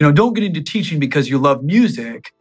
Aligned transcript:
you 0.00 0.06
know, 0.06 0.12
don't 0.12 0.32
get 0.32 0.42
into 0.42 0.62
teaching 0.62 0.98
because 0.98 1.28
you 1.28 1.36
love 1.36 1.62
music. 1.62 2.32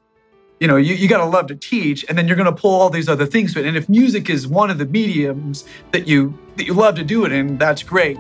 You 0.62 0.68
know, 0.70 0.78
you, 0.78 0.96
you 0.96 1.10
got 1.10 1.18
to 1.18 1.26
love 1.26 1.48
to 1.48 1.56
teach, 1.56 2.06
and 2.08 2.18
then 2.18 2.26
you're 2.26 2.38
going 2.38 2.46
to 2.46 2.56
pull 2.56 2.72
all 2.72 2.90
these 2.90 3.10
other 3.10 3.26
things. 3.26 3.54
And 3.58 3.76
if 3.76 3.90
music 3.90 4.30
is 4.30 4.48
one 4.48 4.70
of 4.70 4.78
the 4.78 4.86
mediums 4.86 5.66
that 5.92 6.08
you 6.08 6.40
that 6.56 6.68
you 6.68 6.74
love 6.74 6.96
to 6.96 7.04
do 7.04 7.26
it 7.26 7.34
in, 7.34 7.58
that's 7.58 7.84
great. 7.84 8.18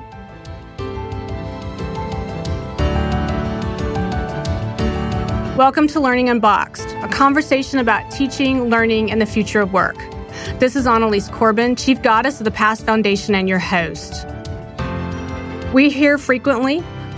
Welcome 5.57 5.87
to 5.87 6.01
Learning 6.01 6.27
Unboxed, 6.27 6.93
a 7.01 7.07
conversation 7.07 7.79
about 7.79 8.11
teaching, 8.11 8.65
learning, 8.65 9.09
and 9.09 9.21
the 9.21 9.25
future 9.25 9.61
of 9.61 9.71
work. 9.71 9.95
This 10.59 10.75
is 10.75 10.85
Annalise 10.85 11.29
Corbin, 11.29 11.77
Chief 11.77 12.01
Goddess 12.01 12.41
of 12.41 12.43
the 12.43 12.51
Past 12.51 12.85
Foundation, 12.85 13.35
and 13.35 13.47
your 13.47 13.59
host. 13.59 14.27
We 15.73 15.89
hear 15.89 16.17
frequently 16.17 16.83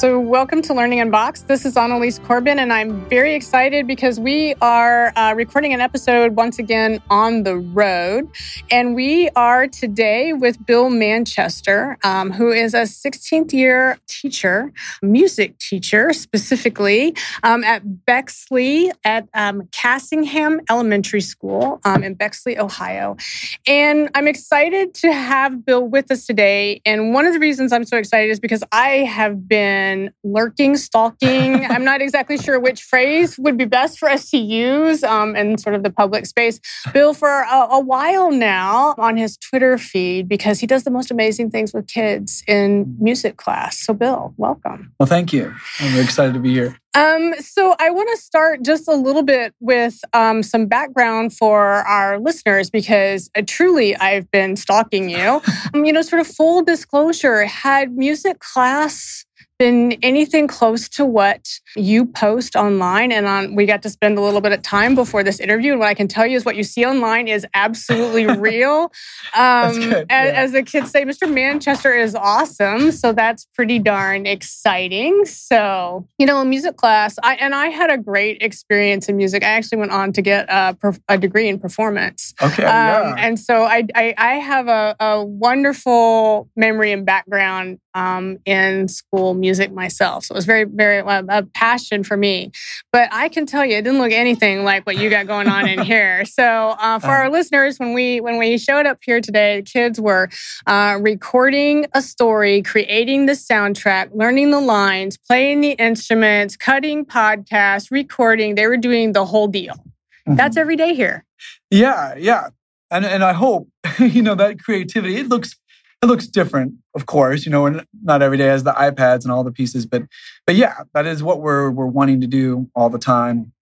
So, 0.00 0.18
welcome 0.18 0.62
to 0.62 0.72
Learning 0.72 0.98
Unboxed. 0.98 1.46
This 1.46 1.66
is 1.66 1.76
Annalise 1.76 2.18
Corbin, 2.20 2.58
and 2.58 2.72
I'm 2.72 3.06
very 3.10 3.34
excited 3.34 3.86
because 3.86 4.18
we 4.18 4.54
are 4.62 5.12
uh, 5.14 5.34
recording 5.36 5.74
an 5.74 5.82
episode 5.82 6.36
once 6.36 6.58
again 6.58 7.02
on 7.10 7.42
the 7.42 7.58
road. 7.58 8.26
And 8.70 8.94
we 8.94 9.28
are 9.36 9.66
today 9.66 10.32
with 10.32 10.64
Bill 10.64 10.88
Manchester, 10.88 11.98
um, 12.02 12.30
who 12.32 12.50
is 12.50 12.72
a 12.72 12.84
16th 12.84 13.52
year 13.52 13.98
teacher, 14.06 14.72
music 15.02 15.58
teacher 15.58 16.14
specifically, 16.14 17.14
um, 17.42 17.62
at 17.62 18.06
Bexley 18.06 18.90
at 19.04 19.28
um, 19.34 19.64
Cassingham 19.64 20.60
Elementary 20.70 21.20
School 21.20 21.78
um, 21.84 22.02
in 22.02 22.14
Bexley, 22.14 22.58
Ohio. 22.58 23.18
And 23.66 24.08
I'm 24.14 24.26
excited 24.26 24.94
to 24.94 25.12
have 25.12 25.66
Bill 25.66 25.86
with 25.86 26.10
us 26.10 26.24
today. 26.24 26.80
And 26.86 27.12
one 27.12 27.26
of 27.26 27.34
the 27.34 27.38
reasons 27.38 27.70
I'm 27.70 27.84
so 27.84 27.98
excited 27.98 28.30
is 28.30 28.40
because 28.40 28.64
I 28.72 29.00
have 29.00 29.46
been 29.46 29.89
been 29.90 30.12
lurking, 30.22 30.76
stalking. 30.76 31.64
I'm 31.70 31.84
not 31.84 32.00
exactly 32.00 32.38
sure 32.38 32.60
which 32.60 32.82
phrase 32.82 33.38
would 33.38 33.56
be 33.56 33.64
best 33.64 33.98
for 33.98 34.08
us 34.08 34.30
to 34.30 34.38
use 34.38 35.02
um, 35.02 35.34
in 35.34 35.58
sort 35.58 35.74
of 35.74 35.82
the 35.82 35.90
public 35.90 36.26
space. 36.26 36.60
Bill, 36.92 37.12
for 37.12 37.28
a, 37.28 37.68
a 37.72 37.80
while 37.80 38.30
now 38.30 38.94
on 38.98 39.16
his 39.16 39.36
Twitter 39.36 39.78
feed, 39.78 40.28
because 40.28 40.60
he 40.60 40.66
does 40.66 40.84
the 40.84 40.90
most 40.90 41.10
amazing 41.10 41.50
things 41.50 41.72
with 41.72 41.86
kids 41.88 42.42
in 42.46 42.96
music 43.00 43.36
class. 43.36 43.78
So, 43.78 43.92
Bill, 43.92 44.32
welcome. 44.36 44.92
Well, 45.00 45.08
thank 45.08 45.32
you. 45.32 45.52
I'm 45.80 45.98
excited 45.98 46.34
to 46.34 46.40
be 46.40 46.52
here. 46.52 46.76
Um, 46.94 47.34
so 47.38 47.76
I 47.78 47.90
want 47.90 48.08
to 48.10 48.16
start 48.16 48.64
just 48.64 48.88
a 48.88 48.94
little 48.94 49.22
bit 49.22 49.54
with 49.60 50.00
um, 50.12 50.42
some 50.42 50.66
background 50.66 51.32
for 51.32 51.64
our 51.86 52.18
listeners 52.18 52.68
because 52.68 53.30
uh, 53.36 53.42
truly 53.46 53.94
I've 53.96 54.28
been 54.32 54.56
stalking 54.56 55.08
you. 55.08 55.40
um, 55.74 55.84
you 55.84 55.92
know, 55.92 56.02
sort 56.02 56.20
of 56.20 56.26
full 56.26 56.62
disclosure, 56.62 57.44
had 57.46 57.96
music 57.96 58.40
class 58.40 59.24
been 59.60 59.92
anything 60.02 60.48
close 60.48 60.88
to 60.88 61.04
what 61.04 61.46
you 61.76 62.06
post 62.06 62.56
online. 62.56 63.12
And 63.12 63.26
on 63.26 63.54
we 63.54 63.66
got 63.66 63.82
to 63.82 63.90
spend 63.90 64.16
a 64.16 64.22
little 64.22 64.40
bit 64.40 64.52
of 64.52 64.62
time 64.62 64.94
before 64.94 65.22
this 65.22 65.38
interview. 65.38 65.72
And 65.72 65.80
what 65.80 65.90
i 65.90 65.92
can 65.92 66.08
tell 66.08 66.26
you 66.26 66.34
is 66.34 66.46
what 66.46 66.56
you 66.56 66.62
see 66.62 66.86
online 66.86 67.28
is 67.28 67.46
absolutely 67.52 68.26
real. 68.48 68.90
Um, 69.34 69.82
yeah. 69.82 70.04
as, 70.08 70.32
as, 70.32 70.52
the 70.52 70.62
kids 70.62 70.90
say 70.90 71.04
mr 71.04 71.30
manchester 71.30 71.92
is 71.92 72.14
awesome. 72.14 72.90
So 72.90 73.12
that's 73.12 73.46
pretty 73.54 73.78
darn 73.78 74.24
exciting. 74.24 75.26
So 75.26 76.08
you 76.16 76.24
know 76.24 76.42
music 76.42 76.78
class 76.78 77.18
I, 77.22 77.34
and 77.34 77.54
i 77.54 77.66
had 77.66 77.90
a 77.90 77.98
great 77.98 78.40
experience 78.40 79.10
in 79.10 79.18
music. 79.18 79.44
I 79.44 79.48
actually 79.48 79.78
went 79.78 79.92
on 79.92 80.14
to 80.14 80.22
get 80.22 80.48
a, 80.48 80.74
a 81.10 81.18
degree 81.18 81.48
in 81.48 81.58
performance. 81.60 82.32
Okay 82.40 82.64
um, 82.64 82.70
yeah. 82.70 83.14
and 83.18 83.38
so 83.38 83.64
I, 83.64 83.86
I, 83.94 84.14
I 84.16 84.34
have 84.36 84.68
a, 84.68 84.96
a 84.98 85.22
wonderful 85.22 86.48
memory 86.56 86.92
and 86.92 87.04
background 87.04 87.78
um, 87.94 88.38
in 88.46 88.88
school 88.88 89.34
music 89.34 89.49
myself. 89.72 90.24
So 90.24 90.34
it 90.34 90.36
was 90.36 90.44
very, 90.44 90.64
very 90.64 91.00
uh, 91.00 91.22
a 91.28 91.42
passion 91.42 92.04
for 92.04 92.16
me. 92.16 92.50
But 92.92 93.08
I 93.12 93.28
can 93.28 93.46
tell 93.46 93.64
you, 93.64 93.76
it 93.76 93.82
didn't 93.82 93.98
look 93.98 94.12
anything 94.12 94.64
like 94.64 94.86
what 94.86 94.96
you 94.96 95.10
got 95.10 95.26
going 95.26 95.48
on 95.48 95.68
in 95.68 95.80
here. 95.84 96.24
So 96.24 96.44
uh, 96.44 96.98
for 96.98 97.08
our 97.08 97.24
uh-huh. 97.24 97.30
listeners, 97.30 97.78
when 97.78 97.92
we 97.92 98.20
when 98.20 98.38
we 98.38 98.58
showed 98.58 98.86
up 98.86 98.98
here 99.02 99.20
today, 99.20 99.60
the 99.60 99.62
kids 99.62 100.00
were 100.00 100.28
uh, 100.66 100.98
recording 101.00 101.86
a 101.94 102.02
story, 102.02 102.62
creating 102.62 103.26
the 103.26 103.32
soundtrack, 103.32 104.10
learning 104.14 104.50
the 104.50 104.60
lines, 104.60 105.16
playing 105.16 105.60
the 105.60 105.72
instruments, 105.72 106.56
cutting 106.56 107.04
podcasts, 107.04 107.90
recording. 107.90 108.54
They 108.54 108.66
were 108.66 108.76
doing 108.76 109.12
the 109.12 109.24
whole 109.24 109.48
deal. 109.48 109.74
Mm-hmm. 109.74 110.36
That's 110.36 110.56
every 110.56 110.76
day 110.76 110.94
here. 110.94 111.24
Yeah, 111.70 112.14
yeah. 112.16 112.48
And 112.90 113.04
and 113.04 113.22
I 113.22 113.32
hope, 113.32 113.68
you 113.98 114.22
know, 114.22 114.34
that 114.34 114.62
creativity, 114.62 115.16
it 115.16 115.28
looks 115.28 115.56
it 116.02 116.06
looks 116.06 116.26
different, 116.26 116.74
of 116.94 117.06
course. 117.06 117.44
You 117.44 117.52
know, 117.52 117.80
not 118.02 118.22
every 118.22 118.38
day 118.38 118.46
has 118.46 118.64
the 118.64 118.72
iPads 118.72 119.22
and 119.24 119.32
all 119.32 119.44
the 119.44 119.52
pieces, 119.52 119.86
but 119.86 120.02
but 120.46 120.56
yeah, 120.56 120.82
that 120.94 121.06
is 121.06 121.22
what 121.22 121.40
we're 121.40 121.70
we're 121.70 121.86
wanting 121.86 122.20
to 122.22 122.26
do 122.26 122.68
all 122.74 122.88
the 122.88 122.98
time. 122.98 123.52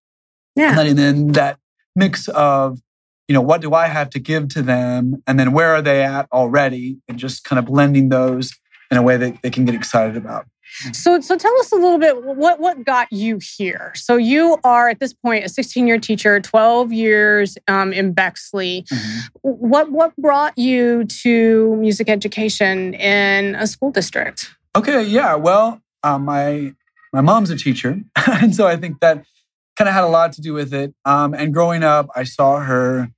Yeah, 0.54 0.70
and 0.70 0.78
then, 0.78 0.86
and 0.86 0.98
then 0.98 1.32
that 1.32 1.58
mix 1.96 2.28
of 2.28 2.80
you 3.26 3.34
know 3.34 3.42
what 3.42 3.60
do 3.60 3.74
I 3.74 3.88
have 3.88 4.10
to 4.10 4.18
give 4.18 4.48
to 4.50 4.62
them, 4.62 5.22
and 5.26 5.38
then 5.38 5.52
where 5.52 5.74
are 5.74 5.82
they 5.82 6.02
at 6.02 6.28
already, 6.32 6.98
and 7.08 7.18
just 7.18 7.44
kind 7.44 7.58
of 7.58 7.66
blending 7.66 8.08
those 8.08 8.52
in 8.90 8.96
a 8.96 9.02
way 9.02 9.16
that 9.16 9.42
they 9.42 9.50
can 9.50 9.64
get 9.64 9.74
excited 9.74 10.16
about. 10.16 10.46
So, 10.92 11.20
so 11.20 11.36
tell 11.36 11.58
us 11.60 11.72
a 11.72 11.76
little 11.76 11.98
bit 11.98 12.22
what 12.22 12.60
what 12.60 12.84
got 12.84 13.12
you 13.12 13.38
here. 13.56 13.92
So, 13.94 14.16
you 14.16 14.58
are 14.64 14.88
at 14.88 15.00
this 15.00 15.12
point 15.12 15.44
a 15.44 15.48
16 15.48 15.86
year 15.86 15.98
teacher, 15.98 16.40
12 16.40 16.92
years 16.92 17.58
um, 17.68 17.92
in 17.92 18.12
Bexley. 18.12 18.84
Mm-hmm. 18.92 19.18
What 19.42 19.90
what 19.90 20.16
brought 20.16 20.56
you 20.56 21.04
to 21.04 21.76
music 21.76 22.08
education 22.08 22.94
in 22.94 23.54
a 23.54 23.66
school 23.66 23.90
district? 23.90 24.50
Okay, 24.76 25.02
yeah. 25.02 25.34
Well, 25.34 25.80
uh, 26.02 26.18
my 26.18 26.72
my 27.12 27.20
mom's 27.20 27.50
a 27.50 27.56
teacher, 27.56 28.00
and 28.26 28.54
so 28.54 28.66
I 28.66 28.76
think 28.76 29.00
that 29.00 29.24
kind 29.76 29.88
of 29.88 29.94
had 29.94 30.04
a 30.04 30.08
lot 30.08 30.32
to 30.32 30.40
do 30.40 30.52
with 30.52 30.74
it. 30.74 30.94
Um, 31.04 31.34
and 31.34 31.54
growing 31.54 31.82
up, 31.82 32.08
I 32.14 32.24
saw 32.24 32.60
her 32.60 33.08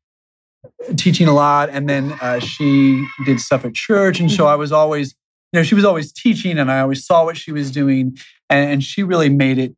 teaching 0.96 1.26
a 1.26 1.32
lot, 1.32 1.70
and 1.70 1.88
then 1.88 2.12
uh, 2.20 2.38
she 2.38 3.06
did 3.24 3.40
stuff 3.40 3.64
at 3.64 3.74
church, 3.74 4.20
and 4.20 4.30
so 4.30 4.44
mm-hmm. 4.44 4.52
I 4.52 4.56
was 4.56 4.72
always 4.72 5.14
you 5.52 5.58
know, 5.58 5.62
she 5.62 5.74
was 5.74 5.84
always 5.84 6.12
teaching 6.12 6.58
and 6.58 6.70
I 6.70 6.80
always 6.80 7.04
saw 7.04 7.24
what 7.24 7.36
she 7.36 7.52
was 7.52 7.70
doing. 7.70 8.16
And, 8.48 8.70
and 8.70 8.84
she 8.84 9.02
really 9.02 9.28
made 9.28 9.58
it, 9.58 9.74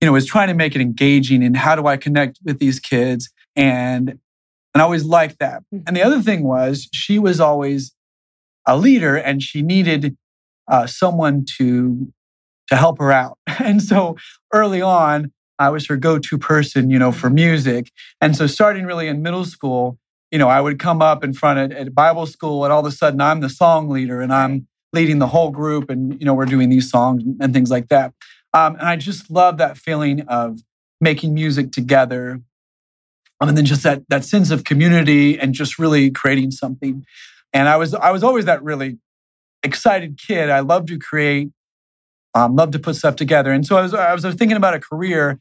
you 0.00 0.06
know, 0.06 0.12
was 0.12 0.26
trying 0.26 0.48
to 0.48 0.54
make 0.54 0.74
it 0.74 0.80
engaging 0.80 1.42
and 1.42 1.56
how 1.56 1.76
do 1.76 1.86
I 1.86 1.96
connect 1.96 2.38
with 2.44 2.58
these 2.58 2.80
kids? 2.80 3.30
And, 3.54 4.10
and 4.10 4.18
I 4.76 4.80
always 4.82 5.04
liked 5.04 5.38
that. 5.40 5.62
And 5.72 5.84
the 5.84 6.00
mm-hmm. 6.00 6.06
other 6.06 6.22
thing 6.22 6.44
was 6.44 6.88
she 6.92 7.18
was 7.18 7.40
always 7.40 7.92
a 8.66 8.76
leader 8.76 9.16
and 9.16 9.42
she 9.42 9.62
needed 9.62 10.16
uh, 10.68 10.86
someone 10.86 11.44
to, 11.58 12.12
to 12.68 12.76
help 12.76 12.98
her 12.98 13.12
out. 13.12 13.38
And 13.62 13.82
so 13.82 14.16
early 14.54 14.80
on, 14.80 15.32
I 15.58 15.68
was 15.68 15.86
her 15.88 15.96
go-to 15.96 16.38
person, 16.38 16.88
you 16.88 16.98
know, 16.98 17.12
for 17.12 17.28
music. 17.28 17.92
And 18.22 18.34
so 18.34 18.46
starting 18.46 18.86
really 18.86 19.06
in 19.06 19.20
middle 19.20 19.44
school, 19.44 19.98
you 20.30 20.38
know, 20.38 20.48
I 20.48 20.62
would 20.62 20.78
come 20.78 21.02
up 21.02 21.22
in 21.22 21.34
front 21.34 21.58
at, 21.58 21.72
at 21.72 21.94
Bible 21.94 22.24
school 22.24 22.64
and 22.64 22.72
all 22.72 22.80
of 22.80 22.86
a 22.86 22.90
sudden 22.90 23.20
I'm 23.20 23.40
the 23.40 23.50
song 23.50 23.90
leader 23.90 24.22
and 24.22 24.32
I'm 24.32 24.66
leading 24.92 25.18
the 25.18 25.26
whole 25.26 25.50
group 25.50 25.90
and 25.90 26.18
you 26.20 26.26
know 26.26 26.34
we're 26.34 26.46
doing 26.46 26.68
these 26.68 26.90
songs 26.90 27.22
and 27.40 27.52
things 27.52 27.70
like 27.70 27.88
that. 27.88 28.12
Um, 28.52 28.74
and 28.76 28.88
i 28.88 28.96
just 28.96 29.30
love 29.30 29.58
that 29.58 29.76
feeling 29.76 30.22
of 30.22 30.60
making 31.00 31.34
music 31.34 31.72
together. 31.72 32.40
Um, 33.40 33.48
and 33.48 33.56
then 33.56 33.64
just 33.64 33.82
that 33.84 34.02
that 34.08 34.24
sense 34.24 34.50
of 34.50 34.64
community 34.64 35.38
and 35.38 35.54
just 35.54 35.78
really 35.78 36.10
creating 36.10 36.50
something. 36.50 37.04
And 37.52 37.68
i 37.68 37.76
was 37.76 37.94
i 37.94 38.10
was 38.10 38.22
always 38.22 38.44
that 38.46 38.62
really 38.62 38.98
excited 39.62 40.18
kid. 40.18 40.50
I 40.50 40.60
love 40.60 40.86
to 40.86 40.98
create 40.98 41.50
um, 42.34 42.54
love 42.56 42.70
to 42.72 42.78
put 42.78 42.96
stuff 42.96 43.16
together. 43.16 43.50
And 43.52 43.66
so 43.66 43.76
I 43.76 43.82
was, 43.82 43.94
I 43.94 44.14
was 44.14 44.22
thinking 44.22 44.56
about 44.56 44.74
a 44.74 44.80
career. 44.80 45.40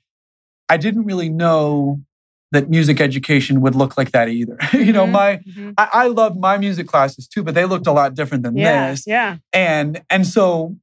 I 0.67 0.77
didn't 0.77 1.05
really 1.05 1.29
know 1.29 2.01
that 2.51 2.69
music 2.69 2.99
education 2.99 3.61
would 3.61 3.75
look 3.75 3.97
like 3.97 4.11
that 4.11 4.29
either. 4.29 4.57
you 4.73 4.91
know, 4.91 5.03
mm-hmm, 5.03 5.11
my 5.11 5.37
mm-hmm. 5.37 5.71
I, 5.77 5.89
I 5.93 6.07
loved 6.07 6.39
my 6.39 6.57
music 6.57 6.87
classes 6.87 7.27
too, 7.27 7.43
but 7.43 7.53
they 7.55 7.65
looked 7.65 7.87
a 7.87 7.91
lot 7.91 8.15
different 8.15 8.43
than 8.43 8.57
yeah, 8.57 8.91
this. 8.91 9.05
Yeah. 9.05 9.37
And 9.53 10.01
and 10.09 10.25
so, 10.25 10.75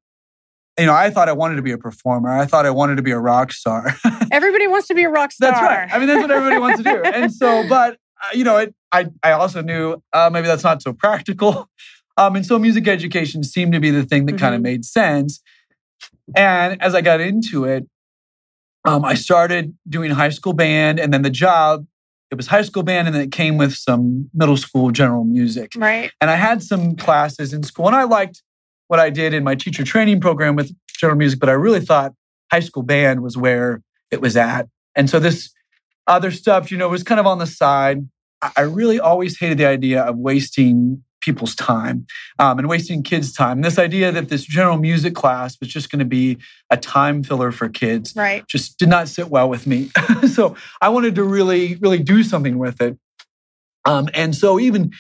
you 0.79 0.87
know, 0.87 0.95
I 0.95 1.11
thought 1.11 1.29
I 1.29 1.33
wanted 1.33 1.57
to 1.57 1.63
be 1.63 1.73
a 1.73 1.79
performer. 1.79 2.31
I 2.31 2.47
thought 2.47 2.67
I 2.67 2.71
wanted 2.71 2.97
to 2.97 3.03
be 3.03 3.11
a 3.11 3.19
rock 3.19 3.53
star. 3.53 3.95
everybody 4.31 4.69
wants 4.69 4.89
to 4.89 4.95
be 4.95 5.05
a 5.05 5.11
rock 5.11 5.33
star. 5.33 5.51
That's 5.51 5.63
right. 5.63 5.89
I 5.93 5.99
mean, 5.99 6.09
that's 6.09 6.21
what 6.21 6.31
everybody 6.31 6.61
wants 6.61 6.83
to 6.83 6.85
do. 6.85 7.03
And 7.17 7.33
so, 7.33 7.69
but 7.69 7.95
uh, 7.95 8.29
you 8.35 8.45
know, 8.45 8.59
it, 8.59 8.75
I 8.93 9.07
I 9.23 9.33
also 9.33 9.63
knew 9.63 10.03
uh, 10.13 10.31
maybe 10.33 10.47
that's 10.47 10.65
not 10.65 10.83
so 10.83 10.93
practical. 10.93 11.69
Um, 12.19 12.37
and 12.37 12.47
so 12.47 12.59
music 12.59 12.89
education 12.89 13.45
seemed 13.45 13.73
to 13.75 13.81
be 13.81 13.91
the 13.91 14.03
thing 14.03 14.25
that 14.27 14.33
mm-hmm. 14.33 14.41
kind 14.41 14.55
of 14.55 14.63
made 14.63 14.87
sense. 14.87 15.43
And 16.35 16.81
as 16.81 16.95
I 16.95 17.03
got 17.03 17.21
into 17.21 17.65
it, 17.65 17.87
um, 18.87 19.05
I 19.05 19.15
started 19.15 19.77
doing 19.89 20.11
high 20.11 20.31
school 20.31 20.53
band, 20.53 20.99
and 20.99 21.13
then 21.13 21.23
the 21.23 21.31
job 21.31 21.87
it 22.31 22.35
was 22.35 22.47
high 22.49 22.63
school 22.63 22.83
band 22.83 23.07
and 23.07 23.15
then 23.15 23.23
it 23.23 23.33
came 23.33 23.57
with 23.57 23.75
some 23.75 24.29
middle 24.35 24.57
school 24.57 24.91
general 24.91 25.25
music. 25.25 25.73
Right. 25.77 26.11
And 26.21 26.31
I 26.31 26.35
had 26.35 26.63
some 26.63 26.97
classes 26.97 27.53
in 27.53 27.63
school 27.63 27.87
and 27.87 27.95
I 27.95 28.03
liked 28.03 28.43
what 28.89 29.01
I 29.01 29.11
did 29.11 29.33
in 29.33 29.45
my 29.45 29.55
teacher 29.55 29.85
training 29.85 30.21
program 30.21 30.57
with 30.57 30.75
general 30.89 31.19
music, 31.19 31.39
but 31.39 31.49
I 31.49 31.53
really 31.53 31.81
thought 31.81 32.13
high 32.51 32.61
school 32.61 32.83
band 32.83 33.23
was 33.23 33.37
where 33.37 33.83
it 34.11 34.21
was 34.21 34.37
at. 34.37 34.69
And 34.95 35.09
so 35.09 35.19
this 35.19 35.53
other 36.07 36.31
stuff, 36.31 36.71
you 36.71 36.79
know, 36.79 36.89
was 36.89 37.03
kind 37.03 37.21
of 37.21 37.27
on 37.27 37.39
the 37.39 37.47
side. 37.47 38.09
I 38.57 38.63
really 38.63 39.01
always 39.01 39.39
hated 39.39 39.59
the 39.59 39.67
idea 39.67 40.03
of 40.03 40.17
wasting 40.19 41.03
people's 41.27 41.55
time 41.55 42.07
um, 42.39 42.59
and 42.59 42.69
wasting 42.69 43.03
kids' 43.03 43.33
time. 43.33 43.61
This 43.61 43.79
idea 43.79 44.11
that 44.13 44.31
this 44.31 44.45
general 44.45 44.79
music 44.79 45.15
class 45.15 45.59
was 45.61 45.69
just 45.69 45.91
going 45.91 45.99
to 45.99 46.07
be 46.07 46.39
a 46.71 46.79
time 46.79 47.23
filler 47.23 47.53
for 47.53 47.69
kids, 47.69 48.15
right, 48.17 48.47
just 48.47 48.79
did 48.79 48.89
not 48.89 49.09
sit 49.09 49.29
well 49.29 49.51
with 49.51 49.67
me. 49.67 49.91
so 50.33 50.57
I 50.81 50.89
wanted 50.89 51.17
to 51.17 51.25
really, 51.25 51.75
really 51.77 51.99
do 51.99 52.23
something 52.23 52.57
with 52.57 52.81
it. 52.81 52.97
Um, 53.85 54.09
and 54.15 54.35
so 54.35 54.59
even 54.59 54.93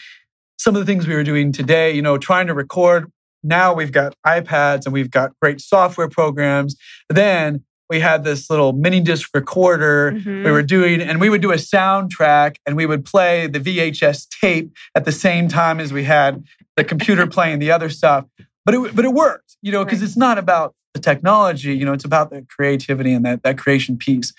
some 0.58 0.75
of 0.75 0.81
the 0.81 0.87
things 0.87 1.06
we 1.06 1.14
were 1.14 1.25
doing 1.25 1.52
today, 1.52 1.93
you 1.93 2.02
know, 2.02 2.19
trying 2.19 2.49
to 2.49 2.55
record. 2.55 3.11
Now 3.43 3.72
we've 3.72 3.93
got 3.93 4.14
iPads 4.26 4.84
and 4.87 4.93
we've 4.93 5.11
got 5.11 5.32
great 5.40 5.61
software 5.61 6.08
programs. 6.08 6.76
Then 7.08 7.64
we 7.88 8.00
had 8.00 8.24
this 8.24 8.50
little 8.50 8.72
mini 8.72 9.00
disc 9.00 9.30
recorder 9.34 10.12
mm-hmm. 10.12 10.44
we 10.44 10.50
were 10.50 10.62
doing, 10.62 11.00
and 11.00 11.20
we 11.20 11.30
would 11.30 11.42
do 11.42 11.52
a 11.52 11.56
soundtrack 11.56 12.56
and 12.66 12.76
we 12.76 12.86
would 12.86 13.04
play 13.04 13.46
the 13.46 13.60
VHS 13.60 14.28
tape 14.40 14.74
at 14.94 15.04
the 15.04 15.12
same 15.12 15.48
time 15.48 15.80
as 15.80 15.92
we 15.92 16.04
had 16.04 16.44
the 16.76 16.84
computer 16.84 17.26
playing 17.26 17.58
the 17.58 17.70
other 17.70 17.88
stuff. 17.88 18.24
But 18.64 18.74
it, 18.74 18.96
but 18.96 19.04
it 19.04 19.12
worked, 19.12 19.56
you 19.62 19.70
know, 19.70 19.84
because 19.84 20.00
right. 20.00 20.08
it's 20.08 20.16
not 20.16 20.38
about 20.38 20.74
the 20.94 21.00
technology, 21.00 21.76
you 21.76 21.84
know, 21.84 21.92
it's 21.92 22.04
about 22.04 22.30
the 22.30 22.44
creativity 22.48 23.12
and 23.12 23.24
that, 23.24 23.42
that 23.42 23.58
creation 23.58 23.96
piece. 23.96 24.32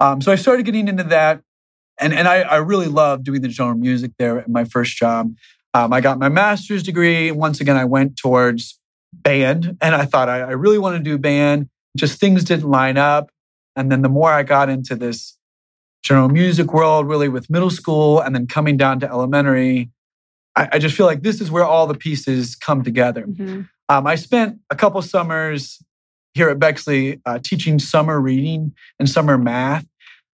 Um, 0.00 0.20
so 0.20 0.32
I 0.32 0.36
started 0.36 0.64
getting 0.64 0.88
into 0.88 1.04
that. 1.04 1.42
And, 1.98 2.12
and 2.12 2.28
I, 2.28 2.40
I 2.42 2.56
really 2.56 2.86
loved 2.86 3.24
doing 3.24 3.40
the 3.40 3.48
general 3.48 3.76
music 3.76 4.12
there 4.18 4.38
at 4.38 4.48
my 4.48 4.64
first 4.64 4.96
job. 4.96 5.34
Um, 5.74 5.92
I 5.92 6.00
got 6.00 6.18
my 6.18 6.28
master's 6.28 6.82
degree. 6.82 7.30
Once 7.30 7.60
again, 7.60 7.76
I 7.76 7.84
went 7.84 8.16
towards 8.16 8.78
band 9.12 9.76
and 9.80 9.94
I 9.94 10.04
thought 10.04 10.28
I, 10.28 10.40
I 10.40 10.50
really 10.52 10.78
want 10.78 10.96
to 10.96 11.02
do 11.02 11.18
band 11.18 11.68
just 11.96 12.20
things 12.20 12.44
didn't 12.44 12.68
line 12.68 12.96
up. 12.96 13.30
And 13.74 13.90
then 13.90 14.02
the 14.02 14.08
more 14.08 14.32
I 14.32 14.42
got 14.42 14.68
into 14.68 14.96
this 14.96 15.36
general 16.02 16.28
music 16.28 16.72
world, 16.72 17.08
really 17.08 17.28
with 17.28 17.50
middle 17.50 17.70
school 17.70 18.20
and 18.20 18.34
then 18.34 18.46
coming 18.46 18.76
down 18.76 19.00
to 19.00 19.08
elementary, 19.08 19.90
I, 20.54 20.68
I 20.72 20.78
just 20.78 20.96
feel 20.96 21.06
like 21.06 21.22
this 21.22 21.40
is 21.40 21.50
where 21.50 21.64
all 21.64 21.86
the 21.86 21.94
pieces 21.94 22.54
come 22.54 22.82
together. 22.82 23.26
Mm-hmm. 23.26 23.62
Um, 23.88 24.06
I 24.06 24.14
spent 24.16 24.58
a 24.70 24.76
couple 24.76 25.00
summers 25.02 25.82
here 26.34 26.48
at 26.48 26.58
Bexley 26.58 27.20
uh, 27.24 27.38
teaching 27.42 27.78
summer 27.78 28.20
reading 28.20 28.74
and 28.98 29.08
summer 29.08 29.38
math, 29.38 29.86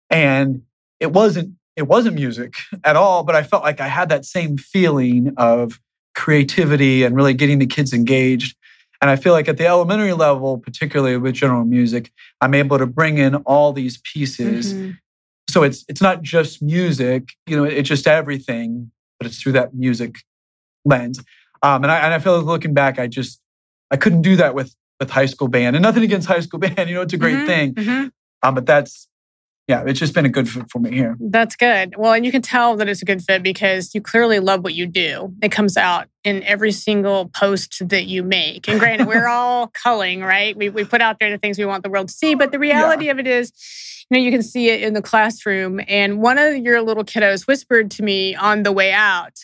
and 0.09 0.63
it 0.99 1.11
wasn't 1.11 1.55
it 1.75 1.87
wasn't 1.87 2.15
music 2.15 2.55
at 2.83 2.95
all, 2.95 3.23
but 3.23 3.35
I 3.35 3.43
felt 3.43 3.63
like 3.63 3.79
I 3.79 3.87
had 3.87 4.09
that 4.09 4.25
same 4.25 4.57
feeling 4.57 5.33
of 5.37 5.79
creativity 6.13 7.03
and 7.03 7.15
really 7.15 7.33
getting 7.33 7.59
the 7.59 7.65
kids 7.65 7.93
engaged. 7.93 8.57
And 9.01 9.09
I 9.09 9.15
feel 9.15 9.33
like 9.33 9.47
at 9.47 9.57
the 9.57 9.65
elementary 9.65 10.13
level, 10.13 10.57
particularly 10.57 11.15
with 11.17 11.35
general 11.35 11.63
music, 11.63 12.11
I'm 12.41 12.53
able 12.53 12.77
to 12.77 12.85
bring 12.85 13.17
in 13.17 13.35
all 13.35 13.71
these 13.71 13.97
pieces. 13.99 14.73
Mm-hmm. 14.73 14.91
So 15.49 15.63
it's 15.63 15.85
it's 15.87 16.01
not 16.01 16.21
just 16.21 16.61
music, 16.61 17.29
you 17.47 17.57
know, 17.57 17.63
it's 17.63 17.89
just 17.89 18.07
everything, 18.07 18.91
but 19.19 19.27
it's 19.27 19.41
through 19.41 19.53
that 19.53 19.73
music 19.73 20.17
lens. 20.85 21.19
Um, 21.63 21.83
and 21.83 21.91
I 21.91 21.99
and 21.99 22.13
I 22.13 22.19
feel 22.19 22.37
like 22.37 22.45
looking 22.45 22.73
back, 22.73 22.99
I 22.99 23.07
just 23.07 23.41
I 23.89 23.97
couldn't 23.97 24.21
do 24.21 24.35
that 24.35 24.53
with 24.53 24.75
with 24.99 25.09
high 25.09 25.25
school 25.25 25.47
band. 25.47 25.75
And 25.75 25.83
nothing 25.83 26.03
against 26.03 26.27
high 26.27 26.41
school 26.41 26.59
band, 26.59 26.89
you 26.89 26.95
know, 26.95 27.01
it's 27.01 27.13
a 27.13 27.17
great 27.17 27.35
mm-hmm. 27.35 27.47
thing. 27.47 27.73
Mm-hmm. 27.75 28.07
Um, 28.43 28.55
but 28.55 28.65
that's 28.65 29.08
yeah, 29.69 29.83
it's 29.85 29.99
just 29.99 30.15
been 30.15 30.25
a 30.25 30.29
good 30.29 30.49
fit 30.49 30.67
for 30.71 30.79
me 30.79 30.89
here. 30.91 31.15
That's 31.19 31.55
good. 31.55 31.93
Well, 31.95 32.13
and 32.13 32.25
you 32.25 32.31
can 32.31 32.41
tell 32.41 32.75
that 32.77 32.89
it's 32.89 33.03
a 33.03 33.05
good 33.05 33.21
fit 33.21 33.43
because 33.43 33.93
you 33.93 34.01
clearly 34.01 34.39
love 34.39 34.63
what 34.63 34.73
you 34.73 34.87
do. 34.87 35.31
It 35.43 35.51
comes 35.51 35.77
out 35.77 36.07
in 36.23 36.41
every 36.41 36.71
single 36.71 37.27
post 37.29 37.87
that 37.87 38.05
you 38.05 38.23
make. 38.23 38.67
And 38.67 38.79
granted, 38.79 39.05
we're 39.05 39.27
all 39.29 39.67
culling, 39.67 40.21
right? 40.21 40.57
We, 40.57 40.69
we 40.69 40.85
put 40.85 41.01
out 41.01 41.17
there 41.19 41.29
the 41.29 41.37
things 41.37 41.59
we 41.59 41.65
want 41.65 41.83
the 41.83 41.91
world 41.91 42.07
to 42.07 42.13
see. 42.15 42.33
But 42.33 42.51
the 42.51 42.57
reality 42.57 43.05
yeah. 43.05 43.11
of 43.11 43.19
it 43.19 43.27
is, 43.27 43.53
you 44.09 44.17
know, 44.17 44.23
you 44.23 44.31
can 44.31 44.41
see 44.41 44.69
it 44.69 44.81
in 44.81 44.95
the 44.95 45.03
classroom. 45.03 45.79
And 45.87 46.19
one 46.19 46.39
of 46.39 46.57
your 46.57 46.81
little 46.81 47.03
kiddos 47.03 47.45
whispered 47.45 47.91
to 47.91 48.03
me 48.03 48.33
on 48.33 48.63
the 48.63 48.71
way 48.71 48.91
out, 48.91 49.37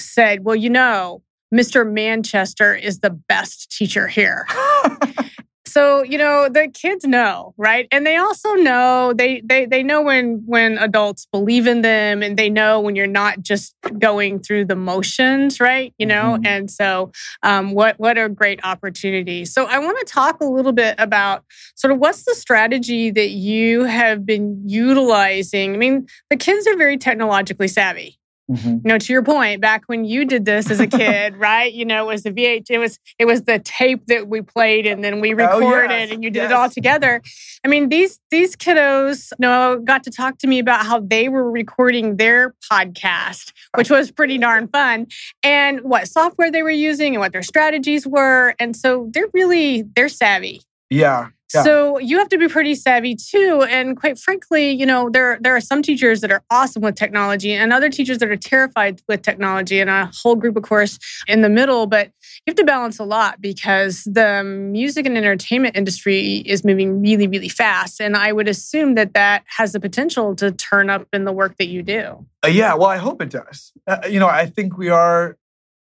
said, 0.00 0.42
Well, 0.42 0.56
you 0.56 0.70
know, 0.70 1.20
Mr. 1.54 1.86
Manchester 1.86 2.74
is 2.74 3.00
the 3.00 3.10
best 3.10 3.70
teacher 3.76 4.08
here. 4.08 4.46
so 5.76 6.02
you 6.02 6.16
know 6.16 6.48
the 6.48 6.68
kids 6.68 7.04
know 7.04 7.52
right? 7.58 7.86
And 7.90 8.06
they 8.06 8.16
also 8.16 8.54
know 8.54 9.12
they 9.12 9.42
they 9.44 9.66
they 9.66 9.82
know 9.82 10.00
when 10.00 10.42
when 10.46 10.78
adults 10.78 11.26
believe 11.30 11.66
in 11.66 11.82
them 11.82 12.22
and 12.22 12.38
they 12.38 12.48
know 12.48 12.80
when 12.80 12.96
you're 12.96 13.06
not 13.06 13.42
just 13.42 13.74
going 13.98 14.40
through 14.40 14.64
the 14.64 14.76
motions 14.76 15.60
right? 15.60 15.92
You 15.98 16.06
know? 16.06 16.36
Mm-hmm. 16.36 16.46
and 16.46 16.70
so 16.70 17.12
um, 17.42 17.72
what 17.72 18.00
what 18.00 18.16
a 18.16 18.28
great 18.30 18.60
opportunity. 18.64 19.44
So 19.44 19.66
i 19.66 19.78
want 19.78 19.98
to 19.98 20.04
talk 20.06 20.40
a 20.40 20.46
little 20.46 20.72
bit 20.72 20.94
about 20.98 21.44
sort 21.74 21.92
of 21.92 21.98
what's 21.98 22.24
the 22.24 22.34
strategy 22.34 23.10
that 23.10 23.30
you 23.30 23.84
have 23.84 24.24
been 24.24 24.62
utilizing. 24.66 25.74
I 25.74 25.76
mean 25.76 26.06
the 26.30 26.36
kids 26.36 26.66
are 26.66 26.76
very 26.76 26.96
technologically 26.96 27.68
savvy 27.68 28.18
Mm-hmm. 28.50 28.68
You 28.68 28.80
know, 28.84 28.98
to 28.98 29.12
your 29.12 29.24
point, 29.24 29.60
back 29.60 29.84
when 29.86 30.04
you 30.04 30.24
did 30.24 30.44
this 30.44 30.70
as 30.70 30.78
a 30.78 30.86
kid, 30.86 31.36
right? 31.36 31.72
You 31.72 31.84
know, 31.84 32.04
it 32.04 32.12
was 32.12 32.22
the 32.22 32.30
VH, 32.30 32.66
it 32.70 32.78
was 32.78 32.98
it 33.18 33.24
was 33.24 33.42
the 33.42 33.58
tape 33.58 34.06
that 34.06 34.28
we 34.28 34.40
played 34.40 34.86
and 34.86 35.02
then 35.02 35.20
we 35.20 35.34
recorded 35.34 35.90
oh, 35.90 35.94
yes, 35.94 36.12
and 36.12 36.22
you 36.22 36.30
did 36.30 36.42
yes. 36.42 36.50
it 36.50 36.54
all 36.54 36.70
together. 36.70 37.22
I 37.64 37.68
mean, 37.68 37.88
these 37.88 38.20
these 38.30 38.54
kiddos, 38.54 39.32
you 39.32 39.36
know, 39.40 39.80
got 39.84 40.04
to 40.04 40.10
talk 40.10 40.38
to 40.38 40.46
me 40.46 40.60
about 40.60 40.86
how 40.86 41.00
they 41.00 41.28
were 41.28 41.50
recording 41.50 42.16
their 42.16 42.54
podcast, 42.70 43.52
which 43.74 43.90
was 43.90 44.12
pretty 44.12 44.38
darn 44.38 44.68
fun, 44.68 45.08
and 45.42 45.80
what 45.80 46.06
software 46.06 46.50
they 46.50 46.62
were 46.62 46.70
using 46.70 47.14
and 47.14 47.20
what 47.20 47.32
their 47.32 47.42
strategies 47.42 48.06
were. 48.06 48.54
And 48.60 48.76
so 48.76 49.08
they're 49.12 49.28
really 49.34 49.82
they're 49.82 50.08
savvy. 50.08 50.62
Yeah. 50.90 51.28
So 51.48 51.98
you 51.98 52.18
have 52.18 52.28
to 52.30 52.38
be 52.38 52.48
pretty 52.48 52.74
savvy 52.74 53.14
too. 53.14 53.64
And 53.70 53.96
quite 53.96 54.18
frankly, 54.18 54.70
you 54.70 54.84
know, 54.84 55.08
there 55.08 55.38
there 55.40 55.54
are 55.54 55.60
some 55.60 55.80
teachers 55.80 56.20
that 56.20 56.32
are 56.32 56.42
awesome 56.50 56.82
with 56.82 56.96
technology 56.96 57.52
and 57.52 57.72
other 57.72 57.88
teachers 57.88 58.18
that 58.18 58.28
are 58.28 58.36
terrified 58.36 59.00
with 59.08 59.22
technology 59.22 59.80
and 59.80 59.88
a 59.88 60.10
whole 60.22 60.34
group, 60.34 60.56
of 60.56 60.64
course, 60.64 60.98
in 61.28 61.42
the 61.42 61.48
middle. 61.48 61.86
But 61.86 62.08
you 62.08 62.50
have 62.50 62.56
to 62.56 62.64
balance 62.64 62.98
a 62.98 63.04
lot 63.04 63.40
because 63.40 64.04
the 64.04 64.42
music 64.44 65.06
and 65.06 65.16
entertainment 65.16 65.76
industry 65.76 66.38
is 66.38 66.64
moving 66.64 67.00
really, 67.00 67.28
really 67.28 67.48
fast. 67.48 68.00
And 68.00 68.16
I 68.16 68.32
would 68.32 68.48
assume 68.48 68.94
that 68.96 69.14
that 69.14 69.44
has 69.46 69.72
the 69.72 69.80
potential 69.80 70.34
to 70.36 70.50
turn 70.52 70.90
up 70.90 71.06
in 71.12 71.24
the 71.24 71.32
work 71.32 71.56
that 71.58 71.68
you 71.68 71.82
do. 71.82 72.26
Uh, 72.44 72.48
yeah, 72.48 72.74
well, 72.74 72.88
I 72.88 72.96
hope 72.96 73.22
it 73.22 73.30
does. 73.30 73.72
Uh, 73.86 73.98
you 74.08 74.18
know, 74.18 74.28
I 74.28 74.46
think 74.46 74.76
we 74.76 74.88
are 74.88 75.36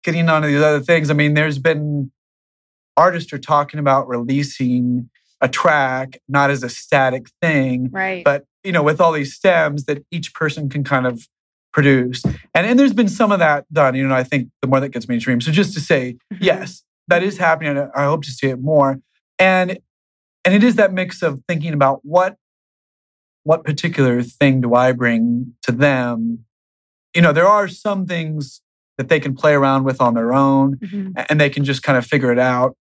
getting 0.03 0.29
on 0.29 0.41
to 0.41 0.47
these 0.49 0.61
other 0.61 0.81
things. 0.81 1.09
I 1.09 1.13
mean, 1.13 1.33
there's 1.33 1.57
been 1.57 2.11
artists 2.97 3.33
are 3.33 3.39
talking 3.39 3.79
about 3.79 4.07
releasing 4.07 5.09
a 5.41 5.49
track, 5.49 6.19
not 6.27 6.49
as 6.49 6.63
a 6.63 6.69
static 6.69 7.27
thing. 7.41 7.89
Right. 7.91 8.23
But, 8.23 8.45
you 8.63 8.71
know, 8.71 8.83
with 8.83 9.01
all 9.01 9.11
these 9.11 9.33
stems 9.33 9.85
that 9.85 10.03
each 10.11 10.33
person 10.33 10.69
can 10.69 10.83
kind 10.83 11.05
of 11.05 11.27
produce. 11.73 12.23
And, 12.53 12.65
and 12.65 12.79
there's 12.79 12.93
been 12.93 13.09
some 13.09 13.31
of 13.31 13.39
that 13.39 13.65
done, 13.73 13.95
you 13.95 14.07
know, 14.07 14.15
I 14.15 14.23
think 14.23 14.49
the 14.61 14.67
more 14.67 14.79
that 14.79 14.89
gets 14.89 15.07
mainstream. 15.07 15.41
So 15.41 15.51
just 15.51 15.73
to 15.73 15.81
say, 15.81 16.17
mm-hmm. 16.31 16.43
yes, 16.43 16.83
that 17.07 17.23
is 17.23 17.37
happening. 17.37 17.77
And 17.77 17.89
I 17.95 18.05
hope 18.05 18.23
to 18.23 18.31
see 18.31 18.47
it 18.47 18.61
more. 18.61 18.99
And 19.37 19.79
and 20.45 20.53
it 20.53 20.63
is 20.63 20.75
that 20.75 20.93
mix 20.93 21.21
of 21.21 21.41
thinking 21.47 21.73
about 21.73 22.01
what 22.03 22.37
what 23.43 23.65
particular 23.65 24.21
thing 24.23 24.61
do 24.61 24.73
I 24.73 24.93
bring 24.93 25.53
to 25.63 25.71
them? 25.71 26.45
You 27.13 27.21
know, 27.21 27.33
there 27.33 27.47
are 27.47 27.67
some 27.67 28.05
things 28.05 28.61
that 28.97 29.09
they 29.09 29.19
can 29.19 29.35
play 29.35 29.53
around 29.53 29.83
with 29.83 29.99
on 29.99 30.13
their 30.13 30.33
own 30.33 30.77
mm-hmm. 30.77 31.11
and 31.29 31.41
they 31.41 31.49
can 31.49 31.63
just 31.65 31.83
kind 31.83 31.97
of 31.97 32.05
figure 32.05 32.31
it 32.31 32.39
out. 32.39 32.77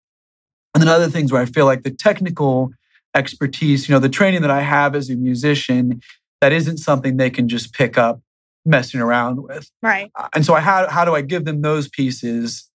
And 0.74 0.82
then 0.82 0.88
other 0.88 1.08
things 1.08 1.32
where 1.32 1.42
I 1.42 1.46
feel 1.46 1.66
like 1.66 1.82
the 1.82 1.90
technical 1.90 2.72
expertise, 3.14 3.88
you 3.88 3.94
know, 3.94 3.98
the 3.98 4.08
training 4.08 4.42
that 4.42 4.50
I 4.50 4.62
have 4.62 4.94
as 4.94 5.10
a 5.10 5.16
musician, 5.16 6.00
that 6.40 6.52
isn't 6.52 6.78
something 6.78 7.16
they 7.16 7.30
can 7.30 7.48
just 7.48 7.72
pick 7.72 7.98
up 7.98 8.20
messing 8.64 9.00
around 9.00 9.42
with. 9.42 9.70
Right. 9.82 10.10
Uh, 10.14 10.28
and 10.34 10.44
so 10.46 10.54
I, 10.54 10.60
how, 10.60 10.88
how 10.88 11.04
do 11.04 11.14
I 11.14 11.20
give 11.20 11.44
them 11.44 11.62
those 11.62 11.88
pieces? 11.88 12.68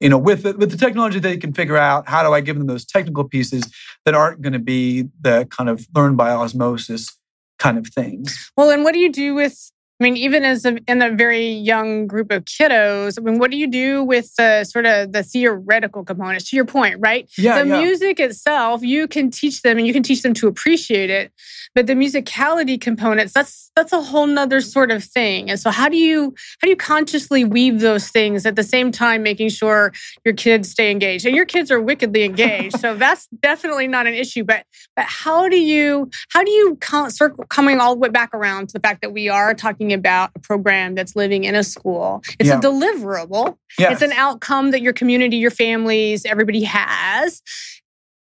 You 0.00 0.10
know, 0.10 0.18
with 0.18 0.42
the, 0.42 0.52
with 0.52 0.70
the 0.70 0.76
technology 0.76 1.18
they 1.18 1.38
can 1.38 1.54
figure 1.54 1.78
out, 1.78 2.08
how 2.08 2.22
do 2.22 2.34
I 2.34 2.42
give 2.42 2.58
them 2.58 2.66
those 2.66 2.84
technical 2.84 3.24
pieces 3.24 3.64
that 4.04 4.14
aren't 4.14 4.42
going 4.42 4.52
to 4.52 4.58
be 4.58 5.06
the 5.20 5.46
kind 5.50 5.70
of 5.70 5.86
learn 5.94 6.16
by 6.16 6.30
osmosis 6.30 7.16
kind 7.58 7.78
of 7.78 7.86
things? 7.86 8.50
Well, 8.56 8.70
and 8.70 8.84
what 8.84 8.92
do 8.92 8.98
you 8.98 9.10
do 9.10 9.34
with 9.34 9.72
I 9.98 10.04
mean, 10.04 10.16
even 10.18 10.44
as 10.44 10.66
a, 10.66 10.76
in 10.86 11.00
a 11.00 11.10
very 11.10 11.48
young 11.48 12.06
group 12.06 12.30
of 12.30 12.44
kiddos, 12.44 13.18
I 13.18 13.22
mean, 13.22 13.38
what 13.38 13.50
do 13.50 13.56
you 13.56 13.66
do 13.66 14.04
with 14.04 14.34
the 14.36 14.64
sort 14.64 14.84
of 14.84 15.12
the 15.12 15.22
theoretical 15.22 16.04
components? 16.04 16.50
To 16.50 16.56
your 16.56 16.66
point, 16.66 16.96
right? 16.98 17.30
Yeah, 17.38 17.62
the 17.62 17.68
yeah. 17.68 17.80
music 17.80 18.20
itself, 18.20 18.82
you 18.82 19.08
can 19.08 19.30
teach 19.30 19.62
them 19.62 19.78
and 19.78 19.86
you 19.86 19.94
can 19.94 20.02
teach 20.02 20.20
them 20.20 20.34
to 20.34 20.48
appreciate 20.48 21.08
it, 21.08 21.32
but 21.74 21.86
the 21.86 21.94
musicality 21.94 22.78
components, 22.78 23.32
that's 23.32 23.70
that's 23.74 23.92
a 23.92 24.02
whole 24.02 24.26
nother 24.26 24.60
sort 24.60 24.90
of 24.90 25.02
thing. 25.02 25.48
And 25.50 25.58
so, 25.58 25.70
how 25.70 25.88
do 25.88 25.96
you 25.96 26.34
how 26.60 26.66
do 26.66 26.70
you 26.70 26.76
consciously 26.76 27.44
weave 27.44 27.80
those 27.80 28.08
things 28.08 28.44
at 28.44 28.54
the 28.54 28.62
same 28.62 28.92
time, 28.92 29.22
making 29.22 29.48
sure 29.48 29.94
your 30.26 30.34
kids 30.34 30.70
stay 30.70 30.90
engaged? 30.90 31.24
And 31.24 31.34
your 31.34 31.46
kids 31.46 31.70
are 31.70 31.80
wickedly 31.80 32.24
engaged, 32.24 32.78
so 32.80 32.94
that's 32.98 33.28
definitely 33.40 33.88
not 33.88 34.06
an 34.06 34.12
issue. 34.14 34.44
But 34.44 34.66
but 34.94 35.06
how 35.06 35.48
do 35.48 35.58
you 35.58 36.10
how 36.30 36.44
do 36.44 36.50
you 36.50 36.76
con- 36.82 37.10
circle 37.10 37.44
coming 37.48 37.80
all 37.80 37.94
the 37.94 38.00
way 38.00 38.10
back 38.10 38.34
around 38.34 38.68
to 38.68 38.72
the 38.74 38.80
fact 38.80 39.00
that 39.00 39.12
we 39.12 39.30
are 39.30 39.54
talking 39.54 39.85
about 39.92 40.30
a 40.34 40.38
program 40.38 40.94
that's 40.94 41.16
living 41.16 41.44
in 41.44 41.54
a 41.54 41.64
school. 41.64 42.22
It's 42.38 42.48
Yeah. 42.48 42.58
a 42.58 42.60
deliverable. 42.60 43.56
Yes. 43.78 43.92
It's 43.92 44.02
an 44.02 44.12
outcome 44.12 44.70
that 44.70 44.82
your 44.82 44.92
community, 44.92 45.36
your 45.36 45.50
families, 45.50 46.24
everybody 46.24 46.62
has. 46.64 47.42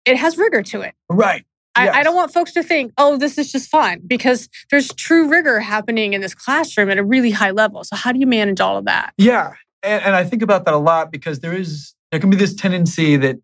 It 0.04 0.16
has 0.16 0.38
rigor 0.38 0.62
to 0.62 0.80
it. 0.82 0.94
Right. 1.08 1.44
I, 1.76 1.88
I 1.88 2.02
don't 2.02 2.16
want 2.16 2.32
folks 2.32 2.52
to 2.54 2.62
think, 2.62 2.92
oh, 2.98 3.16
this 3.16 3.38
is 3.38 3.52
just 3.52 3.70
fun 3.70 4.00
because 4.06 4.48
there's 4.70 4.92
true 4.94 5.28
rigor 5.28 5.60
happening 5.60 6.14
in 6.14 6.20
this 6.20 6.34
classroom 6.34 6.90
at 6.90 6.98
a 6.98 7.04
really 7.04 7.30
high 7.30 7.52
level. 7.52 7.84
So, 7.84 7.96
how 7.96 8.12
do 8.12 8.18
you 8.18 8.26
manage 8.26 8.60
all 8.60 8.76
of 8.76 8.84
that? 8.86 9.12
Yeah, 9.16 9.54
and, 9.82 10.02
and 10.02 10.16
I 10.16 10.24
think 10.24 10.42
about 10.42 10.64
that 10.64 10.74
a 10.74 10.78
lot 10.78 11.12
because 11.12 11.40
there 11.40 11.54
is 11.54 11.94
there 12.10 12.20
can 12.20 12.28
be 12.28 12.36
this 12.36 12.54
tendency 12.54 13.16
that 13.18 13.36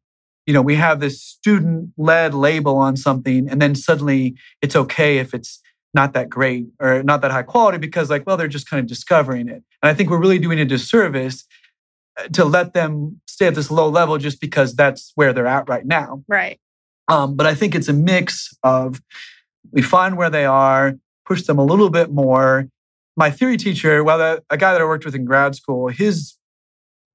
you 0.44 0.52
know 0.52 0.60
we 0.60 0.74
have 0.74 1.00
this 1.00 1.22
student 1.22 1.90
led 1.96 2.34
label 2.34 2.76
on 2.76 2.96
something, 2.96 3.48
and 3.48 3.62
then 3.62 3.74
suddenly 3.74 4.34
it's 4.60 4.74
okay 4.74 5.18
if 5.18 5.32
it's 5.32 5.60
not 5.96 6.12
that 6.12 6.28
great 6.28 6.66
or 6.80 7.02
not 7.02 7.22
that 7.22 7.32
high 7.32 7.42
quality 7.42 7.78
because 7.78 8.08
like 8.10 8.24
well 8.26 8.36
they're 8.36 8.54
just 8.58 8.68
kind 8.70 8.80
of 8.80 8.86
discovering 8.86 9.48
it, 9.48 9.62
and 9.82 9.90
I 9.90 9.94
think 9.94 10.10
we're 10.10 10.20
really 10.20 10.38
doing 10.38 10.60
a 10.60 10.64
disservice 10.64 11.44
uh, 12.18 12.28
to 12.28 12.44
let 12.44 12.74
them 12.74 13.20
stay 13.26 13.46
at 13.48 13.54
this 13.54 13.70
low 13.70 13.88
level 13.88 14.18
just 14.18 14.40
because 14.40 14.74
that's 14.74 15.12
where 15.16 15.32
they're 15.32 15.46
at 15.58 15.68
right 15.68 15.86
now. 15.86 16.22
Right. 16.28 16.60
Um, 17.08 17.36
but 17.36 17.46
I 17.46 17.54
think 17.54 17.74
it's 17.74 17.88
a 17.88 17.92
mix 17.92 18.56
of 18.62 19.00
we 19.72 19.82
find 19.82 20.16
where 20.16 20.30
they 20.30 20.44
are, 20.44 20.94
push 21.24 21.42
them 21.42 21.58
a 21.58 21.64
little 21.64 21.90
bit 21.90 22.10
more. 22.10 22.68
My 23.16 23.30
theory 23.30 23.56
teacher, 23.56 24.04
well, 24.04 24.20
a, 24.20 24.40
a 24.50 24.56
guy 24.56 24.72
that 24.72 24.80
I 24.80 24.84
worked 24.84 25.04
with 25.04 25.14
in 25.14 25.24
grad 25.24 25.54
school, 25.54 25.88
his 25.88 26.36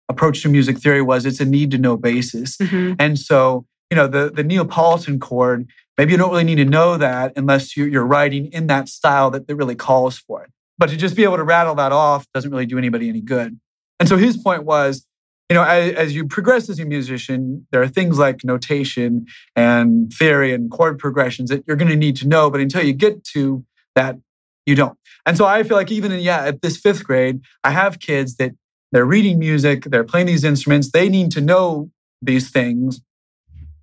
approach 0.10 0.42
to 0.42 0.50
music 0.50 0.78
theory 0.78 1.02
was 1.02 1.26
it's 1.26 1.40
a 1.40 1.46
need 1.46 1.72
to 1.72 1.78
know 1.78 1.98
basis. 1.98 2.58
Mhm. 2.58 2.96
And 3.00 3.18
so, 3.18 3.66
you 3.92 3.96
know, 3.98 4.08
the, 4.08 4.32
the 4.34 4.44
Neapolitan 4.44 5.20
chord, 5.20 5.70
maybe 5.98 6.14
you 6.14 6.18
don't 6.18 6.32
really 6.32 6.46
need 6.46 6.56
to 6.56 6.66
know 6.66 6.98
that 6.98 7.34
unless 7.36 7.76
you, 7.76 7.84
you're 7.86 8.06
writing 8.06 8.48
in 8.54 8.68
that 8.68 8.88
style 8.88 9.30
that, 9.32 9.48
that 9.48 9.56
really 9.56 9.76
calls 9.76 10.18
for 10.18 10.44
it. 10.44 10.50
But 10.78 10.90
to 10.90 10.98
just 10.98 11.16
be 11.16 11.24
able 11.24 11.38
to 11.38 11.44
rattle 11.44 11.76
that 11.76 11.92
off 11.92 12.26
doesn't 12.34 12.50
really 12.50 12.66
do 12.66 12.78
anybody 12.78 13.10
any 13.10 13.22
good. 13.22 13.60
And 14.00 14.10
so 14.10 14.18
his 14.18 14.38
point 14.38 14.64
was, 14.64 15.06
you 15.50 15.56
know, 15.56 15.64
as, 15.64 15.94
as 15.94 16.16
you 16.16 16.26
progress 16.26 16.70
as 16.70 16.80
a 16.80 16.86
musician, 16.86 17.68
there 17.72 17.82
are 17.82 17.88
things 17.88 18.18
like 18.18 18.46
notation 18.46 19.28
and 19.56 20.12
theory 20.12 20.54
and 20.54 20.72
chord 20.72 20.98
progressions 20.98 21.50
that 21.50 21.66
you're 21.68 21.76
going 21.76 21.92
to 21.92 21.98
need 21.98 22.16
to 22.16 22.28
know. 22.28 22.50
But 22.50 22.62
until 22.62 22.84
you 22.84 22.94
get 22.94 23.24
to 23.26 23.64
that, 23.96 24.18
you 24.66 24.76
don't. 24.76 24.98
And 25.26 25.36
so 25.36 25.46
I 25.46 25.64
feel 25.64 25.76
like 25.76 25.92
even 25.92 26.14
in, 26.14 26.22
yeah, 26.22 26.46
at 26.46 26.62
this 26.62 26.78
fifth 26.78 27.04
grade, 27.04 27.42
I 27.66 27.72
have 27.72 28.00
kids 28.00 28.38
that 28.38 28.54
they're 28.94 29.06
reading 29.06 29.38
music, 29.38 29.84
they're 29.84 30.06
playing 30.06 30.28
these 30.28 30.46
instruments, 30.46 30.92
they 30.92 31.10
need 31.10 31.32
to 31.32 31.42
know 31.42 31.92
these 32.22 32.50
things. 32.50 33.02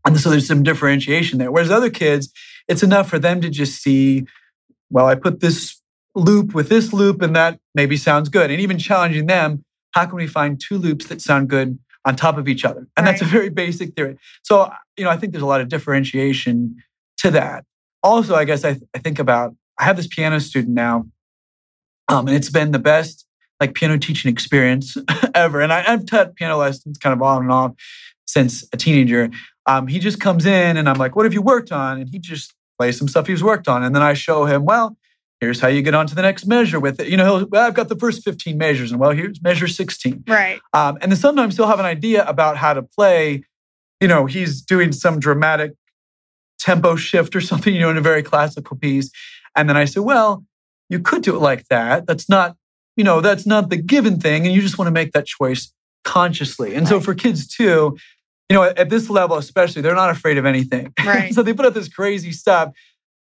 And 0.06 0.18
so 0.18 0.30
there's 0.30 0.46
some 0.46 0.62
differentiation 0.62 1.38
there. 1.38 1.50
Whereas 1.50 1.70
other 1.70 1.90
kids, 1.90 2.32
it's 2.66 2.82
enough 2.82 3.08
for 3.08 3.18
them 3.18 3.40
to 3.40 3.50
just 3.50 3.82
see, 3.82 4.26
well, 4.90 5.06
I 5.06 5.14
put 5.14 5.40
this 5.40 5.80
loop 6.14 6.54
with 6.54 6.68
this 6.68 6.92
loop 6.92 7.22
and 7.22 7.34
that 7.36 7.58
maybe 7.74 7.96
sounds 7.96 8.28
good. 8.28 8.50
And 8.50 8.60
even 8.60 8.78
challenging 8.78 9.26
them, 9.26 9.64
how 9.92 10.06
can 10.06 10.16
we 10.16 10.26
find 10.26 10.60
two 10.60 10.78
loops 10.78 11.06
that 11.06 11.20
sound 11.20 11.48
good 11.48 11.78
on 12.04 12.16
top 12.16 12.38
of 12.38 12.48
each 12.48 12.64
other? 12.64 12.86
And 12.96 13.06
that's 13.06 13.22
a 13.22 13.26
very 13.26 13.48
basic 13.48 13.94
theory. 13.94 14.18
So, 14.42 14.70
you 14.96 15.04
know, 15.04 15.10
I 15.10 15.16
think 15.16 15.32
there's 15.32 15.42
a 15.42 15.46
lot 15.46 15.60
of 15.60 15.68
differentiation 15.68 16.76
to 17.18 17.30
that. 17.32 17.64
Also, 18.02 18.34
I 18.34 18.44
guess 18.44 18.64
I, 18.64 18.76
I 18.94 18.98
think 18.98 19.18
about, 19.18 19.54
I 19.78 19.84
have 19.84 19.96
this 19.96 20.06
piano 20.06 20.40
student 20.40 20.74
now, 20.74 21.06
um, 22.08 22.26
and 22.26 22.36
it's 22.36 22.50
been 22.50 22.70
the 22.70 22.78
best 22.78 23.26
like 23.60 23.74
piano 23.74 23.98
teaching 23.98 24.30
experience 24.30 24.96
ever. 25.34 25.60
And 25.60 25.72
I, 25.72 25.84
I've 25.86 26.06
taught 26.06 26.36
piano 26.36 26.56
lessons 26.56 26.98
kind 26.98 27.12
of 27.12 27.22
on 27.22 27.42
and 27.42 27.52
off 27.52 27.72
since 28.26 28.64
a 28.72 28.76
teenager. 28.76 29.30
Um, 29.68 29.86
he 29.86 29.98
just 29.98 30.18
comes 30.18 30.46
in 30.46 30.76
and 30.78 30.88
I'm 30.88 30.96
like, 30.96 31.14
what 31.14 31.26
have 31.26 31.34
you 31.34 31.42
worked 31.42 31.70
on? 31.70 32.00
And 32.00 32.08
he 32.08 32.18
just 32.18 32.54
plays 32.78 32.98
some 32.98 33.06
stuff 33.06 33.26
he's 33.26 33.44
worked 33.44 33.68
on. 33.68 33.84
And 33.84 33.94
then 33.94 34.02
I 34.02 34.14
show 34.14 34.46
him, 34.46 34.64
well, 34.64 34.96
here's 35.40 35.60
how 35.60 35.68
you 35.68 35.82
get 35.82 35.94
on 35.94 36.06
to 36.06 36.14
the 36.14 36.22
next 36.22 36.46
measure 36.46 36.80
with 36.80 36.98
it. 37.00 37.08
You 37.08 37.18
know, 37.18 37.24
he'll, 37.24 37.46
well, 37.48 37.66
I've 37.66 37.74
got 37.74 37.88
the 37.88 37.96
first 37.96 38.24
15 38.24 38.56
measures 38.56 38.90
and 38.90 38.98
well, 38.98 39.10
here's 39.10 39.42
measure 39.42 39.68
16. 39.68 40.24
Right. 40.26 40.58
Um, 40.72 40.96
and 41.02 41.12
then 41.12 41.18
sometimes 41.18 41.56
he'll 41.56 41.66
have 41.66 41.80
an 41.80 41.86
idea 41.86 42.24
about 42.26 42.56
how 42.56 42.72
to 42.72 42.82
play. 42.82 43.44
You 44.00 44.08
know, 44.08 44.24
he's 44.24 44.62
doing 44.62 44.90
some 44.90 45.20
dramatic 45.20 45.74
tempo 46.58 46.96
shift 46.96 47.36
or 47.36 47.40
something, 47.42 47.74
you 47.74 47.80
know, 47.80 47.90
in 47.90 47.98
a 47.98 48.02
very 48.02 48.22
classical 48.22 48.76
piece. 48.76 49.10
And 49.54 49.68
then 49.68 49.76
I 49.76 49.84
say, 49.84 50.00
well, 50.00 50.44
you 50.88 50.98
could 50.98 51.22
do 51.22 51.36
it 51.36 51.40
like 51.40 51.68
that. 51.68 52.06
That's 52.06 52.28
not, 52.28 52.56
you 52.96 53.04
know, 53.04 53.20
that's 53.20 53.44
not 53.44 53.68
the 53.68 53.76
given 53.76 54.18
thing. 54.18 54.46
And 54.46 54.54
you 54.54 54.62
just 54.62 54.78
want 54.78 54.86
to 54.86 54.92
make 54.92 55.12
that 55.12 55.26
choice 55.26 55.72
consciously. 56.04 56.74
And 56.74 56.88
so 56.88 57.00
for 57.00 57.14
kids 57.14 57.46
too, 57.46 57.98
you 58.48 58.56
know, 58.56 58.62
at, 58.62 58.88
this 58.88 59.10
level, 59.10 59.36
especially, 59.36 59.82
they're 59.82 59.94
not 59.94 60.10
afraid 60.10 60.38
of 60.38 60.46
anything. 60.46 60.92
Right. 61.04 61.34
so 61.34 61.42
they 61.42 61.52
put 61.52 61.66
up 61.66 61.74
this 61.74 61.88
crazy 61.88 62.32
stuff. 62.32 62.72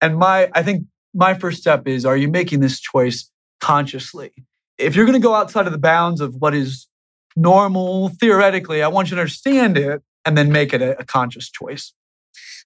And 0.02 0.18
my, 0.18 0.50
I 0.54 0.62
think 0.64 0.86
my 1.14 1.34
first 1.34 1.60
step 1.60 1.88
is, 1.88 2.06
are 2.06 2.18
you 2.18 2.28
making 2.28 2.60
this 2.60 2.80
choice 2.80 3.30
consciously? 3.62 4.32
If 4.78 4.96
you're 4.96 5.06
going 5.06 5.20
to 5.20 5.26
go 5.26 5.34
outside 5.34 5.66
of 5.68 5.72
the 5.72 5.80
bounds 5.80 6.20
of 6.20 6.36
what 6.36 6.54
is 6.54 6.88
normal 7.36 8.10
theoretically, 8.10 8.84
I 8.84 8.88
want 8.88 9.10
you 9.10 9.16
to 9.16 9.22
understand 9.22 9.78
it 9.78 10.02
and 10.26 10.38
then 10.38 10.52
make 10.52 10.74
it 10.74 10.82
a, 10.82 11.00
a 11.00 11.06
conscious 11.06 11.50
choice. 11.50 11.94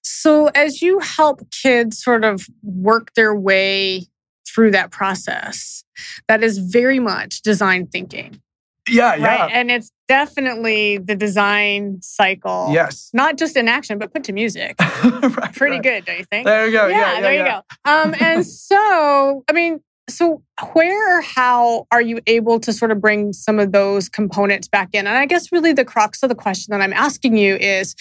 So, 0.02 0.46
as 0.48 0.80
you 0.80 0.98
help 1.00 1.42
kids 1.50 2.02
sort 2.02 2.24
of 2.24 2.46
work 2.62 3.12
their 3.14 3.34
way 3.34 4.06
through 4.48 4.70
that 4.72 4.90
process, 4.90 5.84
that 6.26 6.42
is 6.42 6.58
very 6.58 6.98
much 6.98 7.42
design 7.42 7.86
thinking, 7.86 8.40
Yeah, 8.88 9.14
yeah. 9.14 9.26
right? 9.26 9.50
And 9.52 9.70
it's 9.70 9.90
definitely 10.08 10.98
the 10.98 11.14
design 11.14 11.98
cycle, 12.02 12.68
Yes. 12.72 13.10
not 13.12 13.36
just 13.38 13.56
in 13.56 13.68
action, 13.68 13.98
but 13.98 14.12
put 14.12 14.24
to 14.24 14.32
music. 14.32 14.76
Right, 15.02 15.54
Pretty 15.54 15.76
right. 15.76 15.82
good, 15.82 16.04
don't 16.06 16.18
you 16.18 16.24
think? 16.24 16.46
There 16.46 16.66
you 16.66 16.72
go. 16.72 16.86
yeah, 16.86 16.96
Yeah, 16.98 17.14
yeah, 17.14 17.20
there 17.20 17.34
yeah. 17.34 17.56
you 17.56 17.62
go. 17.84 17.90
Um, 17.90 18.14
and 18.20 18.46
so, 18.70 19.44
I 19.48 19.52
mean, 19.52 19.80
so 20.08 20.42
where 20.72 21.18
or 21.18 21.20
how 21.20 21.86
are 21.92 22.02
you 22.02 22.20
able 22.26 22.58
to 22.60 22.72
sort 22.72 22.90
of 22.90 23.00
bring 23.00 23.32
some 23.32 23.58
of 23.58 23.72
those 23.72 24.08
components 24.08 24.66
back 24.66 24.88
in? 24.92 25.06
And 25.06 25.16
I 25.16 25.26
guess 25.26 25.52
really 25.52 25.72
the 25.72 25.84
crux 25.84 26.22
of 26.22 26.28
the 26.28 26.34
question 26.34 26.72
that 26.72 26.80
I'm 26.82 26.92
asking 26.92 27.36
you 27.36 27.56
is 27.56 27.94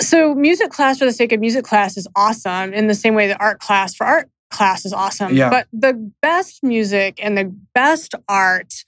so 0.00 0.34
music 0.34 0.70
class 0.70 0.98
for 0.98 1.04
the 1.04 1.12
sake 1.12 1.32
of 1.32 1.40
music 1.40 1.64
class 1.64 1.96
is 1.96 2.06
awesome 2.16 2.74
in 2.74 2.86
the 2.88 2.94
same 2.94 3.14
way 3.14 3.28
that 3.28 3.40
art 3.40 3.60
class 3.60 3.94
for 3.94 4.04
art 4.04 4.28
class 4.50 4.84
is 4.84 4.92
awesome. 4.92 5.34
Yeah. 5.34 5.50
But 5.50 5.68
the 5.72 5.94
best 6.20 6.62
music 6.62 7.18
and 7.22 7.38
the 7.38 7.54
best 7.74 8.14
art 8.28 8.84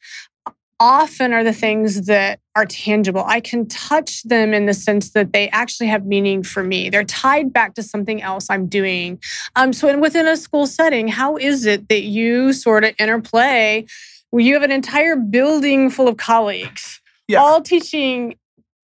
often 0.79 1.33
are 1.33 1.45
the 1.45 1.53
things 1.53 2.07
that 2.07 2.41
are 2.55 2.67
tangible. 2.67 3.25
I 3.27 3.41
can 3.41 3.67
touch 3.69 4.23
them 4.25 4.53
in 4.53 4.67
the 4.67 4.75
sense 4.75 5.11
that 5.11 5.33
they 5.33 5.49
actually 5.51 5.87
have 5.89 6.07
meaning 6.07 6.43
for 6.43 6.63
me. 6.63 6.91
They're 6.91 7.05
tied 7.05 7.53
back 7.53 7.75
to 7.75 7.83
something 7.83 8.23
else 8.23 8.47
I'm 8.51 8.67
doing. 8.67 9.19
Um, 9.57 9.73
so, 9.73 9.89
in, 9.89 10.01
within 10.01 10.27
a 10.27 10.37
school 10.37 10.67
setting, 10.67 11.09
how 11.09 11.37
is 11.37 11.67
it 11.67 11.89
that 11.89 12.03
you 12.03 12.53
sort 12.53 12.85
of 12.85 12.95
interplay? 12.99 13.87
Where 14.31 14.43
you 14.43 14.55
have 14.55 14.63
an 14.63 14.73
entire 14.73 15.17
building 15.17 15.89
full 15.89 16.09
of 16.09 16.17
colleagues, 16.17 17.01
Yeah. 17.29 17.41
all 17.41 17.63
teaching 17.63 18.35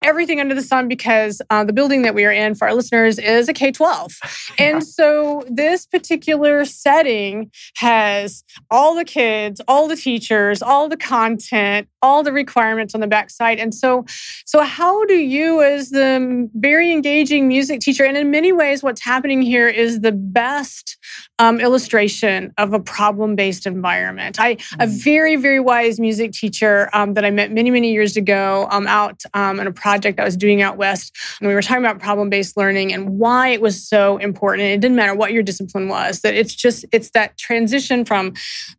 everything 0.01 0.39
under 0.39 0.55
the 0.55 0.61
sun 0.61 0.87
because 0.87 1.41
uh, 1.49 1.63
the 1.63 1.73
building 1.73 2.01
that 2.01 2.15
we 2.15 2.25
are 2.25 2.31
in 2.31 2.55
for 2.55 2.67
our 2.67 2.73
listeners 2.73 3.19
is 3.19 3.47
a 3.47 3.53
K 3.53 3.71
12. 3.71 4.11
And 4.59 4.85
so 4.85 5.43
this 5.49 5.85
particular 5.85 6.65
setting 6.65 7.51
has 7.77 8.43
all 8.69 8.95
the 8.95 9.05
kids, 9.05 9.61
all 9.67 9.87
the 9.87 9.95
teachers, 9.95 10.61
all 10.61 10.87
the 10.89 10.97
content, 10.97 11.87
all 12.01 12.21
the 12.23 12.31
requirements 12.31 12.93
on 12.93 13.01
the 13.01 13.07
backside. 13.07 13.59
And 13.59 13.73
so, 13.73 14.05
so 14.45 14.61
how 14.61 15.05
do 15.05 15.15
you, 15.15 15.61
as 15.61 15.89
the 15.89 16.49
very 16.55 16.91
engaging 16.91 17.47
music 17.47 17.79
teacher, 17.79 18.03
and 18.03 18.17
in 18.17 18.29
many 18.29 18.51
ways, 18.51 18.83
what's 18.83 19.01
happening 19.03 19.41
here 19.41 19.67
is 19.67 20.01
the 20.01 20.11
best 20.11 20.97
um, 21.39 21.59
illustration 21.59 22.53
of 22.57 22.73
a 22.73 22.79
problem-based 22.79 23.65
environment. 23.65 24.39
I, 24.39 24.49
a 24.79 24.85
Mhm. 24.85 25.03
very, 25.03 25.35
very 25.37 25.59
wise 25.59 25.99
music 25.99 26.31
teacher 26.33 26.89
um, 26.93 27.13
that 27.15 27.25
I 27.25 27.31
met 27.31 27.51
many, 27.51 27.71
many 27.71 27.91
years 27.91 28.15
ago 28.15 28.67
um, 28.69 28.85
out 28.87 29.23
um, 29.33 29.59
in 29.59 29.65
a 29.65 29.71
project 29.91 30.21
I 30.21 30.23
was 30.23 30.37
doing 30.37 30.61
out 30.61 30.77
west, 30.77 31.13
and 31.39 31.49
we 31.49 31.53
were 31.53 31.61
talking 31.61 31.83
about 31.83 31.99
problem-based 31.99 32.55
learning 32.55 32.93
and 32.93 33.19
why 33.19 33.49
it 33.49 33.61
was 33.61 33.85
so 33.85 34.17
important. 34.17 34.63
And 34.63 34.71
it 34.71 34.79
didn't 34.79 34.95
matter 34.95 35.13
what 35.13 35.33
your 35.33 35.43
discipline 35.43 35.89
was; 35.89 36.21
that 36.21 36.33
it's 36.33 36.55
just 36.55 36.85
it's 36.93 37.09
that 37.11 37.37
transition 37.37 38.05
from, 38.05 38.33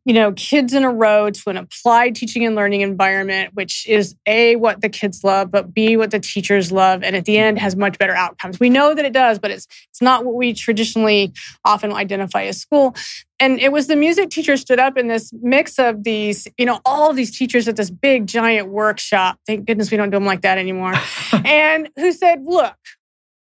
you 0.06 0.14
know, 0.14 0.32
kids 0.32 0.72
in 0.72 0.84
a 0.84 0.90
row 0.90 1.28
to 1.28 1.50
an 1.50 1.58
applied 1.58 2.14
teaching 2.14 2.46
and 2.46 2.54
learning 2.54 2.80
environment, 2.80 3.50
which 3.52 3.86
is 3.86 4.14
a 4.26 4.56
what 4.56 4.80
the 4.80 4.88
kids 4.88 5.22
love, 5.22 5.50
but 5.50 5.74
b 5.74 5.98
what 5.98 6.10
the 6.10 6.20
teachers 6.20 6.72
love, 6.72 7.02
and 7.02 7.14
at 7.14 7.26
the 7.26 7.36
end 7.36 7.58
has 7.58 7.76
much 7.76 7.98
better 7.98 8.14
outcomes. 8.14 8.58
We 8.58 8.70
know 8.70 8.94
that 8.94 9.04
it 9.04 9.12
does, 9.12 9.38
but 9.38 9.50
it's 9.50 9.66
it's 9.90 10.00
not 10.00 10.24
what 10.24 10.34
we 10.34 10.54
traditionally 10.54 11.32
often 11.62 11.92
identify 11.92 12.44
as 12.44 12.58
school. 12.58 12.94
And 13.42 13.58
it 13.58 13.72
was 13.72 13.88
the 13.88 13.96
music 13.96 14.30
teacher 14.30 14.56
stood 14.56 14.78
up 14.78 14.96
in 14.96 15.08
this 15.08 15.32
mix 15.42 15.76
of 15.76 16.04
these, 16.04 16.46
you 16.58 16.64
know, 16.64 16.78
all 16.84 17.12
these 17.12 17.36
teachers 17.36 17.66
at 17.66 17.74
this 17.74 17.90
big 17.90 18.28
giant 18.28 18.68
workshop. 18.68 19.36
Thank 19.48 19.66
goodness 19.66 19.90
we 19.90 19.96
don't 19.96 20.10
do 20.10 20.16
them 20.16 20.24
like 20.24 20.42
that 20.42 20.58
anymore. 20.58 20.94
and 21.44 21.90
who 21.96 22.12
said, 22.12 22.44
look, 22.44 22.76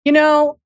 you 0.05 0.13
know, 0.13 0.57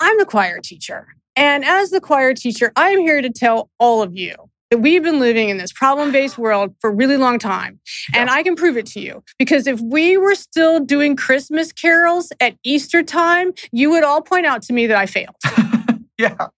I'm 0.00 0.18
the 0.18 0.26
choir 0.26 0.60
teacher. 0.60 1.06
And 1.34 1.64
as 1.64 1.88
the 1.88 2.00
choir 2.00 2.34
teacher, 2.34 2.72
I'm 2.76 2.98
here 2.98 3.22
to 3.22 3.30
tell 3.30 3.70
all 3.78 4.02
of 4.02 4.14
you 4.14 4.34
that 4.70 4.80
we've 4.80 5.02
been 5.02 5.18
living 5.18 5.48
in 5.48 5.56
this 5.56 5.72
problem 5.72 6.12
based 6.12 6.36
world 6.36 6.74
for 6.78 6.90
a 6.90 6.94
really 6.94 7.16
long 7.16 7.38
time. 7.38 7.80
And 8.12 8.28
I 8.28 8.42
can 8.42 8.54
prove 8.54 8.76
it 8.76 8.84
to 8.88 9.00
you 9.00 9.24
because 9.38 9.66
if 9.66 9.80
we 9.80 10.18
were 10.18 10.34
still 10.34 10.78
doing 10.78 11.16
Christmas 11.16 11.72
carols 11.72 12.32
at 12.38 12.56
Easter 12.64 13.02
time, 13.02 13.54
you 13.72 13.88
would 13.88 14.04
all 14.04 14.20
point 14.20 14.44
out 14.44 14.60
to 14.64 14.74
me 14.74 14.86
that 14.88 14.98
I 14.98 15.06
failed. 15.06 15.36
yeah. 16.18 16.48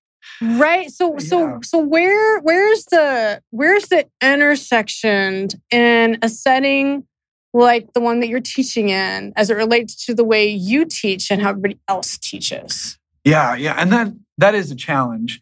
Right. 0.40 0.90
So 0.90 1.18
so 1.18 1.40
Yeah. 1.40 1.58
so 1.62 1.78
where 1.78 2.40
where's 2.40 2.84
the 2.86 3.40
where's 3.50 3.86
the 3.86 4.06
intersection 4.22 5.48
in 5.70 6.18
a 6.22 6.28
setting 6.28 7.06
like 7.52 7.92
the 7.92 8.00
one 8.00 8.20
that 8.20 8.28
you're 8.28 8.40
teaching 8.40 8.88
in 8.88 9.32
as 9.36 9.48
it 9.48 9.54
relates 9.54 10.04
to 10.06 10.14
the 10.14 10.24
way 10.24 10.46
you 10.48 10.84
teach 10.84 11.30
and 11.30 11.40
how 11.40 11.50
everybody 11.50 11.78
else 11.88 12.18
teaches? 12.18 12.98
Yeah, 13.24 13.54
yeah, 13.54 13.74
and 13.78 13.92
that 13.92 14.12
that 14.38 14.54
is 14.54 14.70
a 14.70 14.76
challenge. 14.76 15.40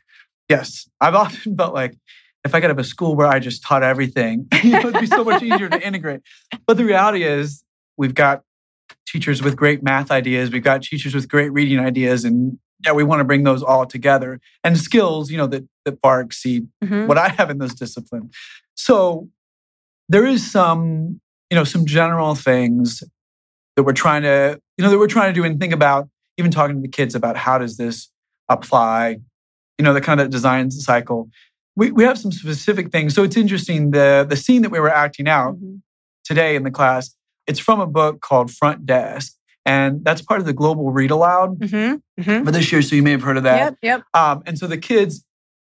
Yes, 0.48 0.88
I've 1.00 1.14
often 1.24 1.56
felt 1.56 1.74
like 1.74 1.96
if 2.44 2.54
I 2.54 2.60
could 2.60 2.70
have 2.70 2.78
a 2.78 2.84
school 2.84 3.14
where 3.16 3.28
I 3.28 3.38
just 3.38 3.62
taught 3.62 3.82
everything, 3.82 4.46
it'd 4.52 5.00
be 5.00 5.06
so 5.06 5.24
much 5.24 5.42
easier 5.42 5.68
to 5.68 5.80
integrate. 5.86 6.20
But 6.66 6.76
the 6.76 6.84
reality 6.84 7.24
is, 7.24 7.64
we've 7.96 8.14
got 8.14 8.42
teachers 9.06 9.42
with 9.42 9.56
great 9.56 9.82
math 9.82 10.10
ideas, 10.10 10.50
we've 10.50 10.62
got 10.62 10.82
teachers 10.82 11.14
with 11.14 11.28
great 11.28 11.52
reading 11.52 11.78
ideas, 11.80 12.24
and 12.24 12.58
yeah, 12.84 12.92
we 12.92 13.04
want 13.04 13.20
to 13.20 13.24
bring 13.24 13.44
those 13.44 13.62
all 13.62 13.86
together 13.86 14.40
and 14.64 14.76
skills, 14.78 15.30
you 15.30 15.36
know, 15.36 15.46
that 15.46 15.64
that 15.84 15.98
far 16.00 16.20
exceed 16.20 16.68
Mhm. 16.84 17.06
what 17.08 17.18
I 17.18 17.28
have 17.28 17.50
in 17.50 17.58
those 17.58 17.74
disciplines. 17.74 18.34
So 18.76 19.28
there 20.08 20.26
is 20.26 20.48
some, 20.50 21.20
you 21.50 21.56
know, 21.56 21.64
some 21.64 21.86
general 21.86 22.34
things 22.34 23.02
that 23.76 23.82
we're 23.84 23.92
trying 23.92 24.22
to, 24.22 24.60
you 24.76 24.84
know, 24.84 24.90
that 24.90 24.98
we're 24.98 25.06
trying 25.06 25.32
to 25.34 25.40
do 25.40 25.44
and 25.44 25.58
think 25.58 25.72
about, 25.72 26.08
even 26.38 26.50
talking 26.50 26.76
to 26.76 26.82
the 26.82 26.88
kids 26.88 27.14
about 27.14 27.36
how 27.36 27.58
does 27.58 27.76
this 27.76 28.10
apply, 28.48 29.18
you 29.78 29.84
know, 29.84 29.92
the 29.94 30.00
kind 30.00 30.20
of 30.20 30.30
design 30.30 30.70
cycle. 30.70 31.28
We, 31.76 31.90
we 31.90 32.04
have 32.04 32.18
some 32.18 32.32
specific 32.32 32.90
things. 32.92 33.14
So 33.14 33.22
it's 33.22 33.36
interesting. 33.36 33.92
The 33.92 34.26
the 34.28 34.36
scene 34.36 34.62
that 34.62 34.70
we 34.70 34.78
were 34.80 34.90
acting 34.90 35.28
out 35.28 35.56
Mhm. 35.56 35.80
today 36.24 36.54
in 36.56 36.62
the 36.64 36.70
class, 36.70 37.14
it's 37.46 37.58
from 37.58 37.80
a 37.80 37.86
book 37.86 38.20
called 38.20 38.50
Front 38.50 38.86
Desk. 38.86 39.34
And 39.64 40.04
that's 40.04 40.22
part 40.22 40.40
of 40.40 40.46
the 40.46 40.52
global 40.52 40.90
read 40.90 41.10
aloud 41.10 41.58
Mhm. 41.60 42.00
Mhm. 42.18 42.44
for 42.44 42.50
this 42.50 42.72
year. 42.72 42.82
So 42.82 42.96
you 42.96 43.02
may 43.02 43.12
have 43.12 43.22
heard 43.22 43.36
of 43.36 43.44
that. 43.44 43.56
Yep, 43.58 43.76
yep. 43.82 44.02
Um, 44.14 44.42
and 44.46 44.58
so 44.58 44.66
the 44.66 44.76
kids, 44.78 45.24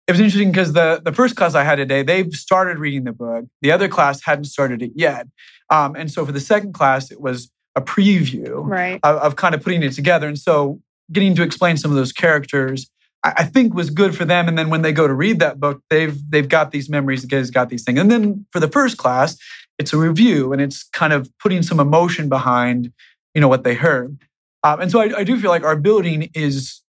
it 0.08 0.12
was 0.12 0.20
interesting 0.20 0.52
because 0.52 0.74
the, 0.74 1.02
the 1.04 1.14
first 1.14 1.36
class 1.36 1.56
I 1.56 1.64
had 1.64 1.76
today, 1.78 2.04
they've 2.04 2.32
started 2.34 2.78
reading 2.78 3.06
the 3.06 3.14
book. 3.14 3.46
The 3.62 3.72
other 3.72 3.88
class 3.88 4.22
hadn't 4.24 4.46
started 4.46 4.82
it 4.82 4.92
yet. 4.96 5.28
Um, 5.70 5.96
and 5.96 6.12
so 6.12 6.26
for 6.26 6.32
the 6.32 6.40
second 6.42 6.74
class, 6.74 7.10
it 7.12 7.22
was 7.22 7.50
a 7.76 7.82
preview 7.82 8.50
Right. 8.64 9.00
of, 9.04 9.16
of 9.18 9.36
kind 9.38 9.56
of 9.56 9.64
putting 9.64 9.82
it 9.82 9.94
together. 9.94 10.28
And 10.28 10.38
so 10.38 10.82
getting 11.12 11.36
to 11.36 11.44
explain 11.44 11.78
some 11.78 11.92
of 11.92 11.96
those 11.98 12.12
characters, 12.12 12.90
I, 13.24 13.34
I 13.38 13.44
think 13.46 13.74
was 13.74 13.90
good 13.90 14.16
for 14.16 14.26
them. 14.26 14.48
And 14.48 14.58
then 14.58 14.70
when 14.70 14.82
they 14.82 14.92
go 14.92 15.08
to 15.08 15.14
read 15.14 15.40
that 15.40 15.60
book, 15.60 15.82
they've 15.90 16.18
they've 16.30 16.48
got 16.48 16.72
these 16.72 16.90
memories, 16.90 17.22
the 17.22 17.28
kids 17.28 17.50
got 17.50 17.70
these 17.70 17.84
things. 17.84 18.00
And 18.00 18.12
then 18.12 18.46
for 18.52 18.60
the 18.60 18.68
first 18.68 18.98
class, 18.98 19.38
it's 19.80 19.92
a 19.94 19.98
review 19.98 20.54
and 20.54 20.62
it's 20.62 20.84
kind 20.94 21.12
of 21.14 21.30
putting 21.40 21.62
some 21.64 21.80
emotion 21.80 22.30
behind, 22.30 22.94
you 23.36 23.42
know, 23.42 23.48
what 23.48 23.64
they 23.64 23.76
heard. 23.76 24.18
Um, 24.64 24.82
and 24.82 24.90
so 24.90 25.00
I, 25.00 25.20
I 25.20 25.24
do 25.24 25.40
feel 25.40 25.52
like 25.52 25.64
our 25.64 25.76
building 25.76 26.32
is 26.34 26.82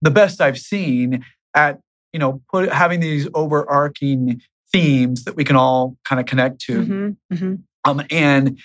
the 0.00 0.10
best 0.10 0.40
I've 0.40 0.58
seen 0.58 1.24
at, 1.54 1.78
you 2.12 2.18
know, 2.18 2.42
put, 2.50 2.72
having 2.72 2.98
these 2.98 3.28
overarching 3.34 4.40
themes 4.72 5.24
that 5.24 5.36
we 5.36 5.44
can 5.44 5.54
all 5.54 5.96
kind 6.04 6.18
of 6.18 6.26
connect 6.26 6.60
to. 6.62 6.84
Mhm. 6.84 7.16
Mhm. 7.32 7.62
Um, 7.84 8.02
and 8.10 8.58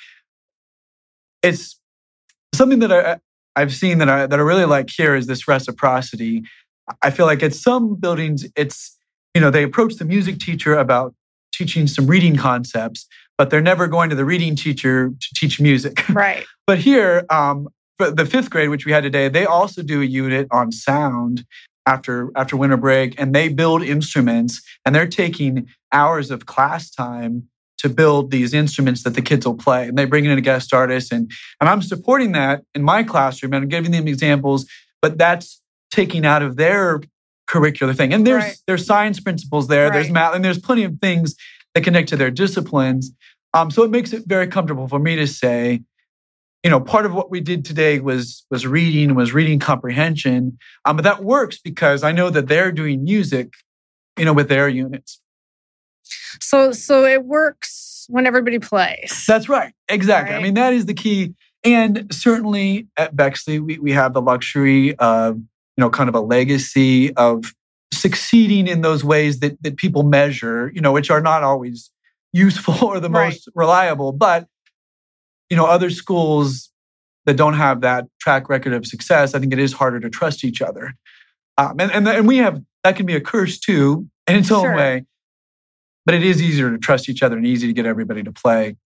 it's 1.44 1.80
something 2.56 2.80
that 2.80 2.92
I, 2.92 3.20
I've 3.56 3.74
seen 3.74 3.98
that 4.00 4.10
I 4.10 4.26
that 4.28 4.40
I 4.40 4.42
really 4.42 4.66
like 4.66 4.90
here 4.90 5.16
is 5.16 5.28
this 5.28 5.48
reciprocity. 5.48 6.44
I 7.02 7.12
feel 7.12 7.26
like 7.26 7.44
at 7.44 7.54
some 7.54 7.96
buildings, 7.96 8.46
it's 8.56 8.98
you 9.34 9.42
know 9.42 9.52
they 9.52 9.64
approach 9.64 9.96
the 9.96 10.06
music 10.06 10.40
teacher 10.40 10.76
about 10.76 11.14
teaching 11.58 11.88
some 11.88 12.08
reading 12.08 12.36
concepts, 12.36 13.08
but 13.38 13.50
they're 13.50 13.62
never 13.62 13.88
going 13.88 14.10
to 14.10 14.16
the 14.16 14.26
reading 14.26 14.56
teacher 14.56 15.10
to 15.10 15.28
teach 15.36 15.60
music. 15.60 16.04
Right. 16.14 16.46
But 16.66 16.80
here, 16.80 17.26
um, 17.30 17.70
for 17.98 18.12
the 18.12 18.26
fifth 18.26 18.50
grade, 18.50 18.70
which 18.70 18.86
we 18.86 18.92
had 18.92 19.04
today, 19.04 19.30
they 19.30 19.46
also 19.46 19.82
do 19.82 20.02
a 20.02 20.06
unit 20.06 20.48
on 20.52 20.72
sound 20.72 21.46
after 21.86 22.30
after 22.36 22.58
winter 22.58 22.78
break, 22.78 23.20
and 23.20 23.34
they 23.34 23.48
build 23.50 23.82
instruments, 23.84 24.62
and 24.86 24.94
they're 24.94 25.08
taking 25.08 25.68
hours 25.94 26.30
of 26.32 26.46
class 26.46 26.90
time 26.90 27.48
to 27.78 27.88
build 27.90 28.32
these 28.32 28.54
instruments 28.54 29.04
that 29.04 29.14
the 29.14 29.22
kids 29.22 29.46
will 29.46 29.56
play, 29.56 29.88
and 29.88 29.98
they 29.98 30.06
bring 30.06 30.26
in 30.26 30.38
a 30.38 30.42
guest 30.42 30.74
artist, 30.74 31.12
and 31.14 31.32
and 31.62 31.70
I'm 31.70 31.82
supporting 31.82 32.34
that 32.34 32.64
in 32.76 32.84
my 32.84 33.04
classroom, 33.04 33.54
and 33.54 33.64
I'm 33.64 33.70
giving 33.70 33.92
them 33.92 34.08
examples, 34.08 34.66
but 35.02 35.18
that's 35.18 35.62
taking 35.92 36.26
out 36.26 36.42
of 36.42 36.58
their 36.58 37.02
curricular 37.50 37.96
thing, 37.96 38.14
and 38.14 38.28
there's 38.28 38.44
Right. 38.44 38.58
there's 38.68 38.86
science 38.86 39.20
principles 39.22 39.68
there, 39.68 39.90
there's 39.90 40.10
math, 40.10 40.36
and 40.36 40.44
there's 40.44 40.60
plenty 40.60 40.84
of 40.84 41.00
things 41.00 41.36
that 41.78 41.84
connect 41.84 42.10
to 42.10 42.18
their 42.18 42.32
disciplines. 42.32 43.12
Um, 43.54 43.70
so 43.70 43.84
it 43.84 43.92
makes 43.92 44.12
it 44.12 44.24
very 44.26 44.48
comfortable 44.48 44.88
for 44.88 45.00
me 45.00 45.16
to 45.16 45.28
say, 45.28 45.82
you 46.64 46.72
know, 46.72 46.80
part 46.80 47.06
of 47.06 47.14
what 47.14 47.30
we 47.30 47.40
did 47.40 47.64
today 47.64 48.00
was 48.00 48.46
was 48.50 48.66
reading, 48.66 49.14
was 49.14 49.32
reading 49.32 49.60
comprehension. 49.60 50.58
Um, 50.86 50.96
but 50.98 51.04
that 51.04 51.24
works 51.24 51.60
because 51.60 52.04
I 52.04 52.12
know 52.12 52.30
that 52.32 52.48
they're 52.48 52.72
doing 52.72 53.04
music, 53.04 53.54
you 54.18 54.26
know, 54.26 54.34
with 54.34 54.50
their 54.50 54.68
units. 54.68 55.22
So 56.42 56.72
so 56.72 57.06
it 57.06 57.26
works 57.26 58.06
when 58.10 58.26
everybody 58.26 58.58
plays. 58.58 59.26
That's 59.28 59.48
right. 59.48 59.74
Exactly. 59.88 60.36
I 60.36 60.42
mean, 60.42 60.56
that 60.56 60.74
is 60.74 60.88
the 60.88 60.94
key. 60.94 61.36
And 61.64 62.14
certainly 62.14 62.88
at 62.98 63.16
Bexley, 63.16 63.60
we, 63.60 63.78
we 63.78 63.92
have 63.92 64.14
the 64.14 64.22
luxury 64.22 64.96
of, 64.98 65.36
you 65.36 65.46
know, 65.78 65.90
kind 65.90 66.10
of 66.10 66.16
a 66.16 66.22
legacy 66.22 67.14
of 67.16 67.54
succeeding 68.00 68.68
in 68.68 68.82
those 68.82 69.04
ways 69.04 69.40
that, 69.40 69.62
that 69.64 69.78
people 69.78 70.04
measure, 70.04 70.72
you 70.74 70.82
know, 70.82 70.92
which 70.92 71.10
are 71.10 71.22
not 71.22 71.44
always 71.44 71.90
useful 72.34 72.76
or 72.88 73.00
the 73.00 73.10
Right. 73.10 73.26
most 73.26 73.50
reliable. 73.56 74.12
But, 74.12 74.48
you 75.50 75.58
know, 75.58 75.66
other 75.66 75.90
schools 75.90 76.70
that 77.26 77.36
don't 77.36 77.56
have 77.56 77.82
that 77.82 78.06
track 78.20 78.50
record 78.50 78.74
of 78.74 78.86
success, 78.86 79.34
I 79.36 79.40
think 79.40 79.52
it 79.54 79.60
is 79.60 79.74
harder 79.74 80.00
to 80.00 80.10
trust 80.10 80.44
each 80.44 80.62
other. 80.62 80.94
Um, 81.58 81.76
and, 81.80 81.92
and, 81.92 82.08
and 82.08 82.28
we 82.28 82.38
have, 82.38 82.62
that 82.84 82.96
can 82.96 83.06
be 83.06 83.16
a 83.16 83.22
curse 83.22 83.60
too, 83.60 84.08
in 84.28 84.36
its 84.38 84.52
own 84.52 84.64
Sure. 84.64 84.76
way. 84.76 85.06
But 86.06 86.16
it 86.16 86.24
is 86.24 86.42
easier 86.42 86.72
to 86.72 86.78
trust 86.78 87.10
each 87.10 87.22
other 87.22 87.36
and 87.36 87.46
easy 87.46 87.68
to 87.68 87.74
get 87.74 87.86
everybody 87.86 88.24
to 88.24 88.32
play. 88.32 88.78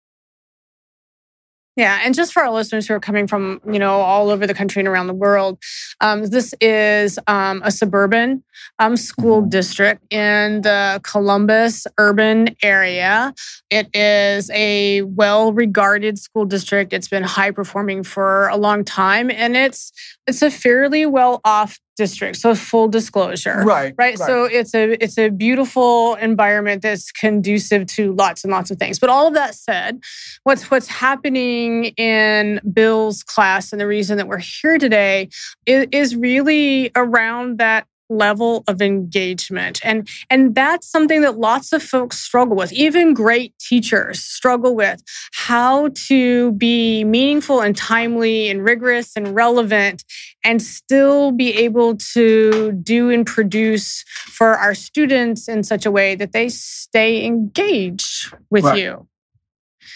Yeah, 1.77 2.01
and 2.03 2.15
just 2.15 2.33
for 2.33 2.43
our 2.43 2.51
listeners 2.53 2.89
who 2.89 2.95
are 2.95 3.01
coming 3.01 3.27
from 3.27 3.61
you 3.71 3.79
know 3.79 4.01
all 4.01 4.31
over 4.31 4.47
the 4.47 4.55
country 4.55 4.81
and 4.81 4.89
around 4.89 5.07
the 5.07 5.15
world, 5.15 5.59
um, 6.01 6.25
this 6.27 6.53
is 6.61 7.19
um, 7.29 7.63
a 7.65 7.71
suburban 7.71 8.43
um, 8.81 8.97
school 8.97 9.43
Mhm. 9.43 9.51
district 9.51 10.13
in 10.13 10.63
the 10.63 11.01
Columbus 11.05 11.87
urban 11.97 12.57
area. 12.63 13.33
It 13.71 13.89
is 13.95 14.51
a 14.51 15.03
well-regarded 15.03 16.19
school 16.19 16.45
district. 16.45 16.93
It's 16.93 17.09
been 17.09 17.23
high 17.23 17.53
performing 17.53 18.03
for 18.03 18.49
a 18.49 18.57
long 18.57 18.85
time, 18.85 19.31
and 19.31 19.57
it's 19.57 19.93
it's 20.31 20.43
a 20.43 20.51
fairly 20.51 21.05
well-off 21.07 21.79
district. 21.97 22.37
So 22.37 22.55
full 22.55 22.89
disclosure, 22.89 23.63
Right. 23.63 23.95
right 23.99 24.17
so 24.17 24.45
it's 24.45 24.75
a 24.75 24.93
it's 25.05 25.19
a 25.19 25.29
beautiful 25.29 26.15
environment 26.15 26.81
that's 26.81 27.13
conducive 27.13 27.87
to 27.89 28.15
lots 28.15 28.43
and 28.43 28.51
lots 28.51 28.71
of 28.71 28.79
things 28.79 28.99
but 28.99 29.11
all 29.11 29.27
of 29.27 29.35
that 29.35 29.55
said 29.55 30.01
what's 30.45 30.71
what's 30.71 30.87
happening 30.87 31.87
in 31.97 32.59
bill's 32.73 33.23
class 33.23 33.71
and 33.73 33.81
the 33.81 33.87
reason 33.87 34.17
that 34.17 34.29
we're 34.29 34.39
here 34.39 34.79
today 34.79 35.29
is, 35.67 35.87
is 35.93 36.17
really 36.17 36.91
around 36.97 37.59
that 37.59 37.87
level 38.11 38.65
of 38.67 38.83
engagement 38.83 39.81
and 39.85 40.09
and 40.29 40.55
that's 40.55 40.87
something 40.91 41.23
that 41.23 41.39
lots 41.39 41.73
of 41.73 41.83
folks 41.83 42.19
struggle 42.19 42.57
with 42.57 42.73
even 42.73 43.15
great 43.15 43.55
teachers 43.59 44.21
struggle 44.23 44.75
with 44.75 45.01
how 45.33 45.89
to 45.95 46.53
be 46.53 47.05
meaningful 47.05 47.61
and 47.61 47.77
timely 47.77 48.51
and 48.51 48.65
rigorous 48.65 49.13
and 49.17 49.35
relevant 49.35 50.05
and 50.45 50.61
still 50.61 51.31
be 51.31 51.55
able 51.57 51.97
to 51.97 52.73
do 52.83 53.11
and 53.11 53.27
produce 53.27 54.03
for 54.27 54.57
our 54.59 54.75
students 54.75 55.49
in 55.49 55.63
such 55.63 55.87
a 55.87 55.91
way 55.91 56.15
that 56.17 56.33
they 56.33 56.49
stay 56.49 57.25
engaged 57.25 58.35
with 58.51 58.65
Right. 58.65 58.81
you. 58.81 59.07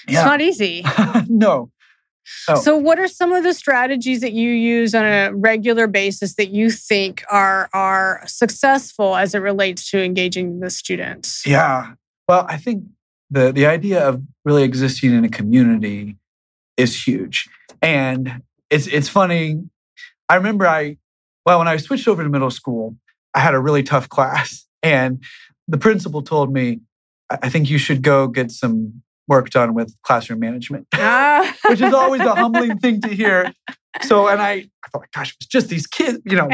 It's 0.07 0.15
not 0.25 0.41
easy. 0.41 0.85
no. 1.29 1.71
No. 2.49 2.57
So, 2.57 2.77
what 2.77 2.99
are 2.99 3.09
some 3.09 3.33
of 3.33 3.45
the 3.45 3.55
strategies 3.55 4.21
that 4.21 4.33
you 4.33 4.51
use 4.51 4.95
on 4.95 5.05
a 5.05 5.31
regular 5.35 5.87
basis 5.87 6.35
that 6.35 6.51
you 6.51 6.71
think 6.71 7.25
are 7.31 7.69
are 7.73 8.23
successful 8.27 9.17
as 9.17 9.35
it 9.35 9.39
relates 9.39 9.91
to 9.91 10.03
engaging 10.03 10.61
the 10.61 10.71
students? 10.71 11.47
Yeah. 11.47 11.95
Well, 12.29 12.47
I 12.49 12.57
think 12.57 12.85
the 13.31 13.53
the 13.53 13.67
idea 13.67 14.07
of 14.07 14.23
really 14.45 14.63
existing 14.63 15.13
in 15.13 15.25
a 15.25 15.29
community 15.29 16.17
is 16.77 17.07
huge. 17.07 17.49
And 17.83 18.43
it's 18.71 18.87
it's 18.87 19.09
funny. 19.09 19.63
I 20.29 20.37
remember 20.37 20.67
I 20.67 20.97
well, 21.47 21.59
when 21.59 21.69
I 21.69 21.77
switched 21.77 22.09
over 22.09 22.23
to 22.23 22.29
middle 22.29 22.51
school, 22.51 22.97
I 23.35 23.41
had 23.41 23.55
a 23.55 23.61
really 23.61 23.83
tough 23.83 24.09
class. 24.17 24.67
And 24.83 25.23
the 25.69 25.79
principal 25.79 26.23
told 26.23 26.53
me, 26.53 26.81
I 27.31 27.49
think 27.49 27.71
you 27.71 27.79
should 27.79 28.03
go 28.03 28.29
get 28.29 28.51
some 28.51 29.03
work 29.29 29.51
done 29.51 29.75
with 29.75 29.95
classroom 30.03 30.41
management, 30.41 30.87
ah. 30.95 31.55
which 31.69 31.81
is 31.81 31.93
always 31.93 32.23
a 32.23 32.35
humbling 32.35 32.79
thing 32.79 33.01
to 33.03 33.09
hear. 33.09 33.53
So, 34.03 34.27
and 34.27 34.43
I, 34.43 34.69
I 34.85 34.89
thought, 34.91 35.07
gosh, 35.15 35.31
it 35.31 35.37
was 35.39 35.47
just 35.47 35.69
these 35.69 35.87
kids, 35.87 36.19
you 36.25 36.37
know, 36.37 36.49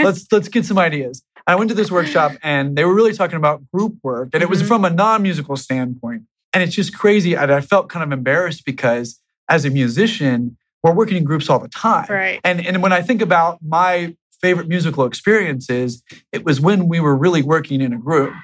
let's 0.00 0.26
let's 0.32 0.48
get 0.48 0.64
some 0.64 0.80
ideas. 0.80 1.22
I 1.46 1.54
went 1.54 1.68
to 1.68 1.76
this 1.76 1.92
workshop 1.92 2.32
and 2.42 2.74
they 2.74 2.84
were 2.84 2.92
really 2.92 3.12
talking 3.12 3.36
about 3.36 3.62
group 3.72 3.94
work, 4.02 4.30
and 4.32 4.42
it 4.42 4.48
was 4.48 4.58
mm-hmm. 4.58 4.66
from 4.66 4.84
a 4.84 4.90
non-musical 4.90 5.54
standpoint. 5.54 6.24
And 6.52 6.60
it's 6.60 6.74
just 6.74 6.92
crazy. 6.92 7.34
And 7.34 7.52
I 7.52 7.60
felt 7.60 7.88
kind 7.88 8.02
of 8.02 8.10
embarrassed 8.10 8.64
because 8.66 9.20
as 9.48 9.64
a 9.64 9.70
musician, 9.70 10.56
we're 10.82 10.92
working 10.92 11.16
in 11.16 11.22
groups 11.22 11.48
all 11.48 11.60
the 11.60 11.68
time. 11.68 12.06
Right. 12.08 12.40
And 12.42 12.66
and 12.66 12.82
when 12.82 12.92
I 12.92 13.00
think 13.00 13.22
about 13.22 13.60
my 13.62 14.16
favorite 14.40 14.66
musical 14.66 15.04
experiences, 15.04 16.02
it 16.32 16.44
was 16.44 16.60
when 16.60 16.88
we 16.88 16.98
were 16.98 17.14
really 17.14 17.42
working 17.42 17.80
in 17.80 17.92
a 17.92 17.98
group. 17.98 18.34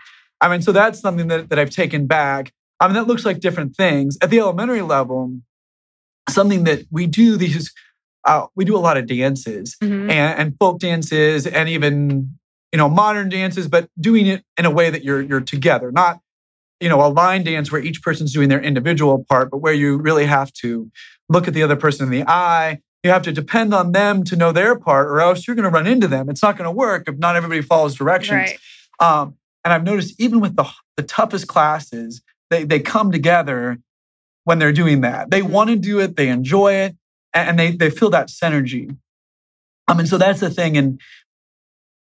I 0.40 0.48
mean, 0.48 0.62
so 0.62 0.70
that's 0.70 1.00
something 1.00 1.26
that, 1.28 1.50
that 1.50 1.58
I've 1.58 1.70
taken 1.70 2.06
back. 2.06 2.52
I 2.80 2.86
mean, 2.86 2.94
that 2.94 3.06
looks 3.06 3.24
like 3.24 3.40
different 3.40 3.76
things. 3.76 4.16
At 4.22 4.30
the 4.30 4.38
elementary 4.38 4.82
level, 4.82 5.38
something 6.28 6.64
that 6.64 6.84
we 6.90 7.06
do 7.06 7.36
these, 7.36 7.72
uh, 8.24 8.46
we 8.54 8.64
do 8.64 8.76
a 8.76 8.78
lot 8.78 8.96
of 8.96 9.06
dances 9.06 9.76
mm-hmm. 9.82 10.10
and, 10.10 10.38
and 10.40 10.56
folk 10.58 10.78
dances 10.78 11.46
and 11.46 11.68
even, 11.68 12.38
you 12.72 12.76
know, 12.76 12.88
modern 12.88 13.28
dances, 13.28 13.66
but 13.66 13.88
doing 14.00 14.26
it 14.26 14.44
in 14.56 14.64
a 14.64 14.70
way 14.70 14.90
that 14.90 15.02
you're, 15.02 15.22
you're 15.22 15.40
together, 15.40 15.90
not, 15.90 16.20
you 16.80 16.88
know, 16.88 17.04
a 17.04 17.08
line 17.08 17.42
dance 17.42 17.72
where 17.72 17.80
each 17.80 18.02
person's 18.02 18.32
doing 18.32 18.48
their 18.48 18.60
individual 18.60 19.24
part, 19.28 19.50
but 19.50 19.58
where 19.58 19.72
you 19.72 19.96
really 19.96 20.26
have 20.26 20.52
to 20.52 20.90
look 21.28 21.48
at 21.48 21.54
the 21.54 21.62
other 21.62 21.76
person 21.76 22.06
in 22.06 22.12
the 22.12 22.28
eye. 22.28 22.78
You 23.02 23.10
have 23.10 23.22
to 23.22 23.32
depend 23.32 23.74
on 23.74 23.92
them 23.92 24.24
to 24.24 24.36
know 24.36 24.52
their 24.52 24.76
part, 24.76 25.06
or 25.06 25.20
else 25.20 25.46
you're 25.46 25.56
going 25.56 25.64
to 25.64 25.70
run 25.70 25.86
into 25.86 26.08
them. 26.08 26.28
It's 26.28 26.42
not 26.42 26.56
going 26.56 26.66
to 26.66 26.72
work 26.72 27.08
if 27.08 27.16
not 27.16 27.36
everybody 27.36 27.62
follows 27.62 27.94
directions. 27.94 28.52
Right. 29.00 29.20
Um, 29.20 29.36
and 29.64 29.72
I've 29.72 29.84
noticed 29.84 30.20
even 30.20 30.40
with 30.40 30.56
the, 30.56 30.68
the 30.96 31.02
toughest 31.02 31.46
classes, 31.46 32.22
they, 32.50 32.64
they 32.64 32.80
come 32.80 33.12
together 33.12 33.78
when 34.44 34.58
they're 34.58 34.72
doing 34.72 35.02
that. 35.02 35.30
They 35.30 35.40
mm-hmm. 35.40 35.52
want 35.52 35.70
to 35.70 35.76
do 35.76 36.00
it, 36.00 36.16
they 36.16 36.28
enjoy 36.28 36.74
it, 36.74 36.96
and 37.34 37.58
they, 37.58 37.72
they 37.72 37.90
feel 37.90 38.10
that 38.10 38.28
synergy. 38.28 38.96
I 39.86 39.94
mean, 39.94 40.06
so 40.06 40.18
that's 40.18 40.40
the 40.40 40.50
thing. 40.50 40.76
And 40.76 41.00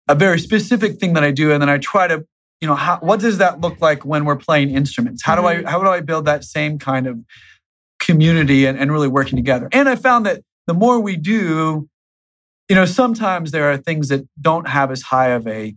a 0.09 0.15
very 0.15 0.39
specific 0.39 0.99
thing 0.99 1.15
that 1.15 1.25
I 1.25 1.31
do. 1.31 1.53
And 1.53 1.61
then 1.61 1.69
I 1.69 1.79
try 1.79 2.07
to, 2.07 2.25
you 2.61 2.69
know, 2.69 2.75
how, 2.75 2.99
what 2.99 3.21
does 3.21 3.39
that 3.39 3.61
look 3.61 3.81
like 3.81 4.05
when 4.05 4.25
we're 4.25 4.37
playing 4.37 4.71
instruments? 4.71 5.23
How 5.23 5.35
do 5.35 5.43
mm-hmm. 5.43 5.67
I, 5.67 5.71
how 5.71 5.83
do 5.83 5.89
I 5.89 6.01
build 6.01 6.25
that 6.27 6.45
same 6.45 6.79
kind 6.79 7.07
of 7.07 7.19
community 8.01 8.67
and, 8.67 8.79
and 8.79 8.93
really 8.93 9.09
working 9.09 9.37
together? 9.37 9.69
And 9.73 9.89
I 9.89 9.97
found 9.97 10.27
that 10.27 10.43
the 10.67 10.75
more 10.75 11.01
we 11.01 11.17
do, 11.17 11.89
you 12.69 12.75
know, 12.75 12.85
sometimes 12.85 13.51
there 13.51 13.71
are 13.71 13.77
things 13.77 14.09
that 14.09 14.27
don't 14.41 14.69
have 14.69 14.91
as 14.91 15.03
high 15.03 15.29
of 15.29 15.47
a 15.47 15.75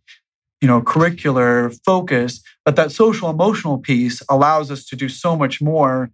you 0.62 0.68
know 0.68 0.82
curricular 0.82 1.78
focus 1.86 2.42
but 2.66 2.76
that 2.76 2.92
social 2.92 3.30
emotional 3.30 3.78
piece 3.78 4.22
allows 4.30 4.70
us 4.70 4.86
to 4.86 4.96
do 4.96 5.10
so 5.10 5.36
much 5.36 5.62
more 5.62 6.12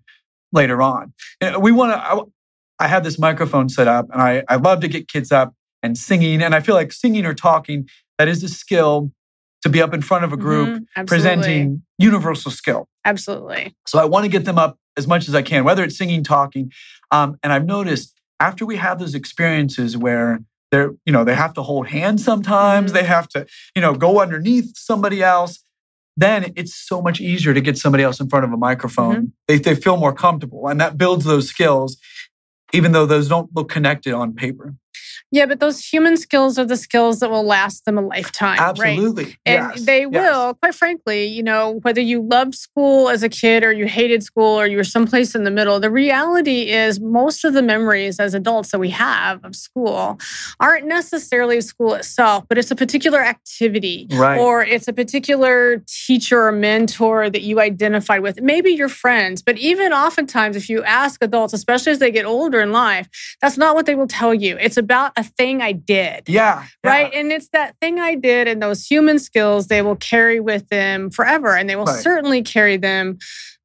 later 0.55 0.81
on. 0.81 1.13
We 1.59 1.71
want 1.71 1.91
to 1.91 1.97
I, 1.97 2.19
I 2.79 2.87
have 2.87 3.03
this 3.03 3.19
microphone 3.19 3.69
set 3.69 3.87
up 3.87 4.07
and 4.11 4.21
I, 4.21 4.43
I 4.49 4.55
love 4.55 4.79
to 4.81 4.87
get 4.87 5.07
kids 5.07 5.31
up 5.31 5.53
and 5.83 5.97
singing 5.97 6.41
and 6.41 6.55
i 6.55 6.61
feel 6.61 6.75
like 6.75 6.91
singing 6.91 7.25
or 7.25 7.33
talking 7.33 7.87
that 8.17 8.27
is 8.27 8.43
a 8.43 8.49
skill 8.49 9.11
to 9.61 9.69
be 9.69 9.81
up 9.81 9.93
in 9.93 10.01
front 10.01 10.23
of 10.23 10.33
a 10.33 10.37
group 10.37 10.69
mm-hmm, 10.69 11.05
presenting 11.05 11.83
universal 11.97 12.51
skill. 12.51 12.87
Absolutely. 13.03 13.75
So 13.85 13.99
i 13.99 14.05
want 14.05 14.23
to 14.23 14.29
get 14.29 14.45
them 14.45 14.57
up 14.57 14.77
as 14.97 15.07
much 15.07 15.27
as 15.27 15.35
i 15.35 15.41
can 15.41 15.63
whether 15.63 15.83
it's 15.83 15.97
singing 15.97 16.23
talking 16.23 16.71
um, 17.11 17.37
and 17.43 17.51
i've 17.53 17.65
noticed 17.65 18.19
after 18.39 18.65
we 18.65 18.77
have 18.77 18.99
those 18.99 19.15
experiences 19.15 19.95
where 19.95 20.39
they're 20.75 20.91
you 21.05 21.13
know 21.13 21.23
they 21.23 21.35
have 21.35 21.53
to 21.53 21.61
hold 21.61 21.87
hands 21.87 22.23
sometimes 22.23 22.91
mm-hmm. 22.91 22.97
they 22.97 23.03
have 23.05 23.27
to 23.29 23.45
you 23.75 23.81
know 23.81 23.93
go 23.93 24.21
underneath 24.21 24.77
somebody 24.77 25.23
else 25.23 25.63
then 26.17 26.53
it's 26.55 26.75
so 26.75 27.01
much 27.01 27.19
easier 27.19 27.53
to 27.53 27.61
get 27.61 27.77
somebody 27.77 28.03
else 28.03 28.19
in 28.19 28.29
front 28.29 28.45
of 28.45 28.51
a 28.51 28.57
microphone 28.57 29.15
mm-hmm. 29.15 29.25
they, 29.47 29.57
they 29.57 29.75
feel 29.75 29.97
more 29.97 30.13
comfortable 30.13 30.67
and 30.67 30.79
that 30.81 30.97
builds 30.97 31.23
those 31.23 31.47
skills 31.47 31.97
even 32.73 32.91
though 32.91 33.05
those 33.05 33.29
don't 33.29 33.49
look 33.55 33.69
connected 33.69 34.13
on 34.13 34.33
paper 34.33 34.75
yeah, 35.35 35.45
but 35.45 35.59
those 35.59 35.83
human 35.83 36.15
skills 36.15 36.57
are 36.57 36.63
the 36.63 36.77
skills 36.77 37.19
that 37.19 37.29
will 37.29 37.43
last 37.43 37.83
them 37.83 37.97
a 37.97 38.01
lifetime. 38.01 38.57
Absolutely. 38.57 39.25
Right? 39.25 39.37
And 39.45 39.71
yes. 39.75 39.85
they 39.85 40.05
will, 40.05 40.47
yes. 40.47 40.55
quite 40.61 40.75
frankly, 40.75 41.25
you 41.25 41.43
know, 41.43 41.79
whether 41.81 41.99
you 41.99 42.21
loved 42.21 42.55
school 42.55 43.09
as 43.09 43.21
a 43.21 43.27
kid 43.27 43.61
or 43.65 43.73
you 43.73 43.85
hated 43.85 44.23
school 44.23 44.57
or 44.57 44.65
you 44.65 44.77
were 44.77 44.85
someplace 44.85 45.35
in 45.35 45.43
the 45.43 45.51
middle, 45.51 45.77
the 45.81 45.91
reality 45.91 46.69
is 46.69 47.01
most 47.01 47.43
of 47.43 47.53
the 47.53 47.61
memories 47.61 48.17
as 48.17 48.33
adults 48.33 48.71
that 48.71 48.79
we 48.79 48.89
have 48.91 49.43
of 49.43 49.57
school 49.57 50.17
aren't 50.61 50.87
necessarily 50.87 51.59
school 51.59 51.95
itself, 51.95 52.45
but 52.47 52.57
it's 52.57 52.71
a 52.71 52.75
particular 52.75 53.19
activity 53.19 54.07
right. 54.13 54.39
or 54.39 54.63
it's 54.63 54.87
a 54.87 54.93
particular 54.93 55.83
teacher 55.85 56.47
or 56.47 56.53
mentor 56.53 57.29
that 57.29 57.41
you 57.41 57.59
identified 57.59 58.21
with. 58.21 58.39
Maybe 58.39 58.71
your 58.71 58.87
friends, 58.87 59.41
but 59.41 59.57
even 59.57 59.91
oftentimes, 59.91 60.55
if 60.55 60.69
you 60.69 60.81
ask 60.83 61.21
adults, 61.21 61.51
especially 61.51 61.91
as 61.91 61.99
they 61.99 62.11
get 62.11 62.23
older 62.23 62.61
in 62.61 62.71
life, 62.71 63.09
that's 63.41 63.57
not 63.57 63.75
what 63.75 63.85
they 63.85 63.95
will 63.95 64.07
tell 64.07 64.33
you. 64.33 64.57
It's 64.61 64.77
about 64.77 65.11
a 65.17 65.24
thing 65.25 65.61
I 65.61 65.71
did. 65.71 66.23
Yeah, 66.27 66.65
yeah. 66.83 66.89
Right. 66.89 67.13
And 67.13 67.31
it's 67.31 67.49
that 67.49 67.75
thing 67.81 67.99
I 67.99 68.15
did 68.15 68.47
and 68.47 68.61
those 68.61 68.85
human 68.85 69.19
skills 69.19 69.67
they 69.67 69.81
will 69.81 69.95
carry 69.95 70.39
with 70.39 70.67
them 70.69 71.09
forever. 71.09 71.55
And 71.55 71.69
they 71.69 71.75
will 71.75 71.85
right. 71.85 72.01
certainly 72.01 72.41
carry 72.41 72.77
them 72.77 73.17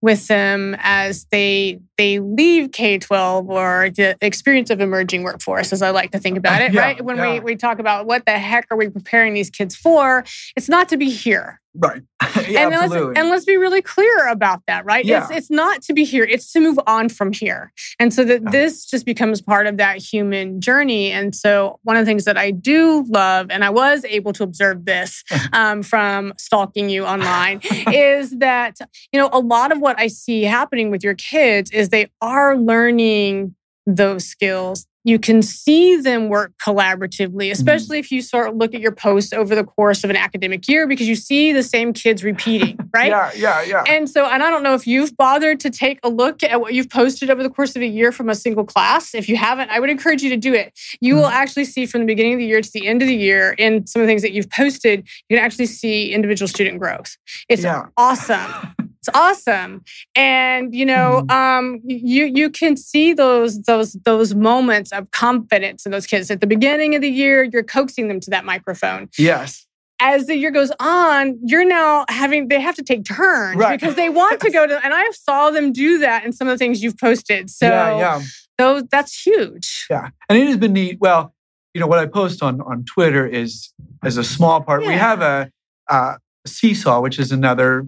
with 0.03 0.29
them 0.29 0.77
as 0.79 1.27
they 1.31 1.79
they 1.99 2.19
leave 2.21 2.73
K-12 2.73 3.49
or 3.49 3.91
the 3.91 4.17
experience 4.23 4.71
of 4.71 4.81
emerging 4.81 5.23
workforce, 5.23 5.73
as 5.73 5.83
I 5.83 5.91
like 5.91 6.13
to 6.13 6.19
think 6.19 6.39
about 6.39 6.63
uh, 6.63 6.65
it, 6.65 6.73
yeah, 6.73 6.81
right? 6.81 7.05
When 7.05 7.17
yeah. 7.17 7.35
we, 7.35 7.41
we 7.41 7.57
talk 7.57 7.79
about 7.79 8.07
what 8.07 8.25
the 8.25 8.33
heck 8.33 8.67
are 8.71 8.77
we 8.77 8.89
preparing 8.89 9.35
these 9.35 9.51
kids 9.51 9.77
for, 9.77 10.25
it's 10.57 10.69
not 10.69 10.89
to 10.89 10.97
be 10.97 11.11
here. 11.11 11.60
Right. 11.75 12.03
yeah, 12.49 12.69
and, 12.69 12.91
let's, 12.91 13.19
and 13.19 13.29
let's 13.29 13.45
be 13.45 13.57
really 13.57 13.81
clear 13.81 14.29
about 14.29 14.63
that, 14.67 14.85
right? 14.85 15.05
Yeah. 15.05 15.23
It's, 15.23 15.31
it's 15.31 15.51
not 15.51 15.83
to 15.83 15.93
be 15.93 16.05
here, 16.05 16.25
it's 16.25 16.53
to 16.53 16.61
move 16.61 16.81
on 16.87 17.09
from 17.09 17.33
here. 17.33 17.73
And 18.01 18.13
so 18.13 18.25
that 18.25 18.43
yeah. 18.43 18.51
this 18.51 18.85
just 18.85 19.07
becomes 19.07 19.41
part 19.41 19.67
of 19.67 19.77
that 19.77 19.99
human 19.99 20.61
journey. 20.61 21.13
And 21.13 21.35
so 21.35 21.79
one 21.85 21.97
of 21.97 22.05
the 22.05 22.11
things 22.11 22.25
that 22.25 22.37
I 22.37 22.51
do 22.51 23.05
love, 23.09 23.47
and 23.51 23.65
I 23.65 23.71
was 23.71 24.05
able 24.05 24.33
to 24.35 24.43
observe 24.43 24.85
this 24.85 25.23
um, 25.53 25.83
from 25.83 26.33
stalking 26.39 26.91
you 26.91 27.05
online, 27.05 27.61
is 27.93 28.31
that, 28.39 28.79
you 29.13 29.21
know, 29.21 29.31
a 29.33 29.41
lot 29.41 29.71
of 29.71 29.79
what 29.79 29.99
I 29.99 30.09
see 30.09 30.43
happening 30.43 30.91
with 30.91 31.05
your 31.05 31.15
kids 31.15 31.71
is 31.71 31.91
they 31.91 32.11
are 32.21 32.57
learning 32.57 33.55
those 33.87 34.27
skills 34.27 34.87
you 35.05 35.19
can 35.19 35.43
see 35.43 35.97
them 35.97 36.29
work 36.29 36.53
collaboratively, 36.65 37.31
mm-hmm. 37.31 37.53
especially 37.53 37.99
mm-hmm. 37.99 38.05
if 38.05 38.13
you 38.13 38.23
sort 38.23 38.49
of 38.49 38.57
look 38.57 38.75
at 38.75 38.81
your 38.81 38.93
posts 38.93 39.33
over 39.33 39.55
the 39.55 39.65
course 39.65 40.05
of 40.05 40.11
an 40.11 40.17
academic 40.17 40.69
year, 40.69 40.87
because 40.87 41.09
you 41.09 41.15
see 41.15 41.53
the 41.53 41.63
same 41.63 41.93
kids 41.93 42.23
repeating, 42.23 42.79
right? 42.95 43.09
yeah, 43.09 43.31
yeah, 43.35 43.63
yeah. 43.63 43.85
And 43.89 44.09
so, 44.09 44.27
and 44.27 44.43
I 44.43 44.51
don't 44.51 44.63
know 44.63 44.75
if 44.75 44.87
you've 44.87 45.17
bothered 45.17 45.61
to 45.61 45.71
take 45.71 45.99
a 46.03 46.09
look 46.09 46.43
at 46.43 46.61
what 46.61 46.75
you've 46.75 46.91
posted 46.91 47.31
over 47.31 47.43
the 47.43 47.51
course 47.51 47.77
of 47.77 47.83
a 47.83 47.87
year 47.87 48.13
from 48.13 48.29
a 48.29 48.35
single 48.35 48.65
class. 48.65 49.15
If 49.15 49.29
you 49.29 49.37
haven't, 49.37 49.71
I 49.71 49.81
would 49.81 49.91
encourage 49.91 50.23
you 50.23 50.31
to 50.31 50.37
do 50.37 50.55
it. 50.55 50.79
You 51.01 51.15
mm-hmm. 51.15 51.23
will 51.23 51.29
actually 51.29 51.65
see 51.65 51.87
from 51.87 52.03
the 52.03 52.07
beginning 52.07 52.35
of 52.35 52.39
the 52.39 52.47
year 52.47 52.61
to 52.61 52.71
the 52.73 52.87
end 52.87 53.03
of 53.03 53.09
the 53.09 53.17
year 53.17 53.55
in 53.59 53.87
some 53.87 54.03
of 54.03 54.07
the 54.07 54.11
things 54.11 54.23
that 54.23 54.33
you've 54.33 54.51
posted, 54.51 55.09
you 55.29 55.37
can 55.37 55.45
actually 55.45 55.67
see 55.67 56.13
individual 56.13 56.49
student 56.49 56.79
growth. 56.79 57.17
It's 57.49 57.63
yeah. 57.63 57.87
awesome. 57.97 58.75
It's 59.01 59.09
awesome. 59.15 59.83
And 60.15 60.75
you 60.75 60.85
know, 60.85 61.25
mm-hmm. 61.27 61.31
um, 61.31 61.81
you 61.85 62.27
you 62.27 62.51
can 62.51 62.77
see 62.77 63.13
those 63.13 63.63
those 63.63 63.95
those 64.05 64.35
moments 64.35 64.93
of 64.93 65.11
confidence 65.11 65.87
in 65.87 65.93
those 65.93 66.07
kids. 66.07 66.31
At 66.31 66.41
the 66.41 66.47
beginning 66.47 66.95
of 66.95 67.01
the 67.01 67.09
year, 67.09 67.45
you're 67.45 67.63
coaxing 67.63 68.09
them 68.09 68.21
to 68.21 68.31
that 68.31 68.45
microphone. 68.45 69.09
Yes 69.19 69.67
as 70.01 70.27
the 70.27 70.37
year 70.37 70.51
goes 70.51 70.73
on, 70.81 71.39
you're 71.45 71.65
now 71.65 72.05
having 72.09 72.49
they 72.49 72.61
have 72.61 72.75
to 72.77 72.83
take 72.83 73.05
turns 73.05 73.57
right. 73.57 73.79
because 73.79 73.95
they 73.95 74.09
want 74.09 74.41
to 74.41 74.51
go 74.53 74.67
to. 74.67 74.85
And 74.85 74.95
I 74.95 75.09
saw 75.11 75.51
them 75.51 75.73
do 75.73 75.99
that 75.99 76.25
in 76.25 76.33
some 76.33 76.49
of 76.49 76.55
the 76.55 76.59
things 76.59 76.83
you've 76.83 76.99
posted. 76.99 77.51
So, 77.51 77.67
yeah, 77.69 77.99
yeah. 77.99 78.23
So 78.59 78.83
that's 78.91 79.25
huge. 79.25 79.87
Yeah, 79.89 80.09
and 80.29 80.39
it 80.39 80.47
has 80.47 80.57
been 80.57 80.73
neat. 80.73 80.99
Well, 81.01 81.35
you 81.75 81.81
know 81.81 81.87
what 81.87 81.99
I 81.99 82.07
post 82.07 82.43
on 82.43 82.61
on 82.63 82.85
Twitter 82.85 83.27
is 83.27 83.73
as 84.03 84.17
a 84.17 84.25
small 84.25 84.61
part. 84.61 84.83
Yeah. 84.83 84.89
We 84.89 84.95
have 84.95 85.21
a, 85.21 85.51
a 85.89 86.17
Seesaw, 86.47 87.01
which 87.01 87.19
is 87.19 87.31
another 87.31 87.87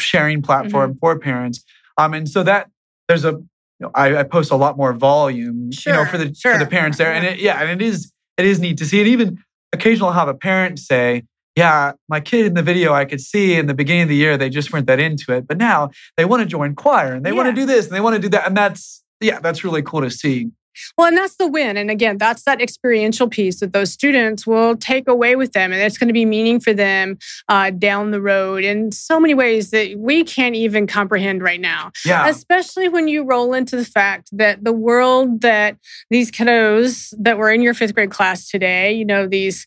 sharing 0.00 0.42
platform 0.42 0.92
mm-hmm. 0.92 0.98
for 0.98 1.18
parents. 1.18 1.64
Um, 1.96 2.14
and 2.14 2.28
so 2.28 2.42
that 2.42 2.70
there's 3.08 3.24
a, 3.24 3.32
you 3.32 3.46
know, 3.80 3.90
I, 3.94 4.18
I 4.18 4.22
post 4.22 4.50
a 4.50 4.56
lot 4.56 4.76
more 4.76 4.92
volume, 4.92 5.72
sure, 5.72 5.92
you 5.92 5.98
know, 5.98 6.04
for 6.04 6.18
the 6.18 6.34
sure. 6.34 6.52
for 6.52 6.58
the 6.58 6.66
parents 6.66 6.98
there, 6.98 7.12
and 7.12 7.24
it, 7.24 7.40
yeah, 7.40 7.60
and 7.60 7.80
it 7.80 7.84
is 7.84 8.12
it 8.36 8.44
is 8.44 8.60
neat 8.60 8.78
to 8.78 8.86
see. 8.86 9.00
And 9.00 9.08
even 9.08 9.38
occasionally, 9.72 10.08
I'll 10.08 10.18
have 10.18 10.28
a 10.28 10.34
parent 10.34 10.78
say, 10.78 11.24
"Yeah, 11.56 11.92
my 12.08 12.20
kid 12.20 12.46
in 12.46 12.54
the 12.54 12.62
video, 12.62 12.92
I 12.92 13.04
could 13.04 13.20
see 13.20 13.54
in 13.54 13.66
the 13.66 13.74
beginning 13.74 14.02
of 14.02 14.08
the 14.08 14.16
year 14.16 14.36
they 14.36 14.50
just 14.50 14.72
weren't 14.72 14.86
that 14.86 15.00
into 15.00 15.32
it, 15.32 15.46
but 15.46 15.56
now 15.56 15.90
they 16.16 16.24
want 16.24 16.42
to 16.42 16.46
join 16.46 16.74
choir 16.74 17.14
and 17.14 17.24
they 17.24 17.30
yeah. 17.30 17.36
want 17.36 17.48
to 17.48 17.54
do 17.54 17.66
this 17.66 17.86
and 17.86 17.94
they 17.94 18.00
want 18.00 18.16
to 18.16 18.22
do 18.22 18.28
that, 18.30 18.46
and 18.46 18.56
that's 18.56 19.02
yeah, 19.20 19.40
that's 19.40 19.64
really 19.64 19.82
cool 19.82 20.02
to 20.02 20.10
see." 20.10 20.50
Well, 20.96 21.08
and 21.08 21.16
that's 21.16 21.36
the 21.36 21.48
win. 21.48 21.76
And 21.76 21.90
again, 21.90 22.18
that's 22.18 22.44
that 22.44 22.60
experiential 22.60 23.28
piece 23.28 23.60
that 23.60 23.72
those 23.72 23.92
students 23.92 24.46
will 24.46 24.76
take 24.76 25.08
away 25.08 25.36
with 25.36 25.52
them. 25.52 25.72
And 25.72 25.80
it's 25.80 25.98
going 25.98 26.08
to 26.08 26.14
be 26.14 26.24
meaning 26.24 26.60
for 26.60 26.72
them 26.72 27.18
uh, 27.48 27.70
down 27.70 28.10
the 28.10 28.20
road 28.20 28.64
in 28.64 28.92
so 28.92 29.20
many 29.20 29.34
ways 29.34 29.70
that 29.70 29.98
we 29.98 30.24
can't 30.24 30.54
even 30.54 30.86
comprehend 30.86 31.42
right 31.42 31.60
now. 31.60 31.90
Yeah. 32.04 32.28
Especially 32.28 32.88
when 32.88 33.08
you 33.08 33.24
roll 33.24 33.54
into 33.54 33.76
the 33.76 33.84
fact 33.84 34.28
that 34.32 34.64
the 34.64 34.72
world 34.72 35.40
that 35.40 35.76
these 36.10 36.30
kiddos 36.30 37.14
that 37.18 37.38
were 37.38 37.50
in 37.50 37.62
your 37.62 37.74
fifth 37.74 37.94
grade 37.94 38.10
class 38.10 38.48
today, 38.48 38.92
you 38.92 39.04
know, 39.04 39.26
these 39.26 39.66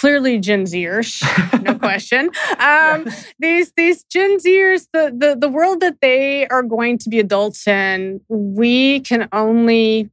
clearly 0.00 0.38
Gen 0.38 0.64
Zers, 0.64 1.22
no 1.62 1.74
question. 1.78 2.30
Um, 2.58 3.06
these 3.38 3.72
these 3.76 4.04
Gen 4.04 4.38
Zers, 4.38 4.86
the, 4.92 5.14
the 5.16 5.36
the 5.38 5.48
world 5.48 5.80
that 5.80 6.00
they 6.00 6.46
are 6.48 6.62
going 6.62 6.98
to 6.98 7.08
be 7.08 7.18
adults 7.18 7.66
in, 7.66 8.20
we 8.28 9.00
can 9.00 9.28
only 9.32 10.10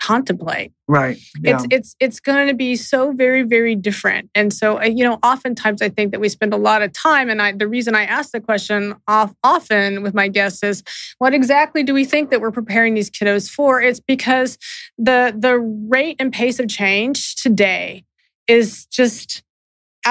contemplate. 0.00 0.72
Right. 0.88 1.18
Yeah. 1.40 1.54
It's 1.54 1.66
it's 1.70 1.96
it's 2.00 2.20
going 2.20 2.48
to 2.48 2.54
be 2.54 2.74
so 2.74 3.12
very 3.12 3.42
very 3.42 3.76
different. 3.76 4.30
And 4.34 4.52
so 4.52 4.80
uh, 4.80 4.84
you 4.84 5.04
know, 5.04 5.18
oftentimes 5.22 5.82
I 5.82 5.88
think 5.88 6.10
that 6.12 6.20
we 6.20 6.28
spend 6.28 6.52
a 6.52 6.56
lot 6.56 6.82
of 6.82 6.92
time 6.92 7.28
and 7.30 7.40
I 7.40 7.52
the 7.52 7.68
reason 7.68 7.94
I 7.94 8.04
ask 8.04 8.32
the 8.32 8.40
question 8.40 8.96
off, 9.06 9.34
often 9.44 10.02
with 10.02 10.14
my 10.14 10.28
guests 10.28 10.62
is 10.62 10.82
what 11.18 11.34
exactly 11.34 11.82
do 11.82 11.94
we 11.94 12.04
think 12.04 12.30
that 12.30 12.40
we're 12.40 12.50
preparing 12.50 12.94
these 12.94 13.10
kiddos 13.10 13.48
for? 13.48 13.80
It's 13.80 14.00
because 14.00 14.58
the 14.98 15.34
the 15.36 15.58
rate 15.58 16.16
and 16.18 16.32
pace 16.32 16.58
of 16.58 16.68
change 16.68 17.36
today 17.36 18.04
is 18.48 18.86
just 18.86 19.42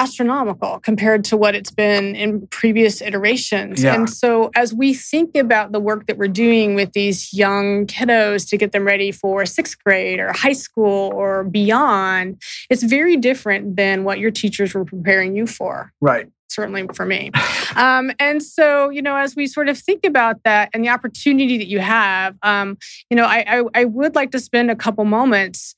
astronomical 0.00 0.80
compared 0.80 1.24
to 1.24 1.36
what 1.36 1.54
it's 1.54 1.70
been 1.70 2.16
in 2.16 2.46
previous 2.46 3.02
iterations. 3.02 3.82
Yeah. 3.82 3.94
And 3.94 4.08
so, 4.08 4.50
as 4.54 4.72
we 4.72 4.94
think 4.94 5.36
about 5.36 5.72
the 5.72 5.80
work 5.80 6.06
that 6.06 6.16
we're 6.16 6.28
doing 6.28 6.74
with 6.74 6.92
these 6.92 7.34
young 7.34 7.86
kiddos 7.86 8.48
to 8.48 8.56
get 8.56 8.72
them 8.72 8.86
ready 8.86 9.12
for 9.12 9.44
sixth 9.44 9.82
grade 9.84 10.18
or 10.18 10.32
high 10.32 10.54
school 10.54 11.12
or 11.14 11.44
beyond, 11.44 12.40
it's 12.70 12.82
very 12.82 13.16
different 13.16 13.76
than 13.76 14.04
what 14.04 14.18
your 14.18 14.30
teachers 14.30 14.74
were 14.74 14.86
preparing 14.86 15.36
you 15.36 15.46
for. 15.46 15.92
Right. 16.00 16.28
Certainly 16.48 16.88
for 16.94 17.04
me. 17.04 17.30
Um, 17.76 18.10
and 18.18 18.42
so, 18.42 18.88
you 18.88 19.00
know, 19.00 19.14
as 19.14 19.36
we 19.36 19.46
sort 19.46 19.68
of 19.68 19.78
think 19.78 20.04
about 20.04 20.42
that 20.42 20.70
and 20.74 20.82
the 20.84 20.88
opportunity 20.88 21.56
that 21.56 21.68
you 21.68 21.78
have, 21.78 22.36
um, 22.42 22.76
you 23.08 23.16
know, 23.16 23.22
I, 23.22 23.44
I, 23.46 23.62
I 23.74 23.84
would 23.84 24.16
like 24.16 24.32
to 24.32 24.40
spend 24.40 24.72
a 24.72 24.74
couple 24.74 25.04
moments 25.04 25.76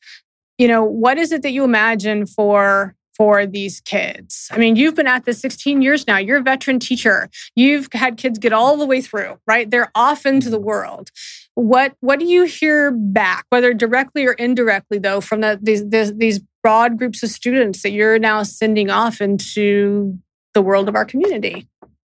you 0.58 0.68
know 0.68 0.84
what 0.84 1.18
is 1.18 1.32
it 1.32 1.42
that 1.42 1.50
you 1.50 1.64
imagine 1.64 2.24
for 2.24 2.94
for 3.16 3.46
these 3.46 3.80
kids. 3.80 4.48
I 4.50 4.58
mean, 4.58 4.76
you've 4.76 4.94
been 4.94 5.06
at 5.06 5.24
this 5.24 5.40
16 5.40 5.82
years 5.82 6.06
now. 6.06 6.18
You're 6.18 6.38
a 6.38 6.42
veteran 6.42 6.78
teacher. 6.78 7.28
You've 7.54 7.88
had 7.92 8.16
kids 8.16 8.38
get 8.38 8.52
all 8.52 8.76
the 8.76 8.86
way 8.86 9.00
through, 9.00 9.38
right? 9.46 9.70
They're 9.70 9.90
off 9.94 10.24
into 10.26 10.50
the 10.50 10.58
world. 10.58 11.10
What 11.54 11.94
what 12.00 12.18
do 12.18 12.24
you 12.24 12.44
hear 12.44 12.90
back, 12.90 13.44
whether 13.50 13.74
directly 13.74 14.26
or 14.26 14.32
indirectly, 14.32 14.98
though, 14.98 15.20
from 15.20 15.42
the, 15.42 15.58
these, 15.60 15.86
these 15.88 16.14
these 16.16 16.40
broad 16.62 16.96
groups 16.96 17.22
of 17.22 17.30
students 17.30 17.82
that 17.82 17.90
you're 17.90 18.18
now 18.18 18.42
sending 18.42 18.88
off 18.88 19.20
into 19.20 20.18
the 20.54 20.62
world 20.62 20.88
of 20.88 20.96
our 20.96 21.04
community? 21.04 21.68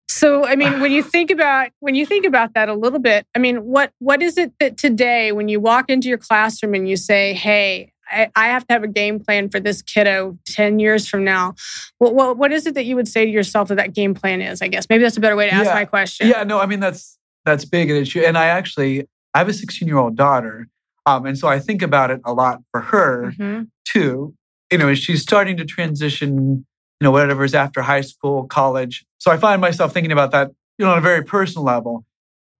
So, 0.10 0.46
I 0.46 0.56
mean, 0.56 0.82
when 0.82 0.92
you 0.92 1.02
think 1.02 1.32
about 1.32 1.70
when 1.80 1.96
you 1.96 2.06
think 2.06 2.26
about 2.26 2.54
that 2.54 2.70
a 2.70 2.76
little 2.76 3.00
bit, 3.00 3.26
I 3.34 3.40
mean, 3.40 3.64
what 3.64 3.94
what 3.98 4.22
is 4.22 4.38
it 4.38 4.52
that 4.60 4.78
today, 4.78 5.32
when 5.32 5.48
you 5.48 5.60
walk 5.60 5.90
into 5.90 6.10
your 6.10 6.20
classroom 6.20 6.76
and 6.76 6.88
you 6.88 6.98
say, 6.98 7.34
"Hey, 7.34 7.94
I, 8.12 8.32
I 8.36 8.48
have 8.48 8.68
to 8.68 8.74
have 8.74 8.84
a 8.84 8.88
game 8.88 9.20
plan 9.20 9.50
for 9.50 9.60
this 9.60 9.82
kiddo 9.82 10.38
10 10.46 10.80
years 10.80 11.08
from 11.08 11.24
now. 11.24 11.56
What, 11.98 12.14
what, 12.14 12.38
what 12.38 12.52
is 12.52 12.66
it 12.66 12.76
that 12.76 12.86
you 12.86 12.96
would 12.96 13.08
say 13.08 13.26
to 13.26 13.32
yourself 13.32 13.70
that 13.70 13.76
that 13.76 13.94
game 13.94 14.14
plan 14.14 14.42
is? 14.42 14.62
I 14.62 14.68
guess 14.68 14.88
maybe 14.90 15.04
that's 15.04 15.18
a 15.18 15.22
better 15.22 15.36
way 15.36 15.50
to 15.50 15.54
ask 15.54 15.66
yeah. 15.66 15.74
my 15.74 15.86
question. 15.86 16.28
Yeah, 16.28 16.44
no, 16.44 16.60
I 16.60 16.66
mean, 16.66 16.80
that's, 16.80 17.18
that's 17.46 17.66
big. 17.66 17.90
And, 17.90 18.00
it's, 18.00 18.16
and 18.16 18.38
I 18.38 18.48
actually, 18.48 19.08
I 19.34 19.40
have 19.40 19.50
a 19.50 19.54
16 19.54 19.88
year 19.88 19.98
old 19.98 20.16
daughter. 20.16 20.68
Um, 21.06 21.26
and 21.26 21.38
so 21.38 21.48
I 21.48 21.60
think 21.60 21.82
about 21.82 22.12
it 22.12 22.22
a 22.26 22.34
lot 22.34 22.62
for 22.72 22.82
her 22.82 23.32
mm-hmm. 23.32 23.64
too. 23.86 24.36
You 24.72 24.78
know, 24.78 24.94
she's 24.94 25.22
starting 25.22 25.58
to 25.58 25.66
transition, 25.66 26.66
you 27.00 27.04
know, 27.04 27.12
whatever's 27.12 27.54
after 27.54 27.82
high 27.82 28.02
school, 28.02 28.46
college. 28.46 29.06
So 29.18 29.32
I 29.32 29.38
find 29.38 29.60
myself 29.60 29.94
thinking 29.94 30.12
about 30.12 30.32
that, 30.32 30.52
you 30.78 30.86
know, 30.86 30.92
on 30.92 30.98
a 30.98 31.02
very 31.02 31.24
personal 31.24 31.66
level. 31.66 32.06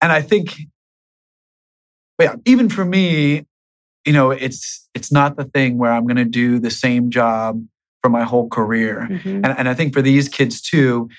And 0.02 0.12
I 0.12 0.22
think, 0.22 0.60
yeah, 2.20 2.36
even 2.46 2.70
for 2.70 2.84
me, 2.84 3.46
you 4.06 4.14
know, 4.14 4.32
it's 4.32 4.88
it's 4.94 5.12
not 5.12 5.38
the 5.38 5.46
thing 5.46 5.78
where 5.78 5.92
I'm 5.92 6.06
going 6.06 6.18
to 6.18 6.26
do 6.26 6.60
the 6.60 6.72
same 6.72 7.10
job 7.10 7.64
for 8.02 8.10
my 8.10 8.24
whole 8.24 8.50
career. 8.50 9.08
Mm-hmm. 9.10 9.30
And, 9.30 9.46
and 9.46 9.70
I 9.70 9.74
think 9.74 9.94
for 9.94 10.02
these 10.02 10.28
kids 10.28 10.60
too, 10.60 11.10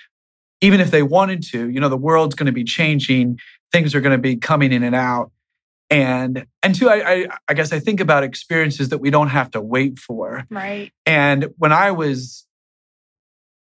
even 0.60 0.80
if 0.80 0.90
they 0.90 1.02
wanted 1.02 1.42
to, 1.50 1.68
you 1.70 1.80
know, 1.80 1.88
the 1.88 1.96
world's 1.96 2.34
going 2.34 2.46
to 2.46 2.52
be 2.52 2.64
changing, 2.64 3.38
things 3.72 3.94
are 3.94 4.00
going 4.00 4.16
to 4.16 4.22
be 4.22 4.36
coming 4.36 4.72
in 4.72 4.82
and 4.82 4.94
out. 4.94 5.30
And 5.90 6.46
and 6.62 6.74
two, 6.74 6.88
I, 6.88 7.12
I 7.12 7.26
I 7.48 7.54
guess 7.54 7.72
I 7.72 7.78
think 7.78 8.00
about 8.00 8.24
experiences 8.24 8.88
that 8.88 8.98
we 8.98 9.10
don't 9.10 9.28
have 9.28 9.50
to 9.52 9.60
wait 9.60 9.98
for. 9.98 10.44
Right. 10.50 10.90
And 11.06 11.48
when 11.58 11.72
I 11.72 11.90
was 11.90 12.46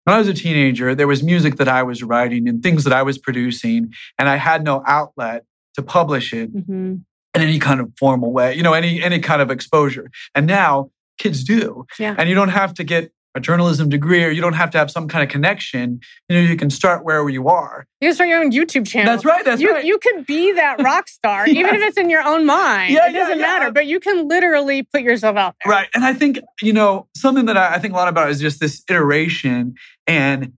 when 0.04 0.14
I 0.14 0.18
was 0.18 0.28
a 0.28 0.34
teenager, 0.34 0.94
there 0.94 1.08
was 1.08 1.22
music 1.22 1.56
that 1.56 1.68
I 1.68 1.82
was 1.82 2.02
writing 2.02 2.48
and 2.48 2.62
things 2.62 2.84
that 2.84 2.92
I 2.92 3.02
was 3.02 3.18
producing, 3.18 3.92
and 4.18 4.28
I 4.28 4.36
had 4.36 4.64
no 4.64 4.82
outlet 4.86 5.44
to 5.74 5.82
publish 5.82 6.32
it. 6.32 6.54
Mm-hmm 6.54 6.96
in 7.34 7.42
any 7.42 7.58
kind 7.58 7.80
of 7.80 7.90
formal 7.98 8.32
way, 8.32 8.54
you 8.54 8.62
know, 8.62 8.72
any 8.72 9.02
any 9.02 9.18
kind 9.18 9.42
of 9.42 9.50
exposure. 9.50 10.10
And 10.34 10.46
now 10.46 10.90
kids 11.18 11.44
do. 11.44 11.86
Yeah. 11.98 12.14
And 12.18 12.28
you 12.28 12.34
don't 12.34 12.48
have 12.48 12.74
to 12.74 12.84
get 12.84 13.12
a 13.34 13.40
journalism 13.40 13.88
degree 13.88 14.22
or 14.24 14.28
you 14.28 14.42
don't 14.42 14.52
have 14.52 14.70
to 14.70 14.78
have 14.78 14.90
some 14.90 15.08
kind 15.08 15.22
of 15.22 15.30
connection. 15.30 16.00
You 16.28 16.36
know, 16.36 16.42
you 16.42 16.56
can 16.56 16.68
start 16.68 17.04
wherever 17.04 17.30
you 17.30 17.48
are. 17.48 17.86
You 18.00 18.08
can 18.08 18.14
start 18.14 18.28
your 18.28 18.40
own 18.40 18.52
YouTube 18.52 18.86
channel. 18.86 19.10
That's 19.10 19.24
right. 19.24 19.44
That's 19.44 19.60
you, 19.60 19.72
right. 19.72 19.84
You 19.84 19.98
can 19.98 20.22
be 20.24 20.52
that 20.52 20.82
rock 20.82 21.08
star, 21.08 21.48
yeah. 21.48 21.60
even 21.60 21.74
if 21.76 21.80
it's 21.80 21.96
in 21.96 22.10
your 22.10 22.22
own 22.22 22.44
mind. 22.44 22.92
Yeah, 22.92 23.08
it 23.08 23.12
doesn't 23.12 23.38
yeah, 23.38 23.46
matter. 23.46 23.70
But 23.70 23.86
you 23.86 24.00
can 24.00 24.28
literally 24.28 24.82
put 24.82 25.00
yourself 25.00 25.36
out 25.36 25.56
there. 25.64 25.70
Right. 25.70 25.88
And 25.94 26.04
I 26.04 26.12
think, 26.12 26.40
you 26.60 26.74
know, 26.74 27.08
something 27.16 27.46
that 27.46 27.56
I, 27.56 27.74
I 27.74 27.78
think 27.78 27.94
a 27.94 27.96
lot 27.96 28.08
about 28.08 28.28
is 28.30 28.38
just 28.38 28.60
this 28.60 28.82
iteration. 28.90 29.76
And 30.06 30.52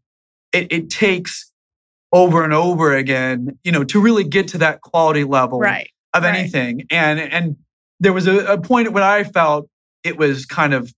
it, 0.53 0.73
it 0.73 0.91
takes 0.91 1.53
over 2.13 2.43
and 2.43 2.53
over 2.53 2.95
again, 2.95 3.59
you 3.63 3.71
know, 3.71 3.85
to 3.85 4.01
really 4.01 4.25
get 4.25 4.49
to 4.49 4.59
that 4.59 4.81
quality 4.81 5.25
level. 5.25 5.61
Right 5.61 5.91
of 6.15 6.23
right. 6.23 6.35
anything. 6.35 6.87
And 6.91 7.21
and 7.21 7.57
there 8.01 8.13
was 8.13 8.27
a, 8.27 8.53
a 8.53 8.61
point 8.61 8.93
when 8.93 9.03
I 9.03 9.25
felt 9.25 9.69
it 10.03 10.17
was 10.17 10.47
kind 10.47 10.75
of 10.75 10.93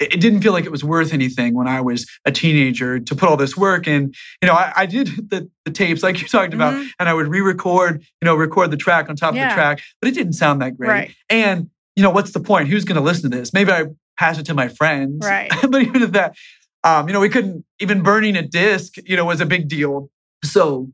it 0.00 0.18
didn't 0.18 0.40
feel 0.40 0.52
like 0.52 0.64
it 0.64 0.72
was 0.72 0.82
worth 0.82 1.12
anything 1.12 1.54
when 1.54 1.68
I 1.68 1.82
was 1.82 2.08
a 2.24 2.32
teenager 2.32 2.98
to 2.98 3.14
put 3.14 3.28
all 3.28 3.36
this 3.36 3.54
work 3.54 3.86
in. 3.86 4.14
You 4.40 4.48
know, 4.48 4.54
I, 4.54 4.72
I 4.74 4.86
did 4.86 5.08
the, 5.30 5.48
the 5.66 5.70
tapes 5.70 6.02
like 6.02 6.20
you 6.22 6.26
talked 6.26 6.54
about, 6.54 6.74
mm-hmm. 6.74 6.88
and 6.98 7.08
I 7.08 7.14
would 7.14 7.28
re-record, 7.28 8.00
you 8.00 8.26
know, 8.26 8.34
record 8.34 8.70
the 8.70 8.78
track 8.78 9.10
on 9.10 9.16
top 9.16 9.34
yeah. 9.34 9.44
of 9.44 9.50
the 9.50 9.54
track, 9.54 9.82
but 10.00 10.08
it 10.08 10.14
didn't 10.14 10.32
sound 10.32 10.62
that 10.62 10.76
great. 10.76 10.88
Right. 10.88 11.14
And 11.28 11.70
you 11.96 12.02
know, 12.02 12.10
what's 12.10 12.32
the 12.32 12.40
point? 12.40 12.68
Who's 12.68 12.84
going 12.84 12.96
to 12.96 13.02
listen 13.02 13.30
to 13.30 13.36
this? 13.36 13.52
Maybe 13.52 13.72
I 13.72 13.84
pass 14.18 14.38
it 14.38 14.46
to 14.46 14.54
my 14.54 14.68
friends. 14.68 15.26
Right. 15.26 15.50
but 15.68 15.82
even 15.82 16.02
at 16.02 16.12
that, 16.12 16.34
um, 16.82 17.08
you 17.08 17.12
know, 17.12 17.20
we 17.20 17.28
couldn't 17.28 17.64
even 17.78 18.02
burning 18.02 18.36
a 18.36 18.42
disc. 18.42 18.94
You 19.04 19.16
know, 19.16 19.26
was 19.26 19.42
a 19.42 19.46
big 19.46 19.68
deal. 19.68 20.08
So, 20.42 20.90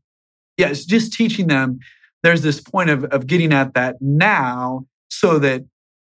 yeah, 0.57 0.69
it's 0.69 0.85
just 0.85 1.13
teaching 1.13 1.47
them 1.47 1.79
there's 2.27 2.43
this 2.43 2.61
point 2.61 2.91
of, 2.91 3.05
of 3.05 3.29
getting 3.29 3.53
at 3.53 3.75
that 3.75 3.95
now 4.01 4.85
so 5.11 5.39
that 5.39 5.65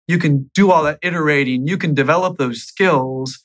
you 0.08 0.18
can 0.18 0.50
do 0.54 0.70
all 0.70 0.82
that 0.84 0.98
iterating, 1.02 1.66
you 1.66 1.76
can 1.76 1.92
develop 1.92 2.38
those 2.38 2.62
skills, 2.62 3.44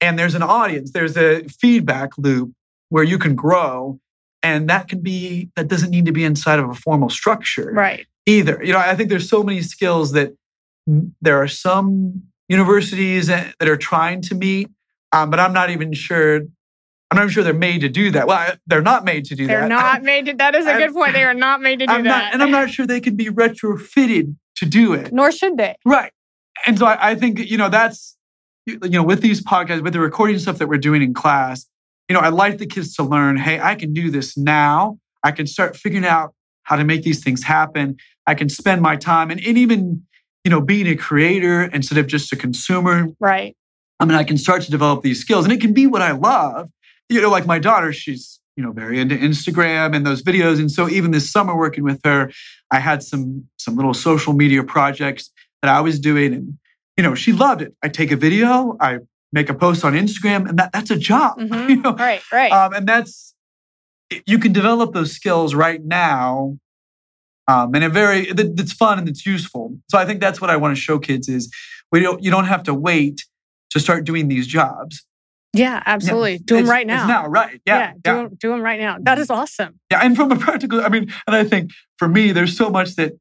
and 0.00 0.18
there's 0.18 0.34
an 0.34 0.42
audience, 0.42 0.92
there's 0.92 1.18
a 1.18 1.42
feedback 1.60 2.16
loop 2.16 2.50
where 2.88 3.04
you 3.04 3.18
can 3.18 3.34
grow. 3.34 4.00
And 4.42 4.70
that 4.70 4.88
can 4.88 5.00
be, 5.02 5.50
that 5.56 5.68
doesn't 5.68 5.90
need 5.90 6.06
to 6.06 6.12
be 6.12 6.24
inside 6.24 6.58
of 6.60 6.70
a 6.70 6.74
formal 6.74 7.10
structure. 7.10 7.72
Right. 7.72 8.06
Either. 8.24 8.58
You 8.64 8.72
know, 8.72 8.78
I 8.78 8.94
think 8.94 9.10
there's 9.10 9.28
so 9.28 9.42
many 9.42 9.60
skills 9.60 10.12
that 10.12 10.32
there 11.20 11.42
are 11.42 11.48
some 11.48 12.22
universities 12.48 13.26
that 13.26 13.54
are 13.60 13.76
trying 13.76 14.22
to 14.22 14.34
meet, 14.34 14.70
um, 15.12 15.28
but 15.28 15.40
I'm 15.40 15.52
not 15.52 15.68
even 15.68 15.92
sure 15.92 16.40
I'm 17.10 17.16
not 17.16 17.30
sure 17.30 17.42
they're 17.42 17.54
made 17.54 17.80
to 17.80 17.88
do 17.88 18.10
that. 18.10 18.26
Well, 18.26 18.54
they're 18.66 18.82
not 18.82 19.04
made 19.04 19.24
to 19.26 19.34
do 19.34 19.46
they're 19.46 19.60
that. 19.60 19.68
They're 19.68 19.76
not 19.76 20.02
made 20.02 20.26
to. 20.26 20.34
That 20.34 20.54
is 20.54 20.66
a 20.66 20.76
good 20.76 20.92
point. 20.92 21.14
They 21.14 21.24
are 21.24 21.34
not 21.34 21.62
made 21.62 21.78
to 21.78 21.86
do 21.86 21.92
I'm 21.92 22.04
that. 22.04 22.24
Not, 22.24 22.34
and 22.34 22.42
I'm 22.42 22.50
not 22.50 22.70
sure 22.70 22.86
they 22.86 23.00
can 23.00 23.16
be 23.16 23.26
retrofitted 23.26 24.36
to 24.56 24.66
do 24.66 24.92
it. 24.92 25.12
Nor 25.12 25.32
should 25.32 25.56
they. 25.56 25.76
Right. 25.86 26.12
And 26.66 26.78
so 26.78 26.86
I, 26.86 27.10
I 27.10 27.14
think 27.14 27.38
you 27.38 27.56
know 27.56 27.70
that's 27.70 28.16
you 28.66 28.90
know 28.90 29.02
with 29.02 29.22
these 29.22 29.42
podcasts, 29.42 29.82
with 29.82 29.94
the 29.94 30.00
recording 30.00 30.38
stuff 30.38 30.58
that 30.58 30.68
we're 30.68 30.76
doing 30.76 31.02
in 31.02 31.14
class, 31.14 31.66
you 32.08 32.14
know, 32.14 32.20
I 32.20 32.28
like 32.28 32.58
the 32.58 32.66
kids 32.66 32.94
to 32.96 33.02
learn. 33.02 33.38
Hey, 33.38 33.58
I 33.58 33.74
can 33.74 33.94
do 33.94 34.10
this 34.10 34.36
now. 34.36 34.98
I 35.24 35.32
can 35.32 35.46
start 35.46 35.76
figuring 35.76 36.04
out 36.04 36.34
how 36.64 36.76
to 36.76 36.84
make 36.84 37.02
these 37.02 37.24
things 37.24 37.42
happen. 37.42 37.96
I 38.26 38.34
can 38.34 38.50
spend 38.50 38.82
my 38.82 38.96
time 38.96 39.30
and, 39.30 39.40
and 39.44 39.56
even 39.56 40.02
you 40.44 40.50
know 40.50 40.60
being 40.60 40.86
a 40.86 40.96
creator 40.96 41.62
instead 41.62 41.96
of 41.96 42.06
just 42.06 42.32
a 42.32 42.36
consumer. 42.36 43.08
Right. 43.18 43.56
I 44.00 44.04
mean, 44.04 44.14
I 44.14 44.24
can 44.24 44.36
start 44.36 44.62
to 44.62 44.70
develop 44.70 45.02
these 45.02 45.20
skills, 45.20 45.44
and 45.44 45.52
it 45.52 45.60
can 45.60 45.72
be 45.72 45.86
what 45.86 46.02
I 46.02 46.12
love 46.12 46.70
you 47.08 47.20
know, 47.20 47.30
like 47.30 47.46
my 47.46 47.58
daughter, 47.58 47.92
she's, 47.92 48.40
you 48.56 48.62
know, 48.62 48.72
very 48.72 49.00
into 49.00 49.16
Instagram 49.16 49.94
and 49.94 50.06
those 50.06 50.22
videos. 50.22 50.58
And 50.58 50.70
so 50.70 50.88
even 50.88 51.10
this 51.10 51.30
summer 51.30 51.56
working 51.56 51.84
with 51.84 52.00
her, 52.04 52.30
I 52.70 52.80
had 52.80 53.02
some 53.02 53.46
some 53.58 53.76
little 53.76 53.94
social 53.94 54.32
media 54.32 54.62
projects 54.62 55.30
that 55.62 55.70
I 55.70 55.80
was 55.80 55.98
doing. 55.98 56.34
And, 56.34 56.58
you 56.96 57.02
know, 57.02 57.14
she 57.14 57.32
loved 57.32 57.62
it. 57.62 57.74
I 57.82 57.88
take 57.88 58.10
a 58.10 58.16
video, 58.16 58.76
I 58.80 58.98
make 59.32 59.48
a 59.48 59.54
post 59.54 59.84
on 59.84 59.92
Instagram, 59.92 60.48
and 60.48 60.58
that 60.58 60.72
that's 60.72 60.90
a 60.90 60.96
job. 60.96 61.38
Mm-hmm. 61.48 61.70
You 61.70 61.76
know? 61.76 61.94
Right, 61.94 62.22
right. 62.32 62.52
Um, 62.52 62.72
and 62.74 62.86
that's 62.86 63.34
you 64.26 64.38
can 64.38 64.52
develop 64.52 64.94
those 64.94 65.12
skills 65.12 65.54
right 65.54 65.84
now 65.84 66.58
um, 67.48 67.74
and 67.74 67.82
a 67.82 67.88
very 67.88 68.30
that's 68.32 68.74
fun 68.74 68.98
and 68.98 69.08
it's 69.08 69.24
useful. 69.24 69.76
So 69.90 69.98
I 69.98 70.04
think 70.04 70.20
that's 70.20 70.40
what 70.40 70.50
I 70.50 70.56
want 70.56 70.76
to 70.76 70.80
show 70.80 70.98
kids 70.98 71.28
is 71.28 71.50
we 71.90 72.00
don't 72.00 72.22
you 72.22 72.30
don't 72.30 72.44
have 72.44 72.62
to 72.64 72.74
wait 72.74 73.24
to 73.70 73.80
start 73.80 74.04
doing 74.04 74.28
these 74.28 74.46
jobs. 74.46 75.04
Yeah, 75.54 75.82
absolutely. 75.84 76.32
Yeah, 76.32 76.38
do 76.44 76.56
them 76.56 76.70
right 76.70 76.86
now. 76.86 77.06
now, 77.06 77.26
right? 77.26 77.60
Yeah, 77.64 77.78
yeah, 77.78 77.92
do, 77.92 78.00
yeah. 78.04 78.14
Them, 78.14 78.34
do 78.38 78.48
them 78.50 78.60
right 78.60 78.78
now. 78.78 78.98
That 79.00 79.18
is 79.18 79.30
awesome. 79.30 79.80
Yeah, 79.90 80.00
and 80.02 80.14
from 80.14 80.30
a 80.30 80.36
practical, 80.36 80.80
I 80.80 80.88
mean, 80.88 81.12
and 81.26 81.36
I 81.36 81.44
think 81.44 81.70
for 81.96 82.06
me, 82.08 82.32
there's 82.32 82.56
so 82.56 82.70
much 82.70 82.96
that 82.96 83.12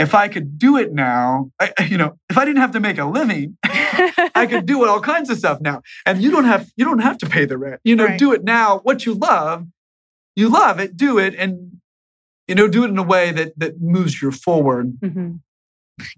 if 0.00 0.14
I 0.14 0.28
could 0.28 0.58
do 0.58 0.76
it 0.78 0.92
now, 0.92 1.50
I, 1.60 1.72
you 1.88 1.98
know, 1.98 2.18
if 2.28 2.38
I 2.38 2.44
didn't 2.44 2.60
have 2.60 2.72
to 2.72 2.80
make 2.80 2.98
a 2.98 3.04
living, 3.04 3.56
I 3.62 4.46
could 4.48 4.66
do 4.66 4.84
all 4.88 5.00
kinds 5.00 5.30
of 5.30 5.38
stuff 5.38 5.60
now. 5.60 5.82
And 6.06 6.22
you 6.22 6.30
don't 6.30 6.44
have 6.44 6.68
you 6.76 6.84
don't 6.84 7.00
have 7.00 7.18
to 7.18 7.26
pay 7.26 7.44
the 7.44 7.58
rent. 7.58 7.80
You 7.84 7.96
know, 7.96 8.06
right. 8.06 8.18
do 8.18 8.32
it 8.32 8.42
now. 8.42 8.78
What 8.78 9.06
you 9.06 9.14
love, 9.14 9.66
you 10.34 10.48
love 10.48 10.80
it. 10.80 10.96
Do 10.96 11.18
it, 11.18 11.34
and 11.36 11.80
you 12.48 12.54
know, 12.54 12.66
do 12.66 12.84
it 12.84 12.88
in 12.88 12.98
a 12.98 13.02
way 13.02 13.30
that 13.32 13.52
that 13.58 13.80
moves 13.80 14.20
you 14.20 14.32
forward. 14.32 14.92
Mm-hmm. 15.00 15.36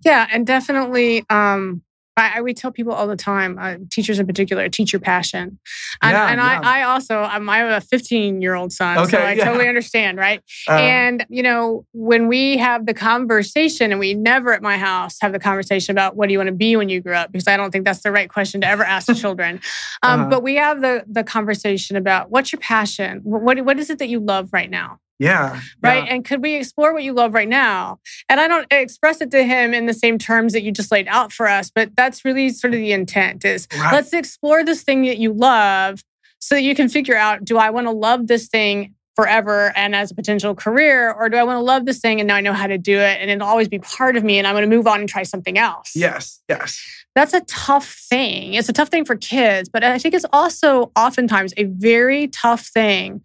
Yeah, 0.04 0.28
and 0.30 0.46
definitely, 0.46 1.24
um, 1.28 1.82
I, 2.16 2.38
I, 2.38 2.40
we 2.42 2.53
tell 2.53 2.70
people 2.70 2.92
all 2.92 3.07
the 3.07 3.16
time, 3.16 3.59
uh, 3.59 3.77
teachers 3.90 4.18
in 4.18 4.27
particular, 4.27 4.68
teach 4.68 4.92
your 4.92 5.01
passion. 5.01 5.59
And, 6.03 6.12
yeah, 6.12 6.29
and 6.29 6.38
yeah. 6.38 6.61
I, 6.62 6.81
I 6.81 6.83
also, 6.83 7.18
I'm, 7.18 7.48
I 7.48 7.59
have 7.59 7.83
a 7.83 7.87
15 7.87 8.42
year 8.42 8.55
old 8.55 8.72
son, 8.72 8.98
okay, 8.98 9.11
so 9.11 9.18
I 9.18 9.33
yeah. 9.33 9.44
totally 9.44 9.68
understand, 9.68 10.18
right? 10.18 10.42
Uh, 10.68 10.75
and, 10.75 11.27
you 11.31 11.42
know, 11.42 11.87
when 11.92 12.29
we 12.29 12.59
have 12.59 12.87
the 12.87 12.94
conversation, 12.94 13.92
and 13.92 13.98
we 13.98 14.14
never 14.14 14.53
at 14.53 14.62
my 14.62 14.77
house 14.77 15.16
have 15.22 15.33
the 15.33 15.38
conversation 15.38 15.92
about 15.92 16.16
what 16.16 16.27
do 16.29 16.33
you 16.33 16.38
want 16.38 16.48
to 16.48 16.55
be 16.55 16.77
when 16.77 16.88
you 16.88 17.01
grow 17.01 17.16
up, 17.16 17.33
because 17.33 17.48
I 17.48 17.57
don't 17.57 17.70
think 17.70 17.85
that's 17.85 18.03
the 18.03 18.12
right 18.12 18.29
question 18.29 18.61
to 18.61 18.66
ever 18.66 18.85
ask 18.85 19.12
children. 19.20 19.61
Um, 20.03 20.20
uh-huh. 20.20 20.31
But 20.31 20.42
we 20.42 20.57
have 20.57 20.81
the, 20.81 21.05
the 21.09 21.25
conversation 21.25 21.96
about 21.96 22.31
what's 22.31 22.53
your 22.53 22.61
passion? 22.61 23.20
What, 23.22 23.61
what 23.64 23.79
is 23.79 23.90
it 23.90 23.98
that 23.98 24.09
you 24.09 24.20
love 24.20 24.51
right 24.53 24.70
now? 24.70 24.98
Yeah. 25.22 25.61
Right. 25.80 26.04
Yeah. 26.04 26.14
And 26.14 26.24
could 26.24 26.42
we 26.42 26.56
explore 26.56 26.92
what 26.92 27.04
you 27.04 27.12
love 27.12 27.32
right 27.32 27.48
now? 27.48 28.00
And 28.28 28.40
I 28.40 28.48
don't 28.48 28.66
express 28.72 29.20
it 29.20 29.30
to 29.30 29.44
him 29.44 29.72
in 29.72 29.87
the 29.87 29.94
same 29.94 30.18
terms 30.18 30.52
that 30.52 30.62
you 30.62 30.72
just 30.72 30.90
laid 30.90 31.06
out 31.06 31.32
for 31.32 31.48
us, 31.48 31.70
but 31.72 31.94
that's 31.96 32.24
really 32.24 32.50
sort 32.50 32.74
of 32.74 32.80
the 32.80 32.90
intent 32.90 33.44
is 33.44 33.68
right. 33.78 33.92
let's 33.92 34.12
explore 34.12 34.64
this 34.64 34.82
thing 34.82 35.04
that 35.04 35.18
you 35.18 35.32
love 35.32 36.02
so 36.40 36.56
that 36.56 36.62
you 36.62 36.74
can 36.74 36.88
figure 36.88 37.16
out 37.16 37.44
do 37.44 37.56
I 37.56 37.70
want 37.70 37.87
to 37.87 37.92
love 37.92 38.26
this 38.26 38.48
thing 38.48 38.96
forever 39.14 39.72
and 39.76 39.94
as 39.94 40.11
a 40.11 40.14
potential 40.14 40.54
career, 40.54 41.12
or 41.12 41.28
do 41.28 41.37
I 41.37 41.44
want 41.44 41.58
to 41.58 41.62
love 41.62 41.85
this 41.85 42.00
thing 42.00 42.20
and 42.20 42.26
now 42.26 42.37
I 42.37 42.40
know 42.40 42.54
how 42.54 42.66
to 42.66 42.78
do 42.78 42.98
it 42.98 43.20
and 43.20 43.30
it'll 43.30 43.46
always 43.46 43.68
be 43.68 43.78
part 43.78 44.16
of 44.16 44.24
me 44.24 44.38
and 44.38 44.46
I'm 44.46 44.54
going 44.54 44.68
to 44.68 44.76
move 44.76 44.88
on 44.88 45.00
and 45.00 45.08
try 45.08 45.22
something 45.22 45.56
else? 45.56 45.92
Yes, 45.94 46.42
yes. 46.48 46.82
That's 47.14 47.35
a 47.35 47.42
tough 47.42 47.94
thing. 48.08 48.54
It's 48.54 48.70
a 48.70 48.72
tough 48.72 48.88
thing 48.88 49.04
for 49.04 49.16
kids, 49.16 49.68
but 49.68 49.85
I 49.85 49.98
think 49.98 50.14
it's 50.14 50.24
also 50.32 50.90
oftentimes 50.96 51.52
a 51.58 51.64
very 51.64 52.28
tough 52.28 52.66
thing 52.66 53.20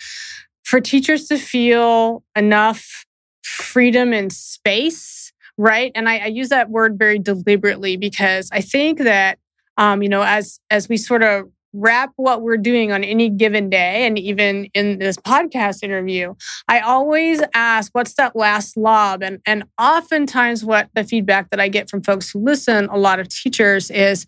for 0.67 0.82
teachers 0.82 1.30
to 1.30 1.38
feel 1.38 2.23
enough 2.36 3.06
freedom 3.41 4.12
and 4.12 4.34
space, 4.34 5.32
right? 5.58 5.93
And 5.95 6.10
I, 6.10 6.17
I 6.17 6.25
use 6.25 6.49
that 6.49 6.69
word 6.69 6.99
very 6.99 7.19
deliberately 7.19 7.95
because 7.95 8.49
I 8.51 8.60
think 8.60 8.99
that 8.99 9.39
um, 9.77 10.01
you 10.01 10.10
know, 10.10 10.23
as 10.23 10.60
as 10.69 10.89
we 10.89 10.97
sort 10.97 11.23
of 11.23 11.45
wrap 11.73 12.12
what 12.15 12.41
we're 12.41 12.58
doing 12.58 12.91
on 12.91 13.03
any 13.03 13.30
given 13.30 13.69
day 13.69 14.08
and 14.08 14.17
even 14.17 14.65
in 14.73 14.99
this 14.99 15.17
podcast 15.17 15.84
interview 15.84 16.34
i 16.69 16.80
always 16.80 17.41
ask 17.53 17.93
what's 17.93 18.13
that 18.13 18.36
last 18.38 18.77
lob 18.77 19.21
and 19.21 19.39
and 19.45 19.65
oftentimes 19.77 20.63
what 20.63 20.89
the 20.95 21.03
feedback 21.03 21.49
that 21.49 21.60
i 21.60 21.67
get 21.67 21.89
from 21.89 22.01
folks 22.01 22.32
who 22.32 22.39
listen 22.39 22.88
a 22.89 22.97
lot 22.97 23.19
of 23.19 23.27
teachers 23.27 23.91
is 23.91 24.25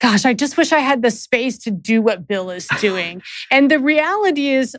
gosh 0.00 0.24
i 0.24 0.32
just 0.32 0.56
wish 0.56 0.72
i 0.72 0.78
had 0.78 1.02
the 1.02 1.10
space 1.10 1.58
to 1.58 1.70
do 1.70 2.00
what 2.00 2.26
bill 2.26 2.50
is 2.50 2.66
doing 2.80 3.22
and 3.50 3.70
the 3.70 3.78
reality 3.78 4.48
is 4.48 4.74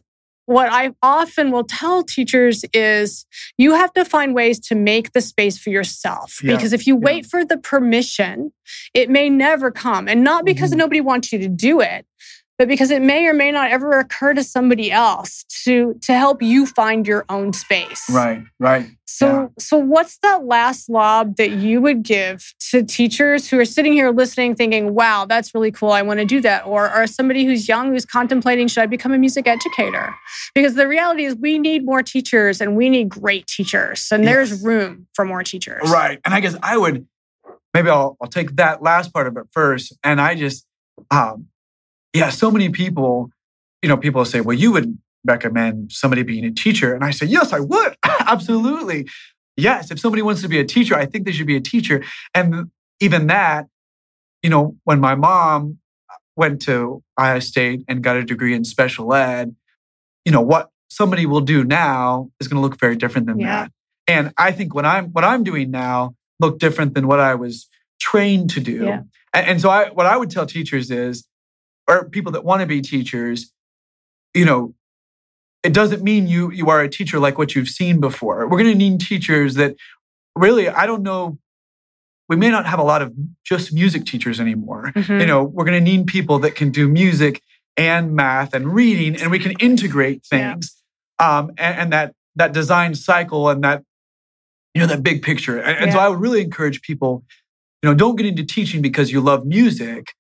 what 0.46 0.72
I 0.72 0.92
often 1.02 1.52
will 1.52 1.64
tell 1.64 2.04
teachers 2.04 2.66
is 2.74 3.26
you 3.58 3.74
have 3.74 3.94
to 3.94 4.04
find 4.04 4.34
ways 4.34 4.60
to 4.68 4.76
make 4.76 5.14
the 5.14 5.22
space 5.22 5.58
for 5.58 5.70
yourself. 5.70 6.40
Yeah. 6.44 6.56
Because 6.56 6.74
if 6.74 6.88
you 6.88 6.96
wait 6.96 7.26
for 7.26 7.46
the 7.46 7.58
permission, 7.58 8.52
it 8.94 9.10
may 9.10 9.30
never 9.30 9.72
come. 9.72 10.08
And 10.08 10.24
not 10.24 10.46
because 10.46 10.72
mm-hmm. 10.72 10.80
nobody 10.80 11.02
wants 11.02 11.32
you 11.32 11.40
to 11.40 11.48
do 11.48 11.80
it, 11.80 12.06
but 12.62 12.68
because 12.68 12.92
it 12.92 13.02
may 13.02 13.26
or 13.26 13.34
may 13.34 13.52
not 13.52 13.72
ever 13.72 13.98
occur 13.98 14.36
to 14.36 14.44
somebody 14.44 14.92
else 14.92 15.46
to 15.64 15.96
to 16.04 16.14
help 16.14 16.44
you 16.44 16.68
find 16.68 17.08
your 17.08 17.26
own 17.28 17.54
space. 17.54 18.08
Right, 18.08 18.44
right. 18.60 18.86
So 19.08 19.26
yeah. 19.26 19.48
so 19.58 19.78
what's 19.78 20.20
that 20.20 20.46
last 20.46 20.88
lob 20.88 21.38
that 21.38 21.54
you 21.54 21.82
would 21.82 22.04
give 22.04 22.54
to 22.70 22.84
teachers 22.84 23.50
who 23.50 23.58
are 23.58 23.66
sitting 23.66 23.94
here 23.94 24.12
listening 24.12 24.54
thinking, 24.54 24.94
"Wow, 24.94 25.26
that's 25.26 25.56
really 25.56 25.72
cool. 25.72 25.92
I 25.92 26.04
want 26.04 26.20
to 26.20 26.26
do 26.26 26.40
that." 26.42 26.68
Or 26.68 26.96
or 26.96 27.08
somebody 27.08 27.46
who's 27.46 27.68
young 27.68 27.94
who's 27.94 28.06
contemplating, 28.06 28.68
"Should 28.68 28.84
I 28.84 28.86
become 28.86 29.12
a 29.12 29.18
music 29.18 29.48
educator?" 29.48 30.14
Because 30.54 30.76
the 30.76 30.88
reality 30.88 31.26
is 31.26 31.36
we 31.36 31.58
need 31.58 31.84
more 31.84 32.04
teachers 32.04 32.62
and 32.62 32.78
we 32.78 32.90
need 32.90 33.10
great 33.10 33.48
teachers. 33.48 34.08
And 34.12 34.24
yes. 34.24 34.32
there's 34.32 34.62
room 34.64 35.08
for 35.16 35.26
more 35.26 35.42
teachers. 35.42 35.90
Right. 35.90 36.20
And 36.26 36.36
I 36.36 36.40
guess 36.42 36.56
I 36.62 36.78
would 36.78 37.08
maybe 37.74 37.90
I'll 37.90 38.18
I'll 38.22 38.30
take 38.30 38.58
that 38.58 38.84
last 38.84 39.12
part 39.12 39.26
of 39.26 39.36
it 39.38 39.48
first 39.52 39.98
and 40.04 40.22
I 40.22 40.36
just 40.36 40.68
um 41.10 41.48
yeah, 42.14 42.30
so 42.30 42.52
many 42.52 42.70
people, 42.70 43.30
you 43.82 43.90
know, 43.90 43.98
people 43.98 44.24
say, 44.26 44.42
well, 44.42 44.58
you 44.58 44.72
would 44.72 44.98
recommend 45.26 45.92
somebody 45.92 46.24
being 46.24 46.46
a 46.46 46.52
teacher. 46.52 46.94
And 46.94 47.04
I 47.04 47.12
say, 47.12 47.26
yes, 47.26 47.54
I 47.54 47.60
would. 47.60 47.96
Absolutely. 48.04 49.08
Yes. 49.56 49.92
If 49.92 50.00
somebody 50.00 50.22
wants 50.22 50.42
to 50.42 50.48
be 50.48 50.60
a 50.60 50.66
teacher, 50.66 50.96
I 50.96 51.06
think 51.06 51.26
they 51.26 51.32
should 51.32 51.48
be 51.48 51.56
a 51.56 51.62
teacher. 51.62 52.04
And 52.34 52.72
even 53.00 53.28
that, 53.28 53.68
you 54.44 54.50
know, 54.50 54.76
when 54.84 55.00
my 55.00 55.16
mom 55.16 55.78
went 56.36 56.62
to 56.64 57.04
Iowa 57.18 57.42
State 57.42 57.84
and 57.88 58.04
got 58.04 58.16
a 58.16 58.24
degree 58.24 58.54
in 58.54 58.64
special 58.64 59.14
ed, 59.14 59.56
you 60.26 60.32
know, 60.32 60.42
what 60.42 60.70
somebody 60.90 61.26
will 61.26 61.42
do 61.42 61.64
now 61.64 62.30
is 62.40 62.48
going 62.48 62.62
to 62.62 62.62
look 62.62 62.80
very 62.80 62.96
different 62.96 63.28
than 63.28 63.40
yeah. 63.40 63.64
that. 63.64 63.72
And 64.08 64.34
I 64.38 64.52
think 64.52 64.74
what 64.74 64.86
I'm 64.86 65.08
what 65.12 65.24
I'm 65.24 65.44
doing 65.44 65.72
now 65.72 66.16
look 66.40 66.60
different 66.60 66.96
than 66.96 67.08
what 67.08 67.20
I 67.20 67.36
was 67.36 67.68
trained 68.00 68.50
to 68.52 68.60
do. 68.60 68.86
Yeah. 68.86 69.02
And, 69.34 69.48
and 69.48 69.62
so 69.62 69.70
I 69.70 69.90
what 69.90 70.06
I 70.06 70.18
would 70.18 70.30
tell 70.30 70.46
teachers 70.46 70.90
is 70.92 71.26
or 71.88 72.10
people 72.10 72.32
that 72.34 72.44
want 72.44 72.62
to 72.62 72.68
be 72.68 72.82
teachers, 72.82 73.52
you 74.34 74.46
know, 74.46 74.74
it 75.64 75.74
doesn't 75.74 76.02
mean 76.02 76.28
you 76.28 76.52
you 76.52 76.70
are 76.70 76.82
a 76.82 76.90
teacher 76.90 77.20
like 77.20 77.38
what 77.38 77.56
you've 77.56 77.70
seen 77.70 78.00
before. 78.00 78.48
We're 78.48 78.58
going 78.58 78.72
to 78.72 78.76
need 78.76 79.00
teachers 79.00 79.56
that 79.56 79.76
really 80.36 80.70
I 80.70 80.86
don't 80.86 81.04
know 81.04 81.38
we 82.32 82.38
may 82.38 82.50
not 82.50 82.66
have 82.66 82.80
a 82.80 82.84
lot 82.84 83.02
of 83.02 83.14
just 83.44 83.74
music 83.74 84.06
teachers 84.06 84.40
anymore. 84.40 84.94
Mm-hmm. 84.96 85.20
You 85.20 85.26
know, 85.26 85.44
we're 85.44 85.66
going 85.66 85.84
to 85.84 85.92
need 85.92 86.08
people 86.08 86.40
that 86.40 86.56
can 86.56 86.72
do 86.72 86.88
music 86.88 87.42
and 87.76 88.14
math 88.14 88.54
and 88.54 88.74
reading 88.74 89.22
and 89.22 89.30
we 89.30 89.38
can 89.38 89.52
integrate 89.60 90.24
things. 90.24 90.82
Yeah. 91.20 91.40
Um, 91.40 91.50
and, 91.58 91.78
and, 91.78 91.94
that 91.94 92.14
that 92.38 92.54
design 92.54 92.96
cycle 92.96 93.50
and 93.50 93.64
that 93.66 93.84
you 94.74 94.80
know 94.80 94.88
that 94.88 95.04
big 95.04 95.22
picture. 95.24 95.60
And, 95.60 95.78
and 95.78 95.92
so 95.92 96.00
I 96.00 96.08
would 96.08 96.22
really 96.22 96.42
encourage 96.42 96.82
people, 96.82 97.26
you 97.84 97.90
know, 97.90 97.94
don't 97.94 98.16
get 98.16 98.26
into 98.26 98.46
teaching 98.46 98.82
because 98.82 99.12
you 99.12 99.20
love 99.20 99.46
music 99.46 100.14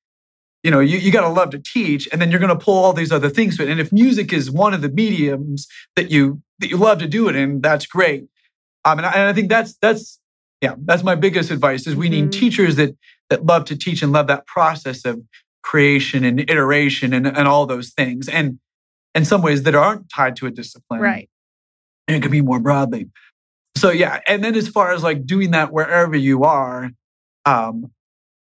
you 0.63 0.69
know, 0.69 0.79
you, 0.79 0.97
you 0.97 1.11
got 1.11 1.21
to 1.21 1.29
love 1.29 1.49
to 1.51 1.59
teach, 1.59 2.07
and 2.11 2.21
then 2.21 2.29
you're 2.29 2.39
going 2.39 2.55
to 2.55 2.63
pull 2.63 2.83
all 2.83 2.93
these 2.93 3.11
other 3.11 3.29
things 3.29 3.57
to. 3.57 3.67
And 3.67 3.79
if 3.79 3.91
music 3.91 4.31
is 4.31 4.51
one 4.51 4.73
of 4.73 4.81
the 4.81 4.89
mediums 4.89 5.67
that 5.95 6.11
you 6.11 6.41
that 6.59 6.69
you 6.69 6.77
love 6.77 6.99
to 6.99 7.07
do 7.07 7.27
it 7.29 7.35
in, 7.35 7.61
that's 7.61 7.85
great. 7.85 8.25
Um, 8.85 8.99
and 8.99 9.07
I, 9.07 9.11
and 9.11 9.29
I 9.29 9.33
think 9.33 9.49
that's 9.49 9.75
that's 9.81 10.19
yeah, 10.61 10.75
that's 10.85 11.03
my 11.03 11.15
biggest 11.15 11.49
advice: 11.49 11.87
is 11.87 11.95
we 11.95 12.09
mm-hmm. 12.09 12.25
need 12.25 12.31
teachers 12.31 12.75
that 12.75 12.95
that 13.29 13.45
love 13.45 13.65
to 13.65 13.75
teach 13.75 14.01
and 14.03 14.11
love 14.11 14.27
that 14.27 14.45
process 14.45 15.05
of 15.05 15.21
creation 15.63 16.23
and 16.23 16.39
iteration 16.39 17.13
and, 17.13 17.25
and 17.25 17.47
all 17.47 17.65
those 17.65 17.89
things, 17.89 18.29
and 18.29 18.59
in 19.15 19.25
some 19.25 19.41
ways 19.41 19.63
that 19.63 19.75
aren't 19.75 20.09
tied 20.09 20.35
to 20.37 20.45
a 20.45 20.51
discipline, 20.51 21.01
right? 21.01 21.29
And 22.07 22.17
it 22.17 22.21
could 22.21 22.31
be 22.31 22.41
more 22.41 22.59
broadly. 22.59 23.09
So 23.77 23.89
yeah, 23.89 24.19
and 24.27 24.43
then 24.43 24.55
as 24.55 24.67
far 24.67 24.91
as 24.91 25.01
like 25.01 25.25
doing 25.25 25.51
that 25.51 25.71
wherever 25.71 26.15
you 26.15 26.43
are, 26.43 26.91
um, 27.45 27.91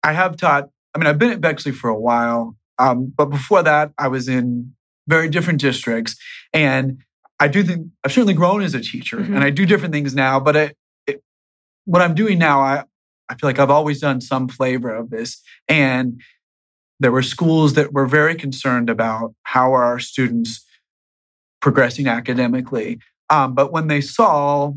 I 0.04 0.12
have 0.14 0.38
taught 0.38 0.70
I 0.94 1.00
mean, 1.00 1.08
I've 1.08 1.20
been 1.20 1.32
at 1.32 1.42
Bexley 1.42 1.72
for 1.72 1.90
a 1.90 2.00
while, 2.00 2.56
um, 2.78 3.12
but 3.16 3.26
before 3.26 3.64
that, 3.64 3.92
I 3.98 4.08
was 4.08 4.28
in 4.28 4.74
very 5.08 5.30
different 5.30 5.60
districts, 5.60 6.16
and 6.54 7.00
I 7.40 7.48
do 7.48 7.64
think 7.64 7.88
I've 8.04 8.12
certainly 8.12 8.34
grown 8.34 8.62
as 8.62 8.74
a 8.74 8.80
teacher, 8.80 9.18
mm-hmm. 9.18 9.36
and 9.36 9.44
I 9.44 9.50
do 9.50 9.66
different 9.66 9.94
things 9.94 10.16
now. 10.16 10.40
But 10.40 10.56
it, 10.56 10.78
it, 11.08 11.24
what 11.86 12.02
I'm 12.02 12.16
doing 12.16 12.38
now, 12.38 12.62
I 12.62 12.84
I 13.30 13.36
feel 13.36 13.50
like 13.50 13.60
I've 13.60 13.70
always 13.70 14.00
done 14.00 14.22
some 14.22 14.48
flavor 14.48 14.94
of 14.94 15.10
this, 15.10 15.42
and 15.68 16.22
there 17.00 17.12
were 17.12 17.24
schools 17.24 17.74
that 17.74 17.92
were 17.92 18.06
very 18.06 18.36
concerned 18.36 18.90
about 18.90 19.34
how 19.44 19.74
are 19.74 19.84
our 19.84 20.00
students 20.00 20.66
progressing 21.62 22.08
academically. 22.08 23.00
Um, 23.30 23.56
but 23.56 23.72
when 23.72 23.88
they 23.88 24.02
saw 24.02 24.74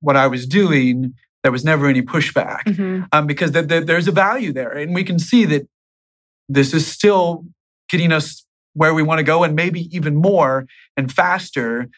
what 0.00 0.16
I 0.16 0.26
was 0.26 0.46
doing, 0.46 1.14
there 1.42 1.52
was 1.52 1.64
never 1.64 1.86
any 1.86 2.02
pushback 2.02 2.64
mm-hmm. 2.64 3.04
um, 3.12 3.26
because 3.26 3.50
th- 3.52 3.68
th- 3.68 3.86
there's 3.86 4.08
a 4.08 4.12
value 4.12 4.52
there. 4.52 4.70
And 4.70 4.94
we 4.94 5.04
can 5.04 5.18
see 5.18 5.44
that 5.46 5.66
this 6.48 6.74
is 6.74 6.86
still 6.86 7.44
getting 7.88 8.12
us 8.12 8.44
where 8.74 8.94
we 8.94 9.02
want 9.02 9.18
to 9.18 9.24
go 9.24 9.42
and 9.42 9.54
maybe 9.54 9.94
even 9.94 10.14
more 10.14 10.66
and 10.96 11.12
faster 11.12 11.88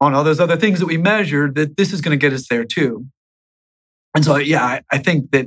on 0.00 0.14
all 0.14 0.24
those 0.24 0.40
other 0.40 0.56
things 0.56 0.80
that 0.80 0.86
we 0.86 0.96
measured, 0.96 1.54
that 1.54 1.76
this 1.76 1.92
is 1.92 2.00
going 2.00 2.18
to 2.18 2.20
get 2.20 2.32
us 2.32 2.48
there 2.48 2.64
too. 2.64 3.06
And 4.14 4.24
so, 4.24 4.36
yeah, 4.36 4.64
I, 4.64 4.82
I 4.90 4.98
think 4.98 5.30
that 5.30 5.46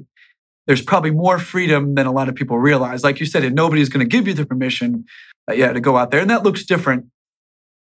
there's 0.65 0.82
probably 0.82 1.12
more 1.12 1.38
freedom 1.38 1.95
than 1.95 2.08
a 2.08 2.12
lot 2.12 2.30
of 2.30 2.36
people 2.36 2.58
realize. 2.58 3.04
Like 3.04 3.19
you 3.19 3.26
said, 3.26 3.43
and 3.43 3.54
nobody's 3.54 3.89
going 3.89 4.00
to 4.00 4.10
give 4.10 4.28
you 4.28 4.34
the 4.34 4.45
permission, 4.45 5.06
uh, 5.50 5.54
yeah, 5.54 5.71
to 5.74 5.80
go 5.80 5.98
out 5.98 6.10
there, 6.10 6.21
and 6.21 6.30
that 6.30 6.43
looks 6.43 6.65
different 6.65 7.06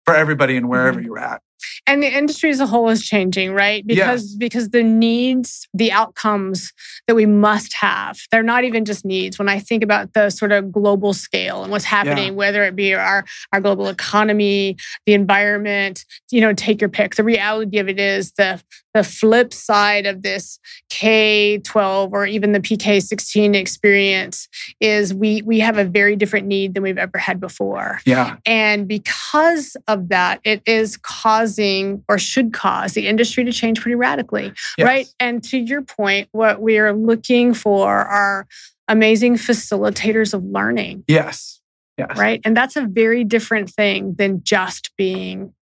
for 0.06 0.16
everybody 0.16 0.58
and 0.58 0.68
wherever 0.68 0.98
mm-hmm. 0.98 1.06
you're 1.06 1.20
at. 1.20 1.42
And 1.88 2.02
the 2.02 2.08
industry 2.08 2.50
as 2.50 2.60
a 2.60 2.68
whole 2.68 2.90
is 2.90 3.04
changing, 3.06 3.54
right? 3.54 3.86
Because 3.86 4.32
Yes. 4.32 4.36
because 4.36 4.70
the 4.70 4.84
needs, 4.84 5.68
the 5.74 5.92
outcomes 5.92 6.74
that 7.08 7.16
we 7.16 7.26
must 7.26 7.74
have, 7.74 8.20
they're 8.32 8.44
not 8.44 8.64
even 8.64 8.86
just 8.86 9.06
needs. 9.06 9.38
When 9.40 9.50
I 9.50 9.60
think 9.60 9.84
about 9.84 10.14
the 10.14 10.30
sort 10.30 10.52
of 10.52 10.72
global 10.72 11.14
scale 11.14 11.64
and 11.64 11.72
what's 11.72 11.86
happening, 11.86 12.36
whether 12.36 12.64
it 12.64 12.76
be 12.76 12.94
our 12.94 13.26
our 13.54 13.62
global 13.62 13.88
economy, 13.88 14.78
the 15.06 15.14
environment, 15.14 16.06
you 16.32 16.42
know, 16.42 16.54
take 16.54 16.82
your 16.82 16.90
pick. 16.90 17.16
The 17.16 17.24
reality 17.24 17.78
of 17.80 17.90
it 17.90 18.00
is 18.00 18.32
the 18.34 18.62
the 18.94 19.04
flip 19.04 19.54
side 19.54 20.06
of 20.06 20.22
this 20.22 20.60
K-12 20.90 22.12
or 22.12 22.26
even 22.26 22.52
the 22.52 22.60
PK-16 22.60 23.56
experience 23.56 24.50
is 24.82 25.14
we 25.14 25.42
we 25.44 25.60
have 25.60 25.78
a 25.78 25.86
very 25.86 26.16
different 26.16 26.48
need 26.48 26.74
than 26.74 26.84
we've 26.84 26.98
ever 26.98 27.18
had 27.18 27.40
before. 27.40 28.00
Yeah. 28.06 28.36
And 28.46 28.88
because 28.88 29.78
of 29.88 30.10
that, 30.10 30.42
it 30.44 30.62
is 30.66 30.98
causing 30.98 31.51
or 31.60 32.18
should 32.18 32.54
cause 32.54 32.94
the 32.94 33.08
industry 33.08 33.44
to 33.44 33.52
change 33.52 33.82
pretty 33.82 33.96
radically, 33.96 34.52
Yes. 34.78 34.86
right? 34.86 35.08
And 35.20 35.44
to 35.46 35.58
your 35.58 35.82
point, 35.82 36.30
what 36.32 36.62
we 36.62 36.78
are 36.78 36.94
looking 36.94 37.54
for 37.54 37.90
are 37.90 38.48
amazing 38.88 39.36
facilitators 39.36 40.34
of 40.34 40.44
learning, 40.44 41.04
Yes. 41.08 41.60
Yes. 41.98 42.18
right? 42.18 42.42
And 42.46 42.56
that's 42.58 42.76
a 42.76 42.82
very 42.86 43.24
different 43.24 43.70
thing 43.70 44.16
than 44.18 44.42
just 44.44 44.92
being 44.98 45.54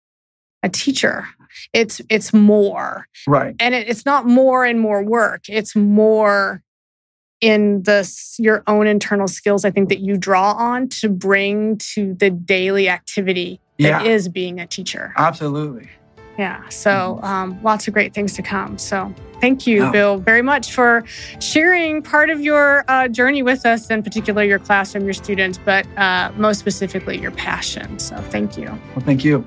a 0.62 0.68
teacher. 0.68 1.26
It's 1.72 2.00
it's 2.08 2.32
more, 2.32 3.06
Right. 3.26 3.54
and 3.60 3.74
it, 3.74 3.88
it's 3.88 4.04
not 4.06 4.26
more 4.26 4.64
and 4.64 4.78
more 4.80 5.02
work. 5.02 5.42
It's 5.48 5.74
more 5.74 6.62
in 7.40 7.82
the 7.84 8.00
s- 8.00 8.36
your 8.38 8.62
own 8.66 8.86
internal 8.86 9.26
skills. 9.26 9.64
I 9.64 9.70
think 9.70 9.88
that 9.88 10.00
you 10.00 10.16
draw 10.18 10.52
on 10.52 10.88
to 11.00 11.08
bring 11.08 11.78
to 11.94 12.14
the 12.14 12.28
daily 12.30 12.88
activity 12.88 13.58
is 13.80 14.26
Yeah. 14.26 14.30
being 14.32 14.60
a 14.60 14.66
teacher. 14.66 15.12
Absolutely. 15.16 15.88
Yeah. 16.38 16.66
So 16.68 17.20
um, 17.22 17.58
lots 17.62 17.86
of 17.88 17.92
great 17.94 18.14
things 18.14 18.32
to 18.34 18.42
come. 18.42 18.78
So 18.78 19.12
thank 19.40 19.66
you, 19.66 19.84
Oh. 19.84 19.92
Bill, 19.92 20.16
very 20.18 20.40
much 20.42 20.72
for 20.72 21.04
sharing 21.38 22.00
part 22.02 22.30
of 22.30 22.40
your 22.40 22.84
uh, 22.88 23.08
journey 23.08 23.42
with 23.42 23.66
us, 23.66 23.90
in 23.90 24.02
particular 24.02 24.42
your 24.42 24.58
classroom, 24.58 25.04
your 25.04 25.12
students, 25.12 25.58
but 25.64 25.86
uh, 25.98 26.30
most 26.36 26.58
specifically 26.58 27.18
your 27.18 27.30
passion. 27.32 27.98
So 27.98 28.16
thank 28.16 28.56
you. 28.56 28.66
Well, 28.94 29.04
thank 29.04 29.22
you. 29.24 29.46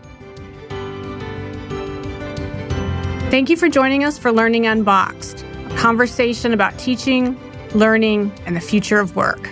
Thank 3.32 3.50
you 3.50 3.58
for 3.58 3.68
joining 3.70 4.04
us 4.04 4.20
for 4.20 4.32
Learning 4.32 4.68
Unboxed, 4.68 5.44
a 5.72 5.76
conversation 5.78 6.54
about 6.54 6.78
teaching, 6.78 7.36
learning, 7.74 8.32
and 8.46 8.56
the 8.56 8.62
future 8.62 9.00
of 9.00 9.16
work. 9.16 9.50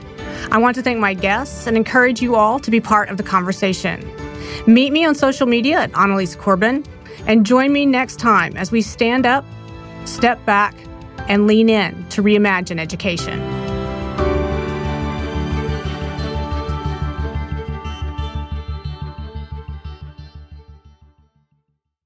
I 0.51 0.59
want 0.59 0.75
to 0.75 0.83
thank 0.83 0.99
my 0.99 1.15
guests 1.15 1.65
and 1.65 1.75
encourage 1.75 2.21
you 2.21 2.35
all 2.35 2.59
to 2.59 2.69
be 2.69 2.79
part 2.79 3.09
of 3.09 3.17
the 3.17 3.23
conversation. 3.23 4.07
Meet 4.67 4.93
me 4.93 5.05
on 5.05 5.15
social 5.15 5.47
media 5.47 5.79
at 5.79 5.91
Annalies 5.93 6.35
Corbin 6.35 6.85
and 7.27 7.45
join 7.45 7.71
me 7.71 7.85
next 7.85 8.17
time 8.19 8.55
as 8.57 8.71
we 8.71 8.81
stand 8.81 9.25
up, 9.25 9.45
step 10.05 10.43
back, 10.45 10.75
and 11.27 11.47
lean 11.47 11.69
in 11.69 12.07
to 12.09 12.21
reimagine 12.21 12.79
education. 12.79 13.60